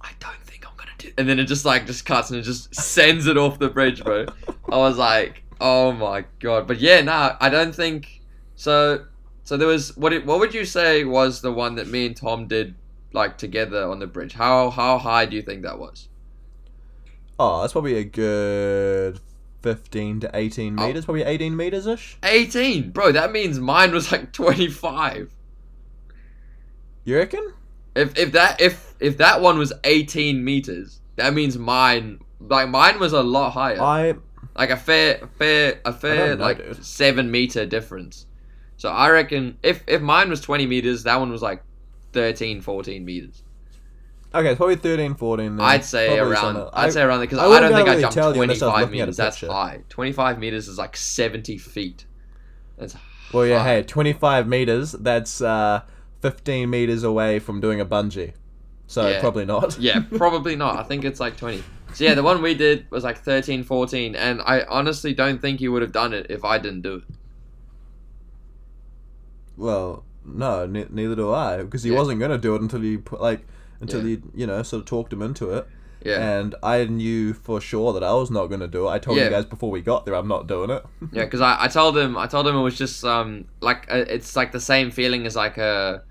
I 0.00 0.08
don't 0.18 0.34
think 0.42 0.66
I'm 0.66 0.76
gonna 0.76 0.90
do. 0.98 1.08
It. 1.08 1.14
And 1.18 1.28
then 1.28 1.38
it 1.38 1.44
just 1.44 1.64
like 1.64 1.86
just 1.86 2.04
cuts 2.04 2.30
and 2.30 2.40
it 2.40 2.42
just 2.42 2.74
sends 2.74 3.26
it 3.28 3.36
off 3.36 3.60
the 3.60 3.68
bridge, 3.68 4.02
bro. 4.02 4.26
I 4.72 4.76
was 4.78 4.98
like, 4.98 5.41
oh 5.62 5.92
my 5.92 6.24
god. 6.40 6.66
But 6.66 6.80
yeah, 6.80 7.00
nah, 7.00 7.36
I 7.40 7.48
don't 7.48 7.74
think 7.74 8.20
so. 8.56 9.06
So 9.44 9.56
there 9.56 9.68
was 9.68 9.96
what? 9.96 10.12
It, 10.12 10.26
what 10.26 10.40
would 10.40 10.52
you 10.52 10.64
say 10.64 11.04
was 11.04 11.40
the 11.40 11.52
one 11.52 11.76
that 11.76 11.86
me 11.86 12.06
and 12.06 12.16
Tom 12.16 12.48
did 12.48 12.74
like 13.12 13.38
together 13.38 13.88
on 13.88 14.00
the 14.00 14.06
bridge? 14.06 14.34
How 14.34 14.68
how 14.70 14.98
high 14.98 15.24
do 15.24 15.36
you 15.36 15.42
think 15.42 15.62
that 15.62 15.78
was? 15.78 16.08
Oh, 17.38 17.62
that's 17.62 17.72
probably 17.72 17.96
a 17.96 18.04
good 18.04 19.20
fifteen 19.62 20.20
to 20.20 20.30
18 20.34 20.74
meters, 20.74 21.04
probably 21.04 21.22
eighteen 21.22 21.56
meters 21.56 21.86
ish. 21.86 22.18
18, 22.22 22.90
bro. 22.90 23.12
That 23.12 23.32
means 23.32 23.58
mine 23.58 23.92
was 23.92 24.12
like 24.12 24.32
25. 24.32 25.32
You 27.04 27.16
reckon? 27.16 27.54
If 27.94 28.18
if 28.18 28.32
that 28.32 28.60
if 28.60 28.94
if 29.00 29.18
that 29.18 29.40
one 29.40 29.58
was 29.58 29.72
18 29.84 30.44
meters, 30.44 31.00
that 31.16 31.34
means 31.34 31.58
mine 31.58 32.20
like 32.40 32.68
mine 32.68 32.98
was 32.98 33.12
a 33.12 33.22
lot 33.22 33.50
higher. 33.50 33.80
I 33.80 34.14
like 34.56 34.70
a 34.70 34.76
fair 34.76 35.28
fair 35.38 35.80
a 35.84 35.92
fair 35.92 36.36
know, 36.36 36.42
like 36.44 36.58
dude. 36.58 36.84
seven 36.84 37.30
meter 37.30 37.64
difference. 37.66 38.26
So 38.76 38.88
I 38.90 39.10
reckon 39.10 39.58
if 39.62 39.82
if 39.86 40.00
mine 40.02 40.28
was 40.30 40.40
20 40.40 40.66
meters, 40.66 41.04
that 41.04 41.18
one 41.20 41.30
was 41.30 41.42
like 41.42 41.62
13, 42.12 42.60
14 42.60 43.04
meters. 43.04 43.42
okay, 44.34 44.48
it's 44.50 44.56
probably 44.58 44.76
13, 44.76 45.14
14. 45.14 45.56
Then. 45.56 45.64
I'd 45.64 45.84
say 45.84 46.06
Probably 46.08 46.32
around. 46.32 46.40
somewhere- 46.42 46.68
I'd 46.72 46.86
I- 46.86 46.90
say 46.90 47.02
around 47.02 47.20
because 47.20 47.38
I 47.38 47.46
I, 47.46 47.60
don't 47.60 47.72
think 47.72 47.88
able 47.88 47.98
I 47.98 48.00
jumped 48.00 48.14
tell 48.14 48.34
you 48.36 48.42
unless 48.42 48.60
I 48.62 48.66
was 48.66 48.72
25 48.74 48.80
looking 48.88 49.00
at 49.00 49.02
a 49.02 49.06
meters. 49.06 49.16
That's 49.16 49.40
high. 49.40 49.80
25 49.88 50.38
meters 50.38 50.68
is 50.68 50.78
like 50.78 50.96
70 50.96 51.58
feet. 51.58 52.04
That's 52.76 52.96
Well, 53.32 53.46
yeah, 53.46 53.58
high. 53.60 53.76
hey, 53.76 53.82
25 53.82 54.48
meters, 54.48 54.92
that's 54.92 55.40
uh, 55.40 55.82
15 56.20 56.68
meters 56.68 57.02
away 57.04 57.38
from 57.38 57.60
doing 57.60 57.80
a 57.80 57.86
bungee. 57.86 58.32
So 58.88 59.08
Yeah. 59.08 59.20
probably 59.20 59.44
not. 59.46 59.78
Yeah, 59.78 60.00
probably 60.16 60.56
not. 60.56 60.76
I 60.78 60.82
think 60.82 61.04
it's 61.04 61.20
like 61.20 61.36
20. 61.36 61.62
So 61.94 62.04
yeah, 62.04 62.14
the 62.14 62.22
one 62.22 62.40
we 62.42 62.54
did 62.54 62.90
was 62.90 63.04
like 63.04 63.18
13, 63.18 63.64
14, 63.64 64.14
and 64.16 64.40
I 64.42 64.62
honestly 64.68 65.12
don't 65.14 65.40
think 65.40 65.60
you 65.60 65.72
would 65.72 65.82
have 65.82 65.92
done 65.92 66.12
it 66.14 66.26
if 66.30 66.44
I 66.44 66.58
didn't 66.58 66.82
do 66.82 66.96
it. 66.96 67.04
Well, 69.56 70.04
no, 70.24 70.66
ne- 70.66 70.86
neither 70.90 71.14
do 71.14 71.32
I, 71.32 71.58
because 71.62 71.82
he 71.82 71.90
Yeah. 71.90 71.98
wasn't 71.98 72.18
going 72.18 72.30
to 72.30 72.38
do 72.38 72.54
it 72.54 72.62
until 72.62 72.82
you 72.84 72.98
put, 73.00 73.20
like, 73.20 73.46
until 73.80 74.00
Yeah. 74.02 74.06
you, 74.16 74.22
you 74.34 74.46
know, 74.46 74.62
sort 74.62 74.80
of 74.80 74.86
talked 74.86 75.12
him 75.12 75.22
into 75.22 75.50
it. 75.50 75.66
Yeah. 76.04 76.38
And 76.38 76.54
I 76.62 76.84
knew 76.86 77.32
for 77.32 77.60
sure 77.60 77.92
that 77.92 78.02
I 78.02 78.12
was 78.14 78.30
not 78.30 78.46
going 78.46 78.60
to 78.60 78.66
do 78.68 78.88
it. 78.88 78.90
I 78.90 78.98
told 78.98 79.18
Yeah. 79.18 79.24
you 79.24 79.30
guys 79.30 79.44
before 79.44 79.70
we 79.70 79.82
got 79.82 80.04
there 80.04 80.14
I'm 80.16 80.26
not 80.26 80.46
doing 80.48 80.70
it. 80.70 80.84
Yeah, 81.12 81.24
because 81.24 81.40
I, 81.40 81.56
I 81.64 81.68
told 81.68 81.96
him 81.96 82.16
I 82.18 82.26
told 82.26 82.48
him 82.48 82.56
it 82.56 82.60
was 82.62 82.76
just 82.76 83.04
um 83.04 83.44
like 83.60 83.86
uh 83.88 83.98
it's 84.08 84.34
like 84.34 84.50
the 84.50 84.58
same 84.60 84.90
feeling 84.90 85.26
as 85.26 85.36
like 85.36 85.58
a 85.58 86.02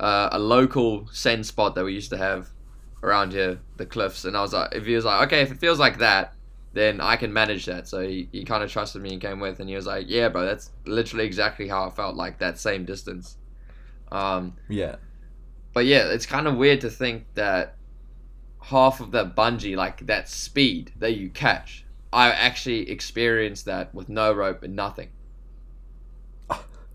uh, 0.00 0.28
a 0.32 0.38
local 0.38 1.08
send 1.12 1.46
spot 1.46 1.74
that 1.76 1.84
we 1.84 1.94
used 1.94 2.10
to 2.10 2.18
have 2.18 2.50
around 3.02 3.32
here, 3.32 3.60
the 3.76 3.86
cliffs. 3.86 4.24
And 4.24 4.36
I 4.36 4.42
was 4.42 4.52
like, 4.52 4.74
if 4.74 4.86
he 4.86 4.94
was 4.94 5.04
like, 5.04 5.26
okay, 5.26 5.42
if 5.42 5.50
it 5.50 5.58
feels 5.58 5.78
like 5.78 5.98
that, 5.98 6.34
then 6.72 7.00
I 7.00 7.16
can 7.16 7.32
manage 7.32 7.66
that. 7.66 7.88
So 7.88 8.06
he, 8.06 8.28
he 8.30 8.44
kind 8.44 8.62
of 8.62 8.70
trusted 8.70 9.02
me 9.02 9.12
and 9.12 9.20
came 9.20 9.40
with, 9.40 9.60
and 9.60 9.68
he 9.68 9.74
was 9.74 9.86
like, 9.86 10.06
yeah, 10.08 10.28
bro, 10.28 10.44
that's 10.44 10.70
literally 10.84 11.24
exactly 11.24 11.68
how 11.68 11.86
I 11.86 11.90
felt 11.90 12.14
like 12.14 12.38
that 12.38 12.58
same 12.58 12.84
distance. 12.84 13.36
Um, 14.10 14.56
yeah. 14.68 14.96
but 15.72 15.86
yeah, 15.86 16.08
it's 16.08 16.26
kind 16.26 16.46
of 16.46 16.56
weird 16.56 16.80
to 16.80 16.90
think 16.90 17.26
that 17.34 17.76
half 18.60 19.00
of 19.00 19.12
that 19.12 19.36
bungee, 19.36 19.76
like 19.76 20.06
that 20.06 20.28
speed 20.28 20.92
that 20.98 21.16
you 21.16 21.30
catch, 21.30 21.84
I 22.12 22.30
actually 22.30 22.90
experienced 22.90 23.66
that 23.66 23.94
with 23.94 24.08
no 24.08 24.32
rope 24.32 24.62
and 24.62 24.74
nothing. 24.74 25.10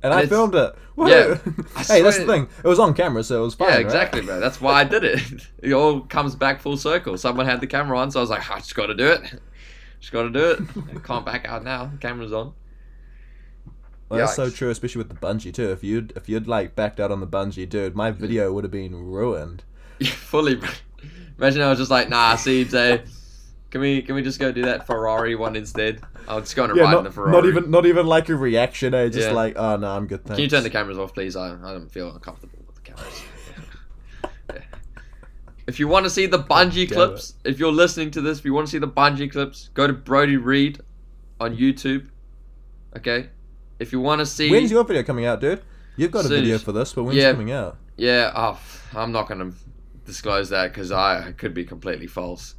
And 0.03 0.13
And 0.13 0.21
I 0.21 0.25
filmed 0.25 0.55
it. 0.55 0.75
Yeah, 0.95 1.39
hey, 1.87 2.03
that's 2.03 2.19
the 2.19 2.27
thing. 2.27 2.47
It 2.63 2.67
was 2.67 2.77
on 2.77 2.93
camera, 2.93 3.23
so 3.23 3.41
it 3.41 3.45
was 3.45 3.55
fine. 3.55 3.69
yeah, 3.69 3.75
right? 3.77 3.85
exactly, 3.85 4.21
bro. 4.21 4.39
That's 4.39 4.61
why 4.61 4.73
I 4.73 4.83
did 4.83 5.03
it. 5.03 5.19
It 5.63 5.73
all 5.73 6.01
comes 6.01 6.35
back 6.35 6.61
full 6.61 6.77
circle. 6.77 7.17
Someone 7.17 7.47
had 7.47 7.61
the 7.61 7.67
camera 7.67 7.97
on, 7.97 8.11
so 8.11 8.19
I 8.19 8.21
was 8.21 8.29
like, 8.29 8.47
I 8.51 8.57
just 8.59 8.75
got 8.75 8.85
to 8.87 8.93
do 8.93 9.07
it. 9.07 9.41
Just 9.99 10.11
got 10.11 10.23
to 10.23 10.29
do 10.29 10.51
it. 10.51 10.59
I 10.95 10.99
can't 10.99 11.25
back 11.25 11.47
out 11.47 11.63
now. 11.63 11.85
The 11.85 11.97
camera's 11.97 12.31
on. 12.31 12.53
Well, 14.09 14.19
that's 14.19 14.35
so 14.35 14.51
true, 14.51 14.69
especially 14.69 14.99
with 14.99 15.09
the 15.09 15.15
bungee 15.15 15.51
too. 15.51 15.71
If 15.71 15.83
you'd 15.83 16.13
if 16.15 16.29
you'd 16.29 16.47
like 16.47 16.75
backed 16.75 16.99
out 16.99 17.11
on 17.11 17.19
the 17.19 17.27
bungee, 17.27 17.67
dude, 17.67 17.95
my 17.95 18.11
video 18.11 18.53
would 18.53 18.63
have 18.65 18.71
been 18.71 18.95
ruined. 18.95 19.63
Yeah, 19.97 20.11
fully. 20.11 20.55
bro. 20.55 20.69
Imagine 21.39 21.63
I 21.63 21.69
was 21.69 21.79
just 21.79 21.89
like, 21.89 22.09
nah, 22.09 22.35
see, 22.35 22.65
say, 22.65 23.01
can 23.73 23.81
we 23.81 24.03
can 24.03 24.13
we 24.13 24.21
just 24.21 24.39
go 24.39 24.51
do 24.51 24.61
that 24.65 24.85
Ferrari 24.85 25.33
one 25.33 25.55
instead? 25.55 25.99
I'm 26.27 26.41
just 26.41 26.55
going 26.55 26.69
to 26.69 26.75
Yeah, 26.75 26.83
ride 26.83 26.97
in 26.99 27.03
the 27.05 27.11
Ferrari. 27.11 27.31
not 27.31 27.45
even 27.47 27.71
not 27.71 27.85
even 27.87 28.05
like 28.05 28.29
a 28.29 28.35
reaction. 28.35 28.93
Eh? 28.93 29.09
Just 29.09 29.29
Yeah. 29.29 29.33
like, 29.33 29.55
oh 29.57 29.77
no, 29.77 29.87
I'm 29.89 30.05
good. 30.05 30.23
Thanks. 30.23 30.35
Can 30.35 30.43
you 30.43 30.47
turn 30.47 30.61
the 30.61 30.69
cameras 30.69 30.99
off, 30.99 31.15
please? 31.15 31.35
I, 31.35 31.55
I 31.55 31.71
don't 31.73 31.89
feel 31.91 32.13
uncomfortable 32.13 32.59
with 32.67 32.75
the 32.75 32.81
cameras. 32.83 33.23
Yeah. 34.53 34.61
If 35.65 35.79
you 35.79 35.87
want 35.87 36.05
to 36.05 36.11
see 36.11 36.27
the 36.27 36.37
bungee 36.37 36.91
clips, 36.91 37.33
if 37.43 37.57
you're 37.57 37.71
listening 37.71 38.11
to 38.11 38.21
this, 38.21 38.37
if 38.37 38.45
you 38.45 38.53
want 38.53 38.67
to 38.67 38.71
see 38.71 38.77
the 38.77 38.87
bungee 38.87 39.31
clips, 39.31 39.69
go 39.73 39.87
to 39.87 39.93
Brody 39.93 40.37
Reed 40.37 40.79
on 41.39 41.57
YouTube. 41.57 42.09
Okay? 42.95 43.29
If 43.79 43.91
you 43.91 43.99
want 43.99 44.19
to 44.19 44.25
see. 44.27 44.51
When's 44.51 44.69
your 44.69 44.83
video 44.83 45.01
coming 45.01 45.25
out, 45.25 45.41
dude? 45.41 45.63
You've 45.95 46.11
got 46.11 46.25
a 46.25 46.27
video 46.27 46.59
for 46.59 46.73
this, 46.73 46.93
but 46.93 47.05
when's 47.05 47.17
Yeah. 47.17 47.29
it 47.29 47.33
coming 47.33 47.51
out? 47.51 47.77
Yeah, 47.97 48.31
oh, 48.35 48.59
I'm 48.93 49.11
not 49.11 49.27
going 49.27 49.39
to 49.51 49.57
disclose 50.05 50.49
that 50.49 50.71
because 50.71 50.91
I 50.91 51.31
could 51.31 51.55
be 51.55 51.63
completely 51.65 52.07
false. 52.07 52.53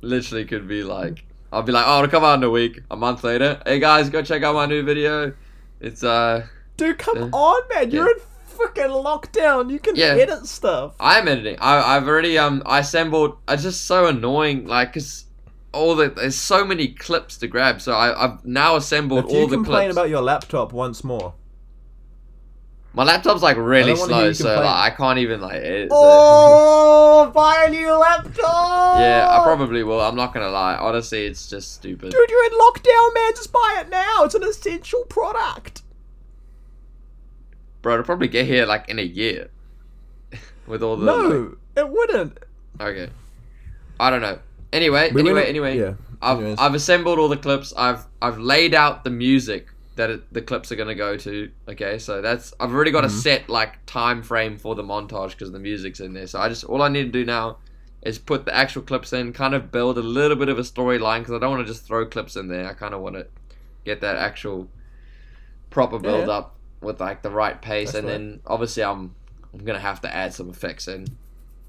Literally 0.00 0.44
could 0.44 0.68
be 0.68 0.82
like. 0.82 1.24
I'll 1.52 1.62
be 1.62 1.72
like, 1.72 1.84
oh, 1.86 1.98
it'll 2.02 2.10
come 2.10 2.24
out 2.24 2.34
in 2.38 2.44
a 2.44 2.50
week. 2.50 2.80
A 2.90 2.96
month 2.96 3.24
later, 3.24 3.60
hey 3.64 3.78
guys, 3.78 4.10
go 4.10 4.20
check 4.22 4.42
out 4.42 4.54
my 4.54 4.66
new 4.66 4.82
video. 4.82 5.32
It's, 5.80 6.02
uh. 6.04 6.46
Dude, 6.76 6.98
come 6.98 7.16
Yeah. 7.16 7.28
on, 7.32 7.62
man! 7.74 7.90
You're 7.90 8.06
Yeah. 8.08 8.12
in 8.14 8.20
freaking 8.58 9.04
lockdown. 9.04 9.70
You 9.70 9.78
can 9.78 9.96
Yeah. 9.96 10.08
edit 10.08 10.46
stuff. 10.46 10.94
I'm 11.00 11.28
editing. 11.28 11.56
I, 11.60 11.96
I've 11.96 12.06
already 12.08 12.36
um 12.36 12.62
I 12.66 12.80
assembled. 12.80 13.36
It's 13.48 13.62
just 13.62 13.84
so 13.86 14.06
annoying, 14.06 14.66
like 14.66 14.92
cause 14.94 15.24
all 15.72 15.94
the 15.94 16.08
there's 16.08 16.36
so 16.36 16.64
many 16.64 16.88
clips 16.88 17.36
to 17.38 17.46
grab. 17.46 17.80
So 17.80 17.92
I, 17.92 18.24
I've 18.24 18.44
now 18.44 18.76
assembled 18.76 19.26
If 19.26 19.30
all 19.30 19.46
the 19.46 19.56
complain 19.56 19.82
clips. 19.84 19.94
about 19.94 20.08
your 20.10 20.22
laptop 20.22 20.72
once 20.72 21.04
more, 21.04 21.34
My 22.96 23.04
laptop's 23.04 23.42
like 23.42 23.58
really 23.58 23.94
slow, 23.94 24.32
so 24.32 24.54
like, 24.56 24.64
I 24.64 24.88
can't 24.90 25.18
even 25.18 25.42
like. 25.42 25.56
Edit, 25.56 25.90
so- 25.90 25.96
oh, 25.98 27.30
buy 27.34 27.64
a 27.66 27.70
new 27.70 27.92
laptop. 27.92 28.98
Yeah, 28.98 29.28
I 29.30 29.42
probably 29.44 29.82
will. 29.84 30.00
I'm 30.00 30.16
not 30.16 30.32
gonna 30.32 30.48
lie. 30.48 30.76
Honestly, 30.76 31.26
it's 31.26 31.48
just 31.50 31.74
stupid. 31.74 32.10
Dude, 32.10 32.30
you're 32.30 32.44
in 32.46 32.52
lockdown, 32.58 33.14
man. 33.14 33.32
Just 33.36 33.52
buy 33.52 33.82
it 33.82 33.90
now. 33.90 34.24
It's 34.24 34.34
an 34.34 34.42
essential 34.44 35.04
product. 35.04 35.82
Bro, 37.82 37.94
it'll 37.94 38.04
probably 38.06 38.28
get 38.28 38.46
here 38.46 38.64
like 38.64 38.88
in 38.88 38.98
a 38.98 39.02
year. 39.02 39.50
With 40.66 40.82
all 40.82 40.96
the 40.96 41.04
No, 41.04 41.56
it 41.76 41.88
wouldn't. 41.88 42.38
okay. 42.80 43.10
I 44.00 44.10
don't 44.10 44.20
know. 44.22 44.38
Anyway, 44.72 45.10
We 45.12 45.20
anyway, 45.20 45.34
went- 45.34 45.48
anyway. 45.48 45.78
Yeah. 45.78 45.94
I've, 46.22 46.38
Anyways. 46.38 46.58
I've 46.58 46.74
assembled 46.74 47.18
all 47.18 47.28
the 47.28 47.36
clips. 47.36 47.74
I've 47.76 48.06
I've 48.22 48.38
laid 48.38 48.74
out 48.74 49.04
the 49.04 49.10
music 49.10 49.68
that 49.96 50.10
it, 50.10 50.32
the 50.32 50.40
clips 50.42 50.70
are 50.72 50.76
gonna 50.76 50.94
go 50.94 51.16
to. 51.16 51.50
Okay, 51.68 51.98
so 51.98 52.22
that's 52.22 52.54
I've 52.60 52.72
already 52.72 52.90
got 52.90 53.04
a 53.04 53.08
Mhm. 53.08 53.22
set 53.22 53.48
like 53.48 53.84
time 53.86 54.22
frame 54.22 54.56
for 54.58 54.74
the 54.74 54.82
montage 54.82 55.30
because 55.30 55.52
the 55.52 55.58
music's 55.58 56.00
in 56.00 56.12
there. 56.14 56.26
So 56.26 56.38
I 56.40 56.48
just 56.48 56.64
all 56.64 56.82
I 56.82 56.88
need 56.88 57.04
to 57.04 57.10
do 57.12 57.24
now 57.24 57.58
is 58.02 58.18
put 58.18 58.44
the 58.44 58.54
actual 58.54 58.82
clips 58.82 59.12
in, 59.12 59.32
kind 59.32 59.54
of 59.54 59.72
build 59.72 59.98
a 59.98 60.02
little 60.02 60.36
bit 60.36 60.48
of 60.48 60.58
a 60.58 60.62
storyline 60.62 61.20
because 61.20 61.34
I 61.34 61.38
don't 61.38 61.50
want 61.50 61.66
to 61.66 61.72
just 61.72 61.84
throw 61.86 62.06
clips 62.06 62.36
in 62.36 62.48
there. 62.48 62.68
I 62.68 62.72
kind 62.74 62.94
of 62.94 63.00
want 63.00 63.16
to 63.16 63.26
get 63.84 64.00
that 64.02 64.16
actual 64.16 64.68
proper 65.70 65.98
build 65.98 66.26
Yeah. 66.28 66.34
up 66.34 66.56
with 66.80 67.00
like 67.00 67.22
the 67.22 67.30
right 67.30 67.60
pace, 67.60 67.88
That's 67.92 67.98
and 67.98 68.06
right. 68.06 68.12
then 68.12 68.40
obviously 68.46 68.84
I'm 68.84 69.14
I'm 69.52 69.64
gonna 69.64 69.78
have 69.80 70.02
to 70.02 70.14
add 70.14 70.34
some 70.34 70.50
effects 70.50 70.86
in 70.88 71.06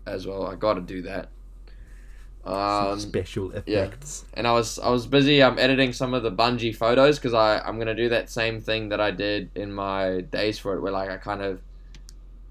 as 0.06 0.28
well. 0.28 0.46
I 0.46 0.56
got 0.56 0.74
to 0.74 0.82
do 0.82 1.02
that. 1.04 1.30
Um, 2.46 2.98
Special 3.00 3.52
yeah. 3.66 3.84
effects. 3.84 4.24
and 4.34 4.48
I 4.48 4.54
was 4.54 4.80
I 4.80 4.90
was 4.90 5.06
busy 5.06 5.42
um 5.42 5.60
editing 5.60 5.92
some 5.92 6.14
of 6.14 6.24
the 6.24 6.32
bungee 6.32 6.74
photos 6.76 7.20
because 7.20 7.34
I 7.34 7.60
I'm 7.60 7.78
gonna 7.78 7.96
do 7.96 8.08
that 8.10 8.30
same 8.30 8.62
thing 8.62 8.90
that 8.90 9.02
I 9.02 9.12
did 9.12 9.50
in 9.56 9.74
my 9.74 10.22
days 10.22 10.58
for 10.58 10.76
it 10.76 10.82
where 10.82 10.94
like 10.94 11.10
I 11.10 11.18
kind 11.18 11.42
of 11.42 11.62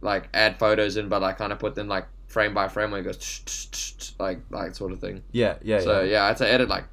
like 0.02 0.28
add 0.34 0.58
photos 0.58 0.98
in 0.98 1.08
but 1.08 1.22
I 1.22 1.32
kind 1.32 1.50
of 1.50 1.58
put 1.58 1.74
them 1.74 1.88
like 1.88 2.06
frame 2.26 2.52
by 2.52 2.68
frame 2.68 2.90
where 2.90 3.00
it 3.00 3.04
goes 3.04 3.16
tsh, 3.16 3.40
tsh, 3.46 3.66
tsh, 3.70 3.92
tsh, 3.92 4.10
like 4.18 4.40
like 4.50 4.74
sort 4.74 4.92
of 4.92 5.00
thing. 5.00 5.22
Yeah, 5.32 5.56
yeah, 5.62 5.80
so 5.80 6.02
yeah. 6.02 6.10
yeah, 6.12 6.24
I 6.24 6.26
had 6.28 6.36
to 6.38 6.52
edit 6.52 6.68
like 6.68 6.84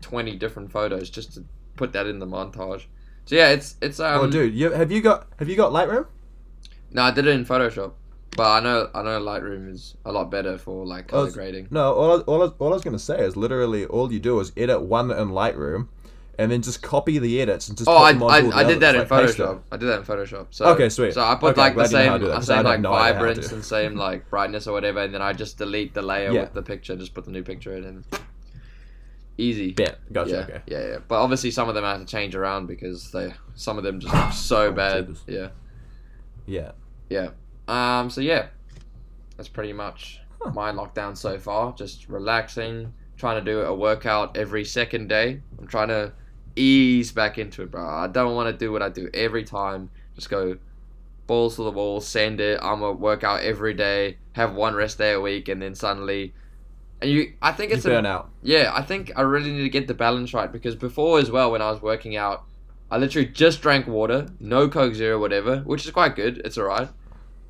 twenty 0.00 0.34
different 0.36 0.72
photos 0.72 1.10
just 1.10 1.34
to 1.34 1.44
put 1.76 1.92
that 1.92 2.06
in 2.06 2.18
the 2.18 2.26
montage. 2.26 2.86
So 3.26 3.36
yeah, 3.36 3.50
it's 3.50 3.76
it's 3.80 4.00
um 4.00 4.20
oh, 4.20 4.30
dude, 4.30 4.54
you, 4.54 4.72
have 4.72 4.90
you 4.90 5.00
got 5.00 5.28
have 5.38 5.48
you 5.48 5.56
got 5.56 5.72
Lightroom? 5.72 6.06
no 6.90 7.02
I 7.02 7.10
did 7.12 7.26
it 7.26 7.30
in 7.30 7.44
Photoshop, 7.44 7.92
but 8.36 8.50
I 8.50 8.60
know 8.60 8.90
I 8.94 9.02
know 9.02 9.20
Lightroom 9.20 9.70
is 9.70 9.94
a 10.04 10.12
lot 10.12 10.30
better 10.30 10.58
for 10.58 10.86
like 10.86 11.08
color 11.08 11.22
it's- 11.28 11.34
grading. 11.34 11.68
No, 11.70 11.92
all 11.94 12.18
I, 12.18 12.22
all, 12.22 12.42
I, 12.42 12.46
all 12.58 12.68
I 12.70 12.74
was 12.74 12.82
gonna 12.84 12.98
say 12.98 13.20
is 13.24 13.36
literally 13.36 13.84
all 13.86 14.12
you 14.12 14.20
do 14.20 14.40
is 14.40 14.52
edit 14.56 14.82
one 14.82 15.10
in 15.10 15.28
Lightroom, 15.28 15.88
and 16.38 16.50
then 16.50 16.62
just 16.62 16.82
copy 16.82 17.18
the 17.18 17.40
edits 17.42 17.68
and 17.68 17.76
just. 17.76 17.88
Oh, 17.88 17.98
put 18.18 18.30
I, 18.30 18.38
I, 18.38 18.56
I 18.60 18.64
did 18.64 18.80
that 18.80 18.94
in 18.94 19.00
like, 19.02 19.08
Photoshop. 19.08 19.60
I 19.70 19.76
did 19.76 19.86
that 19.86 19.98
in 20.00 20.04
Photoshop. 20.04 20.46
So 20.50 20.64
Okay, 20.66 20.88
sweet. 20.88 21.12
So 21.14 21.22
I 21.22 21.34
put 21.34 21.52
Okay, 21.52 21.60
like 21.60 21.74
the 21.76 21.88
glad 21.88 21.90
you 21.90 21.96
know 22.26 22.32
how 22.32 22.40
same, 22.40 22.62
that, 22.64 22.66
I 22.66 22.72
same 22.72 22.82
like 22.82 22.82
vibrance 22.82 23.52
and 23.52 23.64
same 23.64 23.96
like 23.96 24.28
brightness 24.30 24.66
or 24.66 24.72
whatever, 24.72 25.00
and 25.00 25.12
then 25.14 25.22
I 25.22 25.32
just 25.34 25.58
delete 25.58 25.92
the 25.94 26.02
layer 26.02 26.32
Yeah. 26.32 26.40
with 26.42 26.54
the 26.54 26.62
picture, 26.62 26.96
just 26.96 27.12
put 27.14 27.24
the 27.26 27.30
new 27.32 27.42
picture 27.42 27.76
in, 27.76 27.84
and 27.84 28.04
easy. 29.38 29.74
Yeah, 29.78 29.94
gotcha. 30.12 30.30
yeah, 30.30 30.36
Okay. 30.38 30.62
yeah, 30.66 30.86
yeah. 30.88 30.98
But 31.06 31.20
obviously, 31.22 31.50
some 31.50 31.68
of 31.68 31.74
them 31.74 31.84
I 31.84 31.92
had 31.92 31.98
to 32.00 32.06
change 32.06 32.34
around 32.34 32.66
because 32.66 33.10
they, 33.10 33.32
some 33.54 33.78
of 33.78 33.84
them 33.84 34.00
just 34.00 34.14
look 34.14 34.32
so 34.32 34.72
bad. 34.72 35.16
Yeah, 35.26 35.48
Yeah. 36.46 36.72
yeah. 37.10 37.30
Um. 37.68 38.10
So 38.10 38.20
yeah, 38.20 38.46
that's 39.36 39.48
pretty 39.48 39.72
much 39.72 40.20
Huh. 40.42 40.50
my 40.50 40.72
lockdown 40.72 41.16
so 41.16 41.38
far. 41.38 41.72
Just 41.74 42.08
relaxing, 42.08 42.92
trying 43.16 43.44
to 43.44 43.50
do 43.50 43.60
a 43.60 43.74
workout 43.74 44.36
every 44.36 44.64
second 44.64 45.08
day. 45.08 45.40
I'm 45.58 45.66
trying 45.66 45.88
to 45.88 46.12
ease 46.56 47.12
back 47.12 47.38
into 47.38 47.62
it, 47.62 47.70
bro. 47.70 47.86
I 47.86 48.08
don't 48.08 48.34
want 48.34 48.52
to 48.52 48.56
do 48.56 48.72
what 48.72 48.82
I 48.82 48.88
do 48.88 49.08
every 49.14 49.44
time. 49.44 49.90
Just 50.14 50.28
go 50.28 50.56
balls 51.26 51.56
to 51.56 51.62
the 51.62 51.70
wall, 51.70 52.00
send 52.00 52.40
it. 52.40 52.58
I'm 52.62 52.80
gonna 52.80 52.92
work 52.92 53.22
out 53.24 53.40
every 53.42 53.74
day, 53.74 54.18
have 54.32 54.54
one 54.54 54.74
rest 54.74 54.98
day 54.98 55.12
a 55.12 55.20
week, 55.20 55.48
and 55.48 55.62
then 55.62 55.74
suddenly 55.74 56.34
and 57.00 57.10
you, 57.10 57.32
I 57.42 57.50
think 57.52 57.70
You 57.70 57.76
it's 57.76 57.84
a, 57.86 57.88
burn 57.90 58.06
out. 58.06 58.30
Yeah, 58.42 58.70
I 58.74 58.82
think 58.82 59.12
I 59.16 59.22
really 59.22 59.50
need 59.52 59.62
to 59.62 59.68
get 59.68 59.88
the 59.88 59.94
balance 59.94 60.32
right 60.34 60.50
because 60.50 60.76
before 60.76 61.18
as 61.18 61.30
well, 61.30 61.50
when 61.50 61.60
I 61.60 61.70
was 61.70 61.82
working 61.82 62.16
out, 62.16 62.44
I 62.90 62.98
literally 62.98 63.26
just 63.26 63.60
drank 63.60 63.86
water, 63.88 64.26
no 64.38 64.68
Coke 64.68 64.94
Zero, 64.94 65.18
whatever, 65.18 65.58
which 65.60 65.84
is 65.84 65.90
quite 65.90 66.14
good. 66.14 66.42
It's 66.44 66.56
alright. 66.58 66.88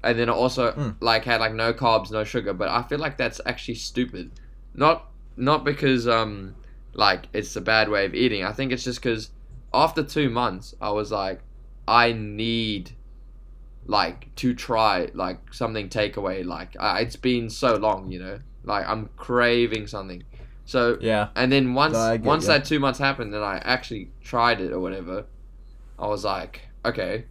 And 0.05 0.19
then 0.19 0.29
also 0.29 0.73
Mm. 0.73 0.97
like 1.01 1.25
had 1.25 1.41
like 1.41 1.55
no 1.55 1.73
carbs, 1.73 2.11
no 2.11 2.25
sugar, 2.25 2.53
but 2.53 2.69
I 2.69 2.83
feel 2.83 2.99
like 2.99 3.17
that's 3.17 3.41
actually 3.47 3.77
stupid. 3.77 4.33
Not 4.75 5.11
not 5.37 5.65
because 5.65 6.07
um 6.09 6.55
like 6.95 7.29
it's 7.33 7.57
a 7.57 7.61
bad 7.61 7.89
way 7.89 8.05
of 8.07 8.15
eating. 8.15 8.45
I 8.45 8.53
think 8.53 8.73
it's 8.73 8.85
just 8.85 9.01
because 9.03 9.31
after 9.73 10.03
two 10.03 10.29
months, 10.29 10.75
I 10.81 10.91
was 10.91 11.11
like, 11.11 11.41
I 11.89 12.13
need 12.13 12.93
like 13.87 14.35
to 14.37 14.55
try 14.55 15.09
like 15.15 15.53
something 15.53 15.89
takeaway. 15.89 16.45
Like 16.45 16.77
uh, 16.79 16.99
it's 17.01 17.17
been 17.17 17.51
so 17.51 17.77
long, 17.77 18.11
you 18.11 18.19
know. 18.19 18.39
Like 18.65 18.89
I'm 18.89 19.09
craving 19.17 19.87
something. 19.87 20.23
So 20.65 20.99
Yeah. 21.01 21.29
and 21.35 21.51
then 21.51 21.75
once 21.75 21.95
No, 21.95 22.13
get 22.13 22.25
once 22.25 22.45
ya. 22.45 22.49
that 22.55 22.65
two 22.65 22.79
months 22.79 22.99
happened 22.99 23.35
and 23.35 23.45
I 23.45 23.61
actually 23.65 24.11
tried 24.23 24.61
it 24.61 24.73
or 24.73 24.81
whatever, 24.81 25.27
I 25.99 26.07
was 26.07 26.25
like, 26.25 26.63
okay, 26.85 27.27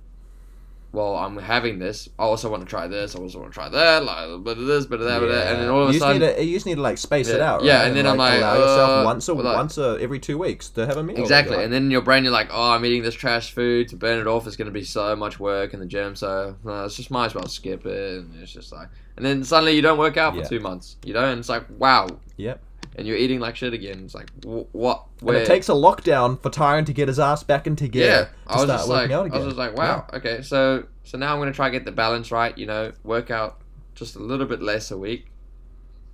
well 0.94 1.16
I'm 1.16 1.38
having 1.38 1.80
this. 1.80 2.10
I 2.20 2.24
also 2.24 2.50
want 2.50 2.64
to 2.64 2.70
try 2.70 2.88
this. 2.88 3.16
I 3.16 3.20
also 3.20 3.40
want 3.40 3.52
to 3.52 3.54
try 3.54 3.70
that. 3.70 4.04
Like 4.04 4.30
a 4.30 4.38
bit 4.38 4.58
of 4.58 4.66
this, 4.66 4.86
bit 4.86 5.00
of 5.00 5.06
that, 5.08 5.20
bit 5.20 5.30
of 5.30 5.36
that. 5.36 5.54
and 5.54 5.62
then 5.62 5.70
all 5.70 5.84
of 5.84 5.86
you 5.86 5.90
a 5.90 5.94
just 5.94 6.02
sudden, 6.04 6.22
need 6.22 6.36
to, 6.36 6.44
you 6.44 6.54
just 6.56 6.66
need 6.66 6.76
to 6.76 6.82
like 6.82 6.98
space 6.98 7.28
it 7.30 7.38
Yeah. 7.40 7.52
out. 7.54 7.64
Yeah, 7.64 7.78
right? 7.80 7.88
and 7.88 7.96
then 7.98 8.06
I'm 8.08 8.18
like, 8.18 8.40
allow 8.40 8.56
yourself 8.56 8.90
uh, 8.90 9.04
once 9.06 9.28
a 9.28 9.34
like- 9.34 9.56
once 9.58 9.78
a, 9.78 9.98
every 10.02 10.20
two 10.20 10.38
weeks 10.38 10.70
to 10.70 10.86
have 10.86 10.98
a 10.98 11.04
meal. 11.04 11.18
exactly. 11.18 11.56
Like, 11.56 11.66
And 11.66 11.74
then 11.74 11.84
in 11.86 11.92
your 11.92 12.02
brain 12.02 12.24
you're 12.24 12.34
like, 12.34 12.50
oh, 12.52 12.72
I'm 12.72 12.84
eating 12.86 13.04
this 13.04 13.16
trash 13.16 13.52
food. 13.54 13.88
To 13.90 13.96
burn 13.96 14.20
it 14.20 14.28
off 14.28 14.48
is 14.48 14.56
going 14.58 14.66
to 14.68 14.72
be 14.72 14.84
so 14.84 15.16
much 15.16 15.40
work 15.40 15.74
in 15.74 15.80
the 15.80 15.86
gym. 15.86 16.16
So 16.16 16.56
uh, 16.66 16.86
it's 16.86 16.96
just 16.98 17.10
might 17.12 17.28
as 17.28 17.36
well 17.36 17.48
skip 17.48 17.86
it. 17.86 18.20
And 18.20 18.42
it's 18.42 18.52
just 18.52 18.72
like, 18.72 18.90
and 19.18 19.26
then 19.26 19.44
suddenly 19.44 19.76
you 19.76 19.82
don't 19.82 19.98
work 19.98 20.18
out 20.18 20.34
for 20.34 20.42
Yeah. 20.42 20.48
two 20.48 20.60
months. 20.60 20.98
You 21.06 21.14
know, 21.14 21.24
and 21.26 21.40
it's 21.40 21.50
like, 21.50 21.66
wow. 21.78 22.08
Yep. 22.38 22.60
And 22.96 23.08
you're 23.08 23.18
eating 23.18 23.40
like 23.40 23.56
shit 23.56 23.74
again. 23.74 24.02
It's 24.04 24.14
like, 24.14 24.30
wh- 24.44 24.74
what? 24.76 25.06
And 25.26 25.38
it 25.38 25.48
takes 25.48 25.70
a 25.70 25.74
lockdown 25.74 26.42
for 26.42 26.50
Tyron 26.50 26.86
to 26.88 26.94
get 26.94 27.08
his 27.08 27.20
ass 27.20 27.42
back 27.42 27.66
into 27.66 27.88
gear. 27.88 28.06
yeah, 28.06 28.28
I 28.46 28.56
was 28.56 28.64
start 28.64 28.80
just 28.80 28.90
like, 28.90 29.12
I 29.12 29.38
was 29.38 29.46
just 29.46 29.58
like, 29.58 29.78
wow, 29.78 30.06
okay, 30.14 30.42
so 30.42 30.86
so 31.04 31.18
now 31.18 31.34
I'm 31.34 31.40
gonna 31.40 31.54
try 31.54 31.68
to 31.68 31.72
get 31.72 31.86
the 31.86 31.92
balance 31.92 32.32
right. 32.32 32.58
You 32.58 32.66
know, 32.66 32.92
work 33.04 33.32
out 33.32 33.62
just 33.96 34.16
a 34.16 34.20
little 34.20 34.46
bit 34.46 34.62
less 34.62 34.92
a 34.92 34.98
week, 34.98 35.28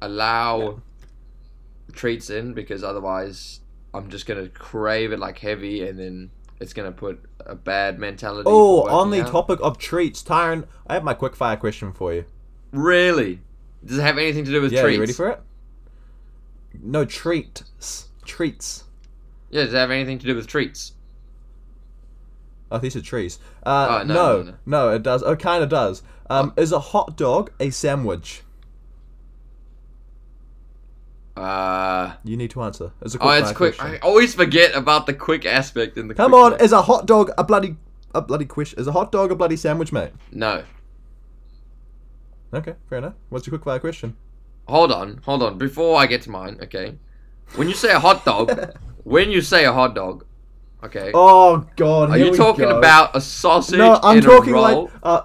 allow 0.02 0.82
treats 1.94 2.30
in 2.30 2.54
because 2.54 2.84
otherwise 2.84 3.62
I'm 3.94 4.10
just 4.10 4.26
gonna 4.26 4.50
crave 4.50 5.12
it 5.12 5.20
like 5.20 5.40
heavy, 5.40 5.88
and 5.88 5.98
then 5.98 6.32
it's 6.60 6.74
gonna 6.74 6.92
put 6.92 7.24
a 7.40 7.56
bad 7.56 7.98
mentality. 7.98 8.44
Oh, 8.46 8.88
on 8.88 9.10
the 9.10 9.22
out. 9.22 9.32
topic 9.32 9.60
of 9.62 9.78
treats, 9.78 10.22
Tyron, 10.22 10.66
I 10.86 10.94
have 10.94 11.04
my 11.04 11.14
quick 11.14 11.36
fire 11.36 11.58
question 11.58 11.92
for 11.92 12.14
you. 12.14 12.26
really, 12.72 13.42
does 13.84 13.98
it 13.98 14.02
have 14.02 14.18
anything 14.18 14.46
to 14.46 14.52
do 14.52 14.62
with 14.62 14.72
yeah, 14.72 14.84
treats? 14.84 14.96
you 14.96 15.00
ready 15.02 15.14
for 15.14 15.30
it? 15.30 15.42
No 16.82 17.06
treats, 17.06 18.10
treats. 18.26 18.84
Yeah, 19.50 19.64
does 19.64 19.74
it 19.74 19.78
have 19.78 19.92
anything 19.92 20.20
to 20.20 20.26
do 20.26 20.36
with 20.36 20.48
treats? 20.48 20.94
Oh, 22.72 22.78
these 22.80 22.96
are 22.96 23.02
trees. 23.02 23.40
Uh, 23.66 24.02
Oh, 24.02 24.04
no, 24.04 24.14
no, 24.14 24.14
no, 24.14 24.44
no. 24.44 24.54
no, 24.66 24.90
it 24.96 25.04
does. 25.04 25.24
Oh, 25.24 25.36
kind 25.36 25.64
of 25.64 25.70
does. 25.70 26.04
Um, 26.30 26.54
is 26.58 26.72
a 26.74 26.80
hot 26.80 27.16
dog 27.16 27.52
a 27.60 27.70
sandwich? 27.70 28.44
Uh, 31.36 32.14
You 32.24 32.36
need 32.36 32.50
to 32.52 32.62
answer. 32.64 32.92
It's 33.02 33.16
a 33.16 33.20
quick 33.20 33.30
oh, 33.30 33.34
it's 33.34 33.52
quick. 33.52 33.78
question. 33.78 33.96
I 33.96 34.06
always 34.06 34.34
forget 34.34 34.76
about 34.76 35.06
the 35.06 35.14
quick 35.14 35.46
aspect 35.46 35.98
in 35.98 36.08
the. 36.08 36.16
Come 36.16 36.34
on, 36.34 36.52
fire. 36.54 36.62
is 36.64 36.72
a 36.72 36.82
hot 36.82 37.06
dog 37.06 37.32
a 37.38 37.44
bloody 37.44 37.78
a 38.16 38.22
bloody 38.22 38.46
question? 38.46 38.80
Is 38.80 38.88
a 38.88 38.92
hot 38.92 39.12
dog 39.12 39.32
a 39.32 39.36
bloody 39.36 39.56
sandwich, 39.56 39.92
mate? 39.92 40.12
no. 40.32 40.64
Okay, 42.54 42.76
fair 42.90 43.00
enough. 43.00 43.14
What's 43.28 43.46
your 43.46 43.52
quick 43.52 43.66
fire 43.66 43.78
question? 43.80 44.16
Hold 44.68 44.92
on, 44.92 45.22
hold 45.26 45.44
on. 45.44 45.58
Before 45.58 45.98
I 45.98 46.06
get 46.08 46.22
to 46.24 46.30
mine, 46.32 46.58
okay. 46.64 46.96
When 47.56 47.68
you 47.70 47.74
say 47.74 47.92
a 47.94 48.00
hot 48.00 48.26
dog, 48.26 48.52
when 49.04 49.32
you 49.32 49.42
say 49.42 49.66
a 49.66 49.72
hot 49.72 49.96
dog, 49.96 50.26
okay, 50.84 51.12
Oh 51.14 51.66
God, 51.78 52.12
are 52.12 52.18
you 52.18 52.36
talking 52.36 52.66
go. 52.66 52.78
about 52.78 53.16
a 53.16 53.22
sausage 53.22 53.78
No, 53.78 54.00
I'm 54.04 54.18
in 54.18 54.24
talking 54.24 54.54
a 54.54 54.60
like 54.62 54.90
uh, 55.04 55.22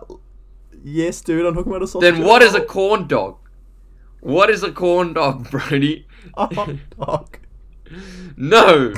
yes, 0.85 1.21
dude. 1.21 1.45
I'm 1.45 1.55
talking 1.55 1.73
about 1.73 1.83
a 1.83 1.87
sausage. 1.89 2.15
then 2.15 2.25
what 2.25 2.43
is 2.43 2.55
a 2.55 2.61
corn 2.61 3.09
dog? 3.09 3.39
What 4.21 4.51
is 4.51 4.63
a 4.63 4.71
corn 4.71 5.13
dog, 5.15 5.51
Brody? 5.51 6.07
a 6.37 6.55
hot 6.55 6.71
dog? 6.99 7.39
No. 8.37 8.95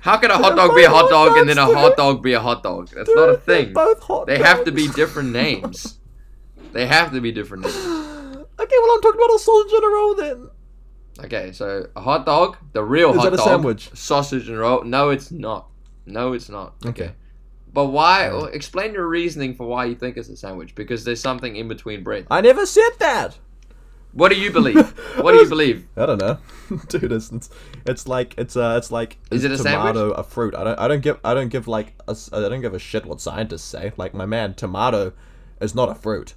How 0.00 0.18
can 0.18 0.30
a 0.30 0.36
hot 0.36 0.56
dog 0.56 0.74
be 0.76 0.84
a 0.84 0.90
hot 0.90 1.08
dog 1.08 1.38
and 1.38 1.48
then 1.48 1.58
a 1.58 1.64
hot 1.64 1.96
dog 1.96 2.22
be 2.22 2.34
a 2.34 2.40
hot 2.40 2.62
dog? 2.62 2.90
That's 2.94 3.08
Dude, 3.08 3.16
not 3.16 3.28
a 3.30 3.32
they're 3.46 3.64
thing. 3.64 3.72
Both 3.72 4.02
hot. 4.02 4.26
They 4.26 4.38
have 4.38 4.64
to 4.64 4.72
be 4.72 4.88
different 4.88 5.30
names. 5.30 5.98
They 6.72 6.86
have 6.86 7.12
to 7.12 7.20
be 7.20 7.32
different 7.32 7.64
names. 7.64 7.76
Okay, 8.66 8.76
well, 8.82 8.96
I'm 8.96 9.00
talking 9.00 9.20
about 9.20 9.34
a 9.34 9.38
sausage 9.38 9.72
in 9.72 9.84
a 9.84 9.88
roll 9.88 10.14
then. 10.16 10.50
Okay, 11.24 11.52
so 11.52 11.88
a 11.94 12.00
hot 12.00 12.26
dog, 12.26 12.56
the 12.72 12.82
real 12.82 13.10
Is 13.10 13.16
hot 13.16 13.24
that 13.24 13.34
a 13.34 13.36
dog, 13.36 13.46
sandwich? 13.46 13.90
sausage 13.94 14.48
and 14.48 14.58
roll. 14.58 14.82
No, 14.82 15.10
it's 15.10 15.30
not. 15.30 15.68
No, 16.04 16.32
it's 16.32 16.48
not. 16.48 16.74
Okay. 16.84 17.12
But 17.72 17.86
why? 17.86 18.28
Well, 18.28 18.46
explain 18.46 18.92
your 18.92 19.06
reasoning 19.06 19.54
for 19.54 19.68
why 19.68 19.84
you 19.84 19.94
think 19.94 20.16
it's 20.16 20.28
a 20.28 20.36
sandwich. 20.36 20.74
Because 20.74 21.04
there's 21.04 21.20
something 21.20 21.54
in 21.54 21.68
between 21.68 22.02
bread. 22.02 22.26
I 22.28 22.40
never 22.40 22.66
said 22.66 22.90
that. 22.98 23.38
What 24.12 24.32
do 24.32 24.40
you 24.40 24.50
believe? 24.50 24.90
what 25.20 25.32
do 25.32 25.38
you 25.38 25.48
believe? 25.48 25.86
I 25.96 26.06
don't 26.06 26.18
know, 26.18 26.38
dude. 26.88 27.12
It's, 27.12 27.30
it's 27.30 27.50
it's 27.84 28.08
like 28.08 28.34
it's 28.38 28.56
uh 28.56 28.74
it's 28.78 28.90
like 28.90 29.18
Is 29.30 29.44
it 29.44 29.52
a 29.52 29.58
tomato 29.58 30.10
a 30.12 30.24
fruit? 30.24 30.54
I 30.54 30.64
don't 30.64 30.78
I 30.80 30.88
don't 30.88 31.02
give 31.02 31.20
I 31.22 31.34
don't 31.34 31.50
give 31.50 31.68
like 31.68 31.94
I 32.08 32.14
don't 32.40 32.62
give 32.62 32.72
a 32.72 32.78
shit 32.78 33.04
what 33.04 33.20
scientists 33.20 33.64
say. 33.64 33.92
Like 33.96 34.14
my 34.14 34.24
man, 34.24 34.54
tomato 34.54 35.12
is 35.60 35.74
not 35.74 35.90
a 35.90 35.94
fruit. 35.94 36.34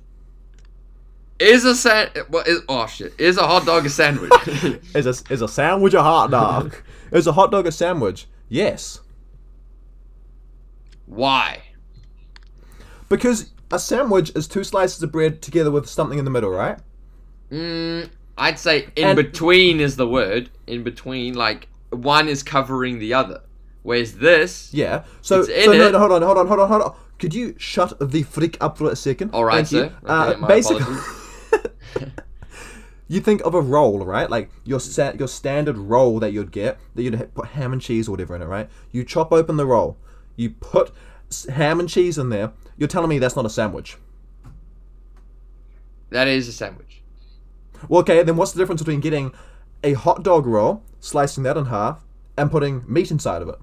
Is 1.40 1.64
a 1.66 1.74
san? 1.76 2.10
What 2.28 2.48
is? 2.48 2.62
Oh 2.68 2.86
shit! 2.88 3.14
Is 3.18 3.38
a 3.38 3.48
hot 3.48 3.66
dog 3.66 3.86
a 3.86 3.90
sandwich? 3.90 4.32
Is 4.96 5.06
a 5.06 5.34
is 5.34 5.42
a 5.42 5.48
sandwich 5.48 5.94
a 5.94 6.02
hot 6.04 6.32
dog? 6.32 6.76
is 7.14 7.28
a 7.28 7.32
hot 7.32 7.52
dog 7.52 7.66
a 7.66 7.72
sandwich? 7.72 8.28
Yes, 8.50 9.00
why? 11.06 11.64
because 13.08 13.52
a 13.72 13.80
sandwich 13.80 14.32
is 14.36 14.48
two 14.48 14.64
slices 14.64 15.02
of 15.02 15.12
bread 15.12 15.42
together 15.42 15.72
with 15.72 15.88
something 15.90 16.20
in 16.20 16.26
the 16.26 16.32
middle, 16.32 16.50
right? 16.52 16.78
Mm, 17.52 18.10
I'd 18.38 18.60
say 18.60 18.88
in 18.96 19.08
And- 19.10 19.16
between 19.16 19.80
is 19.80 19.96
the 19.96 20.08
word. 20.08 20.50
In 20.68 20.84
between, 20.84 21.34
like 21.34 21.68
one 21.92 22.28
is 22.28 22.44
covering 22.44 23.00
the 23.00 23.14
other. 23.16 23.42
Whereas 23.82 24.14
this, 24.16 24.70
Yeah. 24.74 25.04
So, 25.22 25.42
so 25.44 25.52
no, 25.74 25.90
no, 25.90 25.98
hold 26.00 26.12
on, 26.12 26.22
hold 26.22 26.38
on, 26.38 26.48
hold 26.48 26.60
on, 26.60 26.68
hold 26.68 26.82
on. 26.84 26.96
Could 27.18 27.34
you 27.34 27.56
shut 27.58 27.94
the 28.00 28.24
freak 28.24 28.58
up 28.62 28.78
for 28.78 28.92
a 28.92 28.96
second? 28.96 29.32
all 29.34 29.46
right, 29.46 29.66
Thank 29.68 29.72
you. 29.72 29.80
sir. 30.08 30.12
Okay, 30.12 30.42
Uh, 30.44 30.48
basically. 30.48 30.96
you 33.08 33.20
think 33.20 33.42
of 33.42 33.54
a 33.54 33.62
roll, 33.62 34.06
right? 34.06 34.30
Like 34.30 34.50
your 34.64 34.80
set, 34.80 35.18
your 35.20 35.28
standard 35.28 35.78
roll 35.78 36.20
that 36.20 36.32
you'd 36.32 36.52
get, 36.52 36.78
that 36.96 37.04
you'd 37.04 37.34
put 37.34 37.48
ham 37.50 37.74
and 37.74 37.82
cheese 37.82 38.08
or 38.08 38.12
whatever 38.12 38.36
in 38.36 38.42
it, 38.42 38.46
right? 38.46 38.70
You 38.92 39.04
chop 39.04 39.32
open 39.32 39.58
the 39.58 39.66
roll, 39.66 39.98
you 40.36 40.52
put 40.52 40.92
ham 41.50 41.80
and 41.80 41.90
cheese 41.90 42.18
in 42.18 42.30
there. 42.30 42.52
You're 42.78 42.88
telling 42.88 43.10
me 43.10 43.20
that's 43.20 43.36
not 43.36 43.46
a 43.46 43.50
sandwich? 43.50 43.98
That 46.12 46.28
is 46.28 46.48
a 46.48 46.54
sandwich. 46.54 47.02
Well, 47.88 48.02
okay. 48.02 48.24
Then 48.24 48.36
what's 48.36 48.52
the 48.52 48.60
difference 48.60 48.82
between 48.82 49.00
getting 49.00 49.32
a 49.84 49.94
hot 49.94 50.24
dog 50.24 50.46
roll, 50.46 50.84
slicing 51.00 51.44
that 51.44 51.56
in 51.58 51.66
half, 51.66 52.04
and 52.38 52.50
putting 52.50 52.84
meat 52.88 53.12
inside 53.12 53.42
of 53.42 53.50
it? 53.50 53.56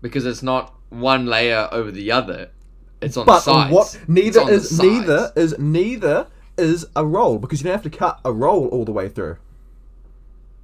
because 0.00 0.24
it's 0.26 0.42
not 0.42 0.74
one 0.90 1.26
layer 1.26 1.68
over 1.72 1.90
the 1.90 2.12
other. 2.12 2.50
It's 3.00 3.16
on 3.16 3.26
But 3.26 3.40
the 3.40 3.52
sides. 3.52 3.72
what? 3.74 4.00
Neither 4.08 4.48
is 4.50 4.80
neither 4.80 5.32
is 5.36 5.58
neither 5.58 6.26
is 6.58 6.86
a 6.96 7.04
roll 7.06 7.38
because 7.38 7.60
you 7.60 7.64
don't 7.64 7.72
have 7.72 7.90
to 7.90 7.96
cut 7.96 8.20
a 8.24 8.32
roll 8.32 8.66
all 8.68 8.84
the 8.84 8.92
way 8.92 9.08
through. 9.08 9.36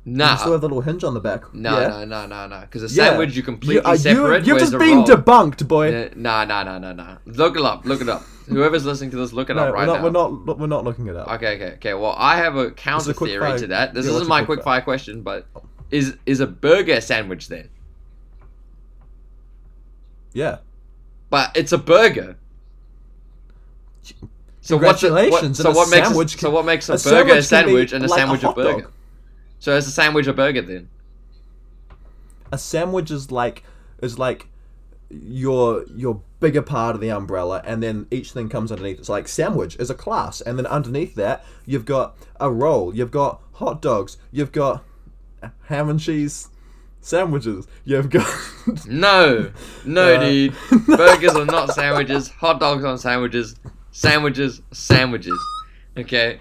Nah. 0.07 0.33
You 0.33 0.39
still 0.39 0.53
have 0.53 0.61
the 0.61 0.69
little 0.69 0.83
hinge 0.83 1.03
on 1.03 1.15
the 1.15 1.21
back. 1.21 1.55
No, 1.55 1.81
yeah. 1.81 1.89
no, 1.89 2.05
no, 2.05 2.27
no, 2.27 2.47
no. 2.47 2.61
Because 2.61 2.83
a 2.83 2.95
Yeah. 2.95 3.09
sandwich 3.11 3.35
you 3.35 3.43
completely 3.43 3.77
You, 3.77 3.83
uh, 3.89 3.93
you, 3.93 3.99
separate. 3.99 4.47
you've 4.47 4.59
just 4.59 4.75
a 4.75 4.79
been 4.79 4.99
roll, 4.99 5.07
debunked, 5.07 5.67
boy. 5.67 6.11
Nah, 6.15 6.45
nah, 6.45 6.63
nah, 6.63 6.79
nah, 6.79 6.93
nah. 6.93 7.17
Look 7.25 7.57
it 7.57 7.63
up. 7.63 7.87
Look 7.87 8.03
it 8.03 8.09
up. 8.11 8.23
Whoever's 8.47 8.85
listening 8.85 9.11
to 9.13 9.17
this, 9.17 9.33
look 9.33 9.49
it 9.49 9.55
no, 9.55 9.69
up 9.69 9.73
right 9.75 9.87
we're 9.87 9.87
not. 9.87 9.97
now. 9.97 10.05
We're 10.05 10.45
not. 10.45 10.59
We're 10.59 10.67
not 10.67 10.85
looking 10.85 11.07
it 11.07 11.17
up. 11.17 11.29
Okay, 11.29 11.55
okay, 11.55 11.73
okay. 11.77 11.95
Well, 11.95 12.15
I 12.19 12.37
have 12.37 12.57
a 12.57 12.71
counter 12.73 13.15
quick 13.15 13.31
theory 13.31 13.41
fire- 13.47 13.59
to 13.61 13.67
that. 13.69 13.95
This 13.95 14.05
yeah, 14.05 14.13
isn't 14.13 14.29
my 14.29 14.41
quick 14.45 14.59
quick 14.59 14.65
fire 14.65 14.83
question, 14.83 15.23
but 15.23 15.47
is 15.91 16.17
is 16.27 16.41
a 16.41 16.47
burger 16.47 16.93
a 16.93 17.01
sandwich 17.01 17.49
then? 17.49 17.71
Yeah. 20.35 20.59
But 21.31 21.53
it's 21.57 21.73
a 21.73 21.79
burger. 21.79 22.37
So 24.65 24.79
what's 24.79 25.03
a, 25.03 25.13
what, 25.13 25.55
so 25.55 25.73
what 25.73 25.91
makes 25.91 26.07
a, 26.07 26.07
sandwich 26.07 26.41
so 26.41 26.51
what 26.51 26.65
makes 26.65 26.89
a, 26.89 26.95
a 26.95 26.97
burger 26.97 27.35
a 27.35 27.43
sandwich 27.43 27.43
can 27.43 27.43
be 27.43 27.43
sandwich 27.43 27.93
and 27.93 28.05
a 28.05 28.09
like 28.09 28.19
sandwich 28.19 28.43
a, 28.43 28.47
hot 28.47 28.57
burger? 28.57 28.81
dog. 28.81 28.93
So 29.59 29.77
is 29.77 29.87
a 29.87 29.91
sandwich 29.91 30.27
a 30.27 30.33
burger 30.33 30.63
then? 30.63 30.89
A 32.51 32.57
sandwich 32.57 33.11
is 33.11 33.31
like 33.31 33.63
is 34.01 34.19
like 34.19 34.49
your 35.11 35.85
your 35.95 36.23
bigger 36.41 36.63
part 36.63 36.95
of 36.95 37.03
the 37.03 37.11
umbrella, 37.11 37.61
and 37.67 37.83
then 37.83 38.07
each 38.11 38.33
thing 38.33 38.49
comes 38.49 38.73
underneath. 38.73 38.99
It's 38.99 39.11
like 39.11 39.29
sandwich 39.29 39.77
is 39.77 39.91
a 39.91 39.95
class, 39.95 40.41
and 40.41 40.59
then 40.59 40.67
underneath 40.67 41.15
that 41.17 41.45
you've 41.67 41.85
got 41.85 42.17
a 42.41 42.51
roll, 42.51 42.95
you've 42.95 43.11
got 43.11 43.43
hot 43.55 43.83
dogs, 43.83 44.17
you've 44.33 44.53
got 44.53 44.83
ham 45.67 45.91
and 45.91 46.01
cheese 46.01 46.49
sandwiches, 47.03 47.69
you've 47.85 48.09
got 48.09 48.27
No, 48.87 49.53
no, 49.85 50.15
Uh, 50.15 50.21
dude. 50.25 50.55
Burgers 50.87 51.35
are 51.35 51.45
not 51.45 51.75
sandwiches. 51.75 52.29
Hot 52.29 52.59
dogs 52.59 52.83
aren't 52.83 53.01
sandwiches. 53.01 53.57
Sandwiches, 53.95 54.61
sandwiches. 54.73 55.41
Okay. 55.97 56.41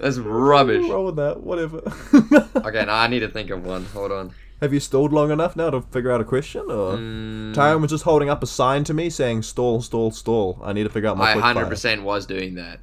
That's 0.00 0.18
rubbish. 0.18 0.84
Roll 0.90 1.06
with 1.06 1.16
that. 1.16 1.40
Whatever. 1.40 1.80
Okay, 2.64 2.84
now 2.84 2.94
I 2.96 3.08
need 3.08 3.20
to 3.20 3.28
think 3.28 3.50
of 3.50 3.64
one. 3.64 3.84
Hold 3.86 4.10
on. 4.10 4.32
Have 4.60 4.72
you 4.72 4.80
stalled 4.80 5.12
long 5.12 5.30
enough 5.30 5.54
now 5.54 5.68
to 5.70 5.82
figure 5.82 6.10
out 6.10 6.20
a 6.20 6.24
question, 6.24 6.62
or 6.62 6.94
Mm, 6.96 7.54
Tyron 7.54 7.82
was 7.82 7.90
just 7.90 8.04
holding 8.04 8.30
up 8.30 8.42
a 8.42 8.46
sign 8.46 8.84
to 8.84 8.94
me 8.94 9.10
saying 9.10 9.42
"stall, 9.42 9.82
stall, 9.82 10.10
stall." 10.10 10.60
I 10.64 10.72
need 10.72 10.84
to 10.84 10.88
figure 10.88 11.10
out 11.10 11.18
my 11.18 11.32
I 11.34 11.38
hundred 11.38 11.68
percent 11.68 12.02
was 12.02 12.24
doing 12.26 12.54
that. 12.54 12.80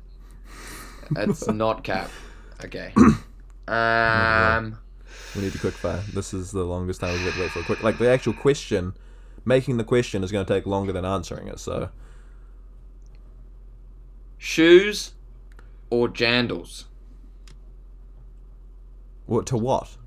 It's 1.17 1.47
not 1.63 1.83
cap. 1.83 2.09
Okay. 2.63 2.93
Um. 3.67 4.77
We 5.35 5.41
need 5.43 5.53
to 5.53 5.59
quick 5.59 5.73
fire. 5.73 6.03
This 6.13 6.33
is 6.33 6.51
the 6.51 6.63
longest 6.63 6.99
time 7.01 7.13
we've 7.13 7.25
got 7.25 7.33
to 7.35 7.41
wait 7.41 7.51
for 7.51 7.59
a 7.59 7.63
quick. 7.63 7.81
Like 7.83 7.97
the 7.97 8.09
actual 8.09 8.33
question, 8.33 8.93
making 9.45 9.77
the 9.77 9.83
question 9.83 10.23
is 10.23 10.31
going 10.31 10.45
to 10.45 10.53
take 10.53 10.65
longer 10.65 10.91
than 10.91 11.05
answering 11.05 11.47
it. 11.47 11.59
So 11.59 11.89
Shoes 14.43 15.13
or 15.91 16.09
jandals? 16.09 16.85
what 19.27 19.45
to 19.45 19.55
what? 19.55 19.97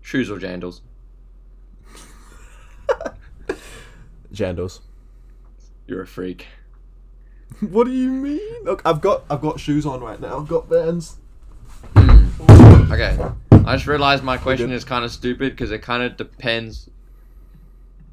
Shoes 0.00 0.30
or 0.30 0.38
jandals? 0.38 0.80
Jandals. 4.32 4.80
You're 5.86 6.00
a 6.00 6.06
freak. 6.06 6.46
What 7.60 7.84
do 7.84 7.92
you 7.92 8.10
mean? 8.10 8.64
Look, 8.64 8.80
I've 8.86 9.02
got 9.02 9.24
I've 9.28 9.42
got 9.42 9.60
shoes 9.60 9.84
on 9.84 10.00
right 10.00 10.18
now. 10.18 10.40
I've 10.40 10.48
got 10.48 10.66
Vans. 10.70 11.18
Hmm. 11.94 12.26
Okay. 12.90 13.18
I 13.52 13.76
just 13.76 13.86
realized 13.86 14.24
my 14.24 14.38
question 14.38 14.72
is 14.72 14.84
kind 14.84 15.04
of 15.04 15.12
stupid 15.12 15.52
because 15.52 15.70
it 15.70 15.82
kind 15.82 16.02
of 16.02 16.16
depends 16.16 16.88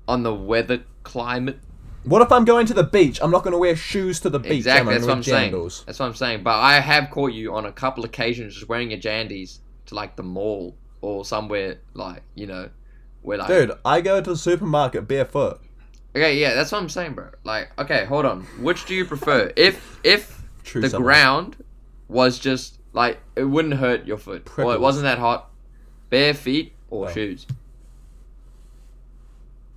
on 0.10 0.24
the 0.24 0.34
weather 0.36 0.84
climate. 1.04 1.60
What 2.04 2.22
if 2.22 2.32
I'm 2.32 2.46
going 2.46 2.66
to 2.66 2.74
the 2.74 2.84
beach? 2.84 3.20
I'm 3.22 3.32
not 3.32 3.44
going 3.44 3.52
to 3.52 3.60
wear 3.60 3.76
shoes 3.76 4.20
to 4.22 4.30
the 4.30 4.40
beach. 4.40 4.52
Exactly, 4.54 4.94
that's 4.94 5.06
what 5.06 5.12
I'm 5.12 5.18
wear 5.18 5.24
saying. 5.24 5.52
That's 5.86 6.00
what 6.00 6.06
I'm 6.08 6.16
saying. 6.16 6.44
But 6.44 6.56
I 6.56 6.80
have 6.80 7.12
caught 7.12 7.34
you 7.34 7.54
on 7.54 7.66
a 7.66 7.72
couple 7.72 8.04
occasions 8.06 8.56
just 8.56 8.68
wearing 8.68 8.92
your 8.92 9.00
jandies 9.00 9.60
to 9.88 9.96
like 9.96 10.16
the 10.16 10.24
mall 10.24 10.76
or 11.02 11.26
somewhere 11.26 11.80
like 11.94 12.24
you 12.36 12.48
know, 12.48 12.70
where 13.22 13.38
like. 13.38 13.48
Dude, 13.48 13.72
I 13.86 14.02
go 14.02 14.22
to 14.22 14.32
the 14.32 14.38
supermarket 14.38 15.08
barefoot. 15.08 15.62
Okay, 16.16 16.40
yeah, 16.40 16.56
that's 16.56 16.72
what 16.72 16.82
I'm 16.82 16.90
saying, 16.90 17.14
bro. 17.14 17.30
Like, 17.44 17.72
okay, 17.80 18.06
hold 18.06 18.26
on. 18.26 18.42
Which 18.60 18.86
do 18.86 18.96
you 18.96 19.06
prefer? 19.06 19.54
If 19.56 20.00
if 20.04 20.44
True 20.64 20.82
the 20.82 20.98
ground 20.98 21.64
was 22.08 22.40
just 22.40 22.80
like 22.94 23.20
it 23.36 23.46
wouldn't 23.46 23.76
hurt 23.76 24.06
your 24.06 24.18
foot, 24.18 24.48
or 24.58 24.74
it 24.74 24.82
wasn't 24.82 25.04
that 25.04 25.20
hot, 25.20 25.52
bare 26.10 26.34
feet 26.34 26.74
or 26.90 27.12
shoes, 27.12 27.46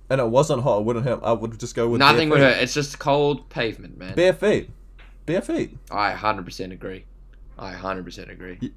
and 0.09 0.21
it 0.21 0.27
wasn't 0.27 0.63
hot, 0.63 0.79
it 0.79 0.85
wouldn't 0.85 1.05
hurt. 1.05 1.19
I 1.23 1.31
would 1.33 1.59
just 1.59 1.75
go 1.75 1.89
with 1.89 1.99
nothing 1.99 2.29
would 2.29 2.39
hurt. 2.39 2.61
It's 2.61 2.73
just 2.73 2.99
cold 2.99 3.49
pavement, 3.49 3.97
man. 3.97 4.15
Bare 4.15 4.33
feet. 4.33 4.69
Bare 5.25 5.41
feet. 5.41 5.77
I 5.89 6.13
100% 6.13 6.71
agree. 6.71 7.05
I 7.57 7.73
100% 7.73 8.29
agree. 8.29 8.71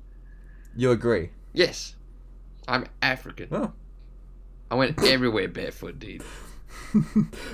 You 0.77 0.91
agree? 0.91 1.31
Yes, 1.53 1.97
I'm 2.67 2.87
African. 3.03 3.49
Oh. 3.51 3.73
I 4.71 4.75
went 4.77 5.03
everywhere 5.03 5.49
barefoot, 5.49 5.99
dude. 5.99 6.23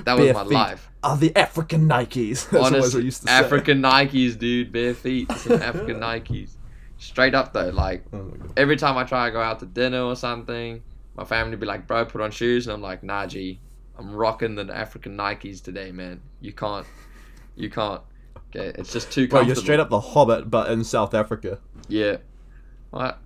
That 0.05 0.19
was 0.19 0.27
Bare 0.27 0.35
my 0.35 0.43
life. 0.43 0.91
Are 1.03 1.17
the 1.17 1.35
African 1.37 1.89
Nikes? 1.89 2.49
That's 2.51 2.73
always 2.73 2.95
what 2.95 3.05
used 3.05 3.23
to 3.23 3.29
say. 3.29 3.35
African 3.35 3.81
Nikes, 3.81 4.39
dude, 4.39 4.73
bare 4.73 4.95
feet, 4.95 5.31
some 5.33 5.63
African 5.63 6.01
Nikes. 6.01 6.51
Straight 6.99 7.35
up 7.35 7.53
though, 7.53 7.71
like 7.71 8.05
Oh 8.13 8.33
every 8.57 8.77
time 8.77 8.97
I 8.97 9.05
try 9.05 9.27
to 9.27 9.33
go 9.33 9.41
out 9.41 9.61
to 9.61 9.67
dinner 9.67 10.03
or 10.03 10.17
something, 10.17 10.83
my 11.17 11.25
family 11.25 11.57
be 11.57 11.67
like, 11.67 11.87
"Bro, 11.87 12.07
put 12.07 12.21
on 12.21 12.31
shoes," 12.31 12.67
and 12.67 12.75
I'm 12.75 12.83
like, 12.83 13.03
"Nah, 13.03 13.27
G, 13.27 13.61
I'm 13.99 14.15
rocking 14.15 14.55
the 14.57 14.65
African 14.75 15.17
Nikes 15.17 15.63
today, 15.63 15.93
man. 15.93 16.21
You 16.41 16.53
can't, 16.53 16.87
you 17.57 17.71
can't. 17.71 18.01
Okay, 18.55 18.73
it's 18.79 18.93
just 18.93 19.11
too 19.13 19.29
Bro, 19.29 19.41
comfortable." 19.41 19.47
you're 19.57 19.65
straight 19.65 19.81
up 19.81 19.91
the 19.91 20.01
Hobbit, 20.01 20.51
but 20.51 20.71
in 20.71 20.85
South 20.85 21.15
Africa. 21.15 21.59
Yeah? 21.89 22.17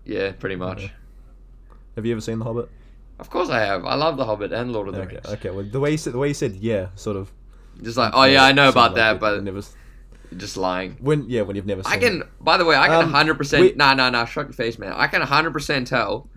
Yeah, 0.04 0.32
pretty 0.32 0.56
much. 0.56 0.84
Okay. 0.84 0.92
Have 1.96 2.06
you 2.06 2.12
ever 2.12 2.20
seen 2.20 2.38
the 2.38 2.44
Hobbit? 2.44 2.70
Of 3.18 3.28
course 3.30 3.48
I 3.50 3.60
have. 3.60 3.84
I 3.84 3.94
love 3.96 4.16
The 4.16 4.24
Hobbit 4.24 4.52
and 4.52 4.72
Lord 4.72 4.88
of 4.88 4.94
the 4.94 5.00
Okay. 5.02 5.14
Rings. 5.16 5.26
Okay. 5.26 5.50
Well, 5.50 5.64
the 5.64 5.80
way 5.80 5.90
you 5.90 5.98
said 5.98 6.12
the 6.12 6.18
way 6.18 6.28
you 6.28 6.34
said 6.34 6.54
yeah, 6.54 6.88
sort 6.94 7.16
of. 7.16 7.32
Just 7.82 7.96
like, 7.96 8.12
oh 8.14 8.24
yeah, 8.24 8.44
I 8.44 8.52
know 8.52 8.68
about 8.68 8.92
like 8.92 8.96
that, 8.96 9.10
you've 9.12 9.20
but 9.20 9.42
never. 9.42 9.60
just 10.36 10.56
lying. 10.56 10.96
When 11.00 11.28
yeah, 11.28 11.42
when 11.42 11.56
you've 11.56 11.66
never. 11.66 11.82
Seen 11.82 11.92
I 11.92 11.96
can. 11.98 12.20
It. 12.22 12.28
By 12.40 12.56
the 12.56 12.64
way, 12.64 12.76
I 12.76 12.86
can 12.86 12.96
Um, 13.04 13.12
100. 13.12 13.32
we- 13.32 13.38
percent 13.38 13.76
Nah, 13.76 13.94
nah, 13.94 14.08
nah. 14.10 14.24
Shrug 14.24 14.46
your 14.46 14.52
face, 14.54 14.78
man. 14.78 14.92
I 14.92 15.08
can 15.08 15.20
100 15.20 15.52
percent 15.52 15.86
tell 15.88 16.28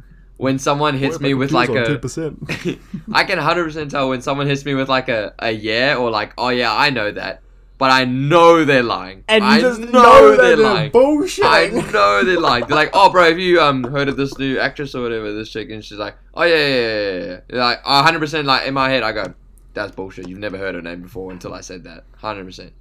when 0.42 0.58
someone 0.58 0.98
hits 0.98 1.20
me 1.20 1.36
with 1.36 1.52
like 1.52 1.68
computer's 1.68 2.18
a. 2.18 2.32
2%. 2.32 2.80
I 3.14 3.24
can 3.26 3.38
100% 3.38 3.90
tell 3.90 4.10
when 4.10 4.22
someone 4.24 4.48
hits 4.48 4.66
me 4.66 4.74
with 4.74 4.90
like 4.90 5.08
a, 5.08 5.36
a 5.38 5.52
yeah 5.52 5.96
or 5.96 6.10
like, 6.10 6.34
oh 6.36 6.50
yeah, 6.50 6.76
I 6.76 6.90
know 6.90 7.12
that. 7.12 7.42
But 7.78 7.92
I 7.92 8.06
know 8.06 8.66
they're 8.66 8.82
lying. 8.82 9.24
and 9.28 9.44
you 9.44 9.50
I 9.50 9.62
just 9.62 9.80
know, 9.80 9.92
know 9.92 10.36
they're 10.36 10.58
lying. 10.58 10.92
they're 10.92 11.02
bullshit. 11.02 11.46
I 11.46 11.68
know 11.68 12.24
they're 12.24 12.40
lying. 12.40 12.66
They're 12.66 12.76
like, 12.76 12.90
oh, 12.94 13.12
bro, 13.12 13.26
have 13.26 13.38
you 13.38 13.62
um 13.62 13.84
heard 13.84 14.10
of 14.10 14.18
this 14.18 14.36
new 14.40 14.58
actress 14.58 14.96
or 14.96 15.04
whatever? 15.04 15.32
This 15.32 15.50
chick, 15.50 15.70
and 15.70 15.86
she's 15.86 16.00
like, 16.00 16.16
oh 16.34 16.44
yeah, 16.44 16.56
yeah, 16.56 16.78
yeah, 16.78 17.24
yeah. 17.26 17.40
yeah. 17.50 17.64
Like, 17.64 17.80
oh, 17.86 18.04
100% 18.04 18.46
like 18.46 18.68
in 18.68 18.74
my 18.74 18.90
head, 18.90 19.04
I 19.04 19.12
go, 19.12 19.34
that's 19.76 19.92
bullshit. 19.92 20.28
You've 20.28 20.40
never 20.40 20.58
heard 20.58 20.74
her 20.74 20.82
name 20.82 21.02
before 21.04 21.32
until 21.32 21.54
I 21.54 21.62
said 21.62 21.84
that. 21.84 22.04
100%. 22.22 22.72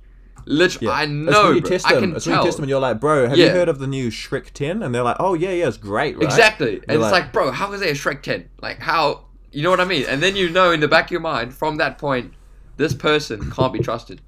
Literally, 0.46 0.86
Yeah. 0.86 0.92
I 0.92 1.02
It's 1.02 1.10
know. 1.10 1.44
when 1.46 1.54
you 1.56 1.60
bro. 1.62 1.70
test 1.70 1.86
I 1.86 1.92
can 2.00 2.14
It's 2.16 2.26
when 2.26 2.34
tell. 2.34 2.42
you 2.44 2.46
test 2.48 2.56
them, 2.58 2.64
and 2.64 2.70
you're 2.70 2.80
like, 2.80 3.00
bro, 3.00 3.28
have 3.28 3.38
you 3.38 3.48
heard 3.50 3.68
of 3.68 3.78
the 3.78 3.86
new 3.86 4.08
Shrek 4.10 4.50
10? 4.50 4.82
And 4.82 4.94
they're 4.94 5.02
like, 5.02 5.16
oh 5.20 5.34
yeah, 5.34 5.50
yeah, 5.50 5.68
it's 5.68 5.76
great, 5.76 6.16
right? 6.16 6.24
Exactly. 6.24 6.76
And 6.76 6.84
You're 6.88 6.96
it's 7.02 7.12
like- 7.12 7.24
like, 7.24 7.32
bro, 7.32 7.50
how 7.50 7.72
is 7.72 7.80
there 7.80 7.90
a 7.90 7.94
Shrek 7.94 8.22
10? 8.22 8.48
Like, 8.62 8.78
how, 8.78 9.26
you 9.52 9.62
know 9.62 9.70
what 9.70 9.80
I 9.80 9.84
mean? 9.84 10.04
And 10.08 10.22
then 10.22 10.36
you 10.36 10.48
know 10.50 10.70
in 10.72 10.80
the 10.80 10.88
back 10.88 11.06
of 11.06 11.10
your 11.12 11.20
mind, 11.20 11.54
from 11.54 11.76
that 11.76 11.98
point, 11.98 12.32
this 12.76 12.94
person 12.94 13.50
can't 13.50 13.72
be 13.72 13.78
trusted. 13.80 14.20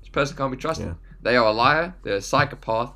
This 0.00 0.08
person 0.10 0.36
can't 0.36 0.50
be 0.50 0.56
trusted. 0.56 0.86
Yeah. 0.86 0.94
They 1.22 1.36
are 1.36 1.46
a 1.46 1.52
liar, 1.52 1.94
they're 2.02 2.16
a 2.16 2.20
psychopath, 2.22 2.92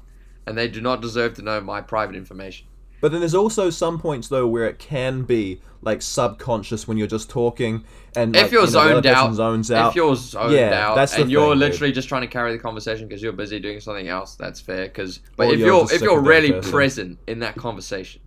and 0.46 0.56
they 0.58 0.68
do 0.68 0.80
not 0.80 1.00
deserve 1.00 1.34
to 1.34 1.42
know 1.42 1.60
my 1.60 1.80
private 1.80 2.14
information. 2.16 2.66
But 3.02 3.12
then 3.12 3.20
there's 3.20 3.34
also 3.34 3.68
some 3.70 3.98
points 4.00 4.28
though 4.28 4.46
where 4.46 4.66
it 4.66 4.78
can 4.78 5.24
be 5.24 5.60
like 5.82 6.00
subconscious 6.02 6.88
when 6.88 6.96
you're 6.96 7.06
just 7.08 7.28
talking 7.28 7.84
and 8.16 8.34
if 8.34 8.50
like, 8.50 8.52
you're 8.52 8.66
you 8.66 8.70
know, 8.70 9.02
zoned 9.02 9.06
out, 9.06 9.34
zones 9.34 9.70
out. 9.70 9.92
if 9.92 9.94
you're 9.96 10.16
zoned 10.16 10.50
Yeah, 10.50 10.72
out, 10.72 10.96
that's 10.96 11.12
and 11.12 11.30
you're 11.30 11.48
thing, 11.48 11.58
dude. 11.58 11.58
literally 11.58 11.92
just 11.92 12.08
trying 12.08 12.22
to 12.22 12.28
carry 12.28 12.52
the 12.52 12.58
conversation 12.58 13.08
because 13.08 13.22
you're 13.22 13.32
busy 13.32 13.58
doing 13.60 13.80
something 13.80 14.08
else, 14.08 14.36
that's 14.36 14.60
fair. 14.60 14.84
Because, 14.86 15.20
but 15.36 15.48
Or 15.48 15.54
if 15.54 15.60
you're 15.60 15.68
you're 15.68 15.90
if 15.90 16.02
you're 16.02 16.20
really 16.20 16.52
person. 16.52 16.70
present 16.70 17.18
in 17.26 17.40
that 17.40 17.56
conversation, 17.56 18.22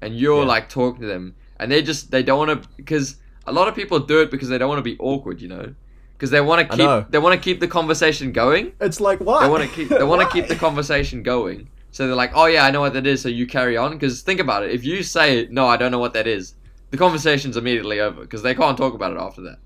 and 0.00 0.16
you're 0.18 0.42
Yeah. 0.42 0.46
like 0.46 0.68
talking 0.68 1.02
to 1.02 1.06
them, 1.08 1.36
and 1.58 1.70
they 1.70 1.82
just 1.82 2.10
they 2.10 2.22
don't 2.22 2.38
want 2.48 2.62
to 2.62 2.68
because 2.76 3.16
a 3.46 3.52
lot 3.52 3.68
of 3.68 3.74
people 3.74 3.98
do 4.00 4.20
it 4.22 4.30
because 4.30 4.48
they 4.48 4.58
don't 4.58 4.68
want 4.68 4.78
to 4.78 4.82
be 4.82 4.98
awkward, 5.00 5.40
you 5.40 5.48
know, 5.48 5.74
because 6.12 6.30
they 6.30 6.40
want 6.40 6.60
to 6.62 6.68
keep 6.76 6.90
they 7.08 7.18
want 7.18 7.34
to 7.34 7.44
keep 7.44 7.60
the 7.60 7.68
conversation 7.68 8.32
going. 8.32 8.72
it's 8.80 9.00
like 9.00 9.20
what? 9.20 9.40
They 9.40 9.46
want 9.48 9.62
to 9.62 9.68
keep 9.68 9.96
they 9.96 10.04
want 10.04 10.20
to 10.22 10.28
keep 10.28 10.48
the 10.48 10.56
conversation 10.56 11.22
going. 11.22 11.70
So 11.92 12.06
they're 12.06 12.16
like, 12.16 12.32
oh 12.34 12.46
yeah, 12.46 12.64
I 12.64 12.70
know 12.70 12.80
what 12.80 12.94
that 12.94 13.06
is. 13.06 13.20
So 13.22 13.28
you 13.28 13.46
carry 13.46 13.76
on 13.76 13.92
because 13.92 14.22
think 14.22 14.40
about 14.40 14.64
it. 14.64 14.70
If 14.72 14.84
you 14.84 15.02
say 15.02 15.46
no, 15.50 15.66
I 15.68 15.76
don't 15.76 15.92
know 15.92 15.98
what 15.98 16.14
that 16.14 16.26
is, 16.26 16.54
the 16.90 16.96
conversation's 16.96 17.56
immediately 17.56 18.00
over 18.00 18.22
because 18.22 18.42
they 18.42 18.54
can't 18.54 18.76
talk 18.76 18.94
about 18.94 19.12
it 19.12 19.18
after 19.18 19.42
that. 19.42 19.58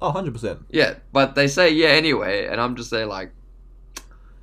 Oh, 0.00 0.12
100%. 0.12 0.64
Yeah, 0.70 0.94
but 1.12 1.34
they 1.34 1.48
say 1.48 1.70
yeah 1.70 1.88
anyway, 1.88 2.46
and 2.46 2.60
I'm 2.60 2.76
just 2.76 2.90
there 2.90 3.06
like, 3.06 3.32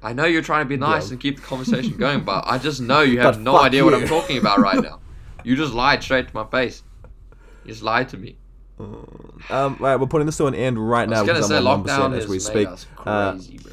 I 0.01 0.13
know 0.13 0.25
you're 0.25 0.41
trying 0.41 0.65
to 0.65 0.69
be 0.69 0.77
nice 0.77 1.07
Yeah. 1.07 1.13
and 1.13 1.21
keep 1.21 1.35
the 1.37 1.41
conversation 1.41 1.97
going, 1.97 2.23
but 2.23 2.45
I 2.47 2.57
just 2.57 2.81
know 2.81 3.01
you 3.01 3.19
have 3.19 3.35
But 3.35 3.41
no 3.41 3.57
idea 3.59 3.83
what. 3.85 3.93
I'm 3.93 4.07
talking 4.07 4.37
about 4.37 4.59
right 4.59 4.81
now. 4.81 4.99
You 5.45 5.55
just 5.55 5.73
lied 5.73 6.03
straight 6.03 6.27
to 6.27 6.33
my 6.35 6.43
face. 6.45 6.83
You 7.63 7.71
just 7.71 7.81
lied 7.81 8.09
to 8.09 8.17
me. 8.17 8.35
Um, 8.77 9.77
right, 9.79 9.95
we're 9.95 10.05
putting 10.07 10.25
this 10.25 10.35
to 10.37 10.47
an 10.47 10.53
end 10.55 10.77
right 10.77 11.03
I 11.03 11.05
now 11.11 11.21
was 11.21 11.27
gonna 11.27 11.39
because 11.39 11.47
say 11.47 11.57
I'm 11.57 11.67
on 11.67 11.83
1% 11.85 11.87
lockdown 11.87 12.17
as 12.17 12.27
we 12.27 12.39
speak. 12.39 12.67
Uh, 13.05 13.31
crazy, 13.33 13.57
bro. 13.57 13.71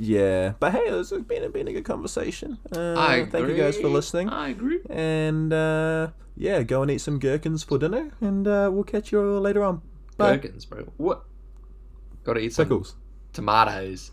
Yeah, 0.00 0.54
but 0.58 0.72
hey, 0.72 0.84
it's 0.86 1.10
been, 1.10 1.50
been 1.50 1.68
a 1.68 1.72
good 1.74 1.84
conversation. 1.84 2.58
Uh, 2.74 2.94
I 2.98 3.26
thank 3.26 3.48
you 3.48 3.56
guys 3.56 3.76
for 3.76 3.88
listening. 3.88 4.30
I 4.30 4.48
agree. 4.48 4.80
And 4.88 5.52
uh, 5.52 6.08
yeah, 6.36 6.62
go 6.62 6.80
and 6.80 6.90
eat 6.90 7.02
some 7.02 7.18
gherkins 7.18 7.62
for 7.62 7.76
dinner, 7.78 8.10
and 8.22 8.48
uh, 8.48 8.70
we'll 8.72 8.84
catch 8.84 9.12
you 9.12 9.20
all 9.20 9.40
later 9.40 9.62
on. 9.62 9.82
Bye. 10.16 10.36
Gherkins, 10.36 10.64
bro. 10.64 10.90
What? 10.96 11.24
Got 12.24 12.34
to 12.34 12.40
eat 12.40 12.54
some 12.54 12.64
Pickles. 12.64 12.96
tomatoes. 13.34 14.12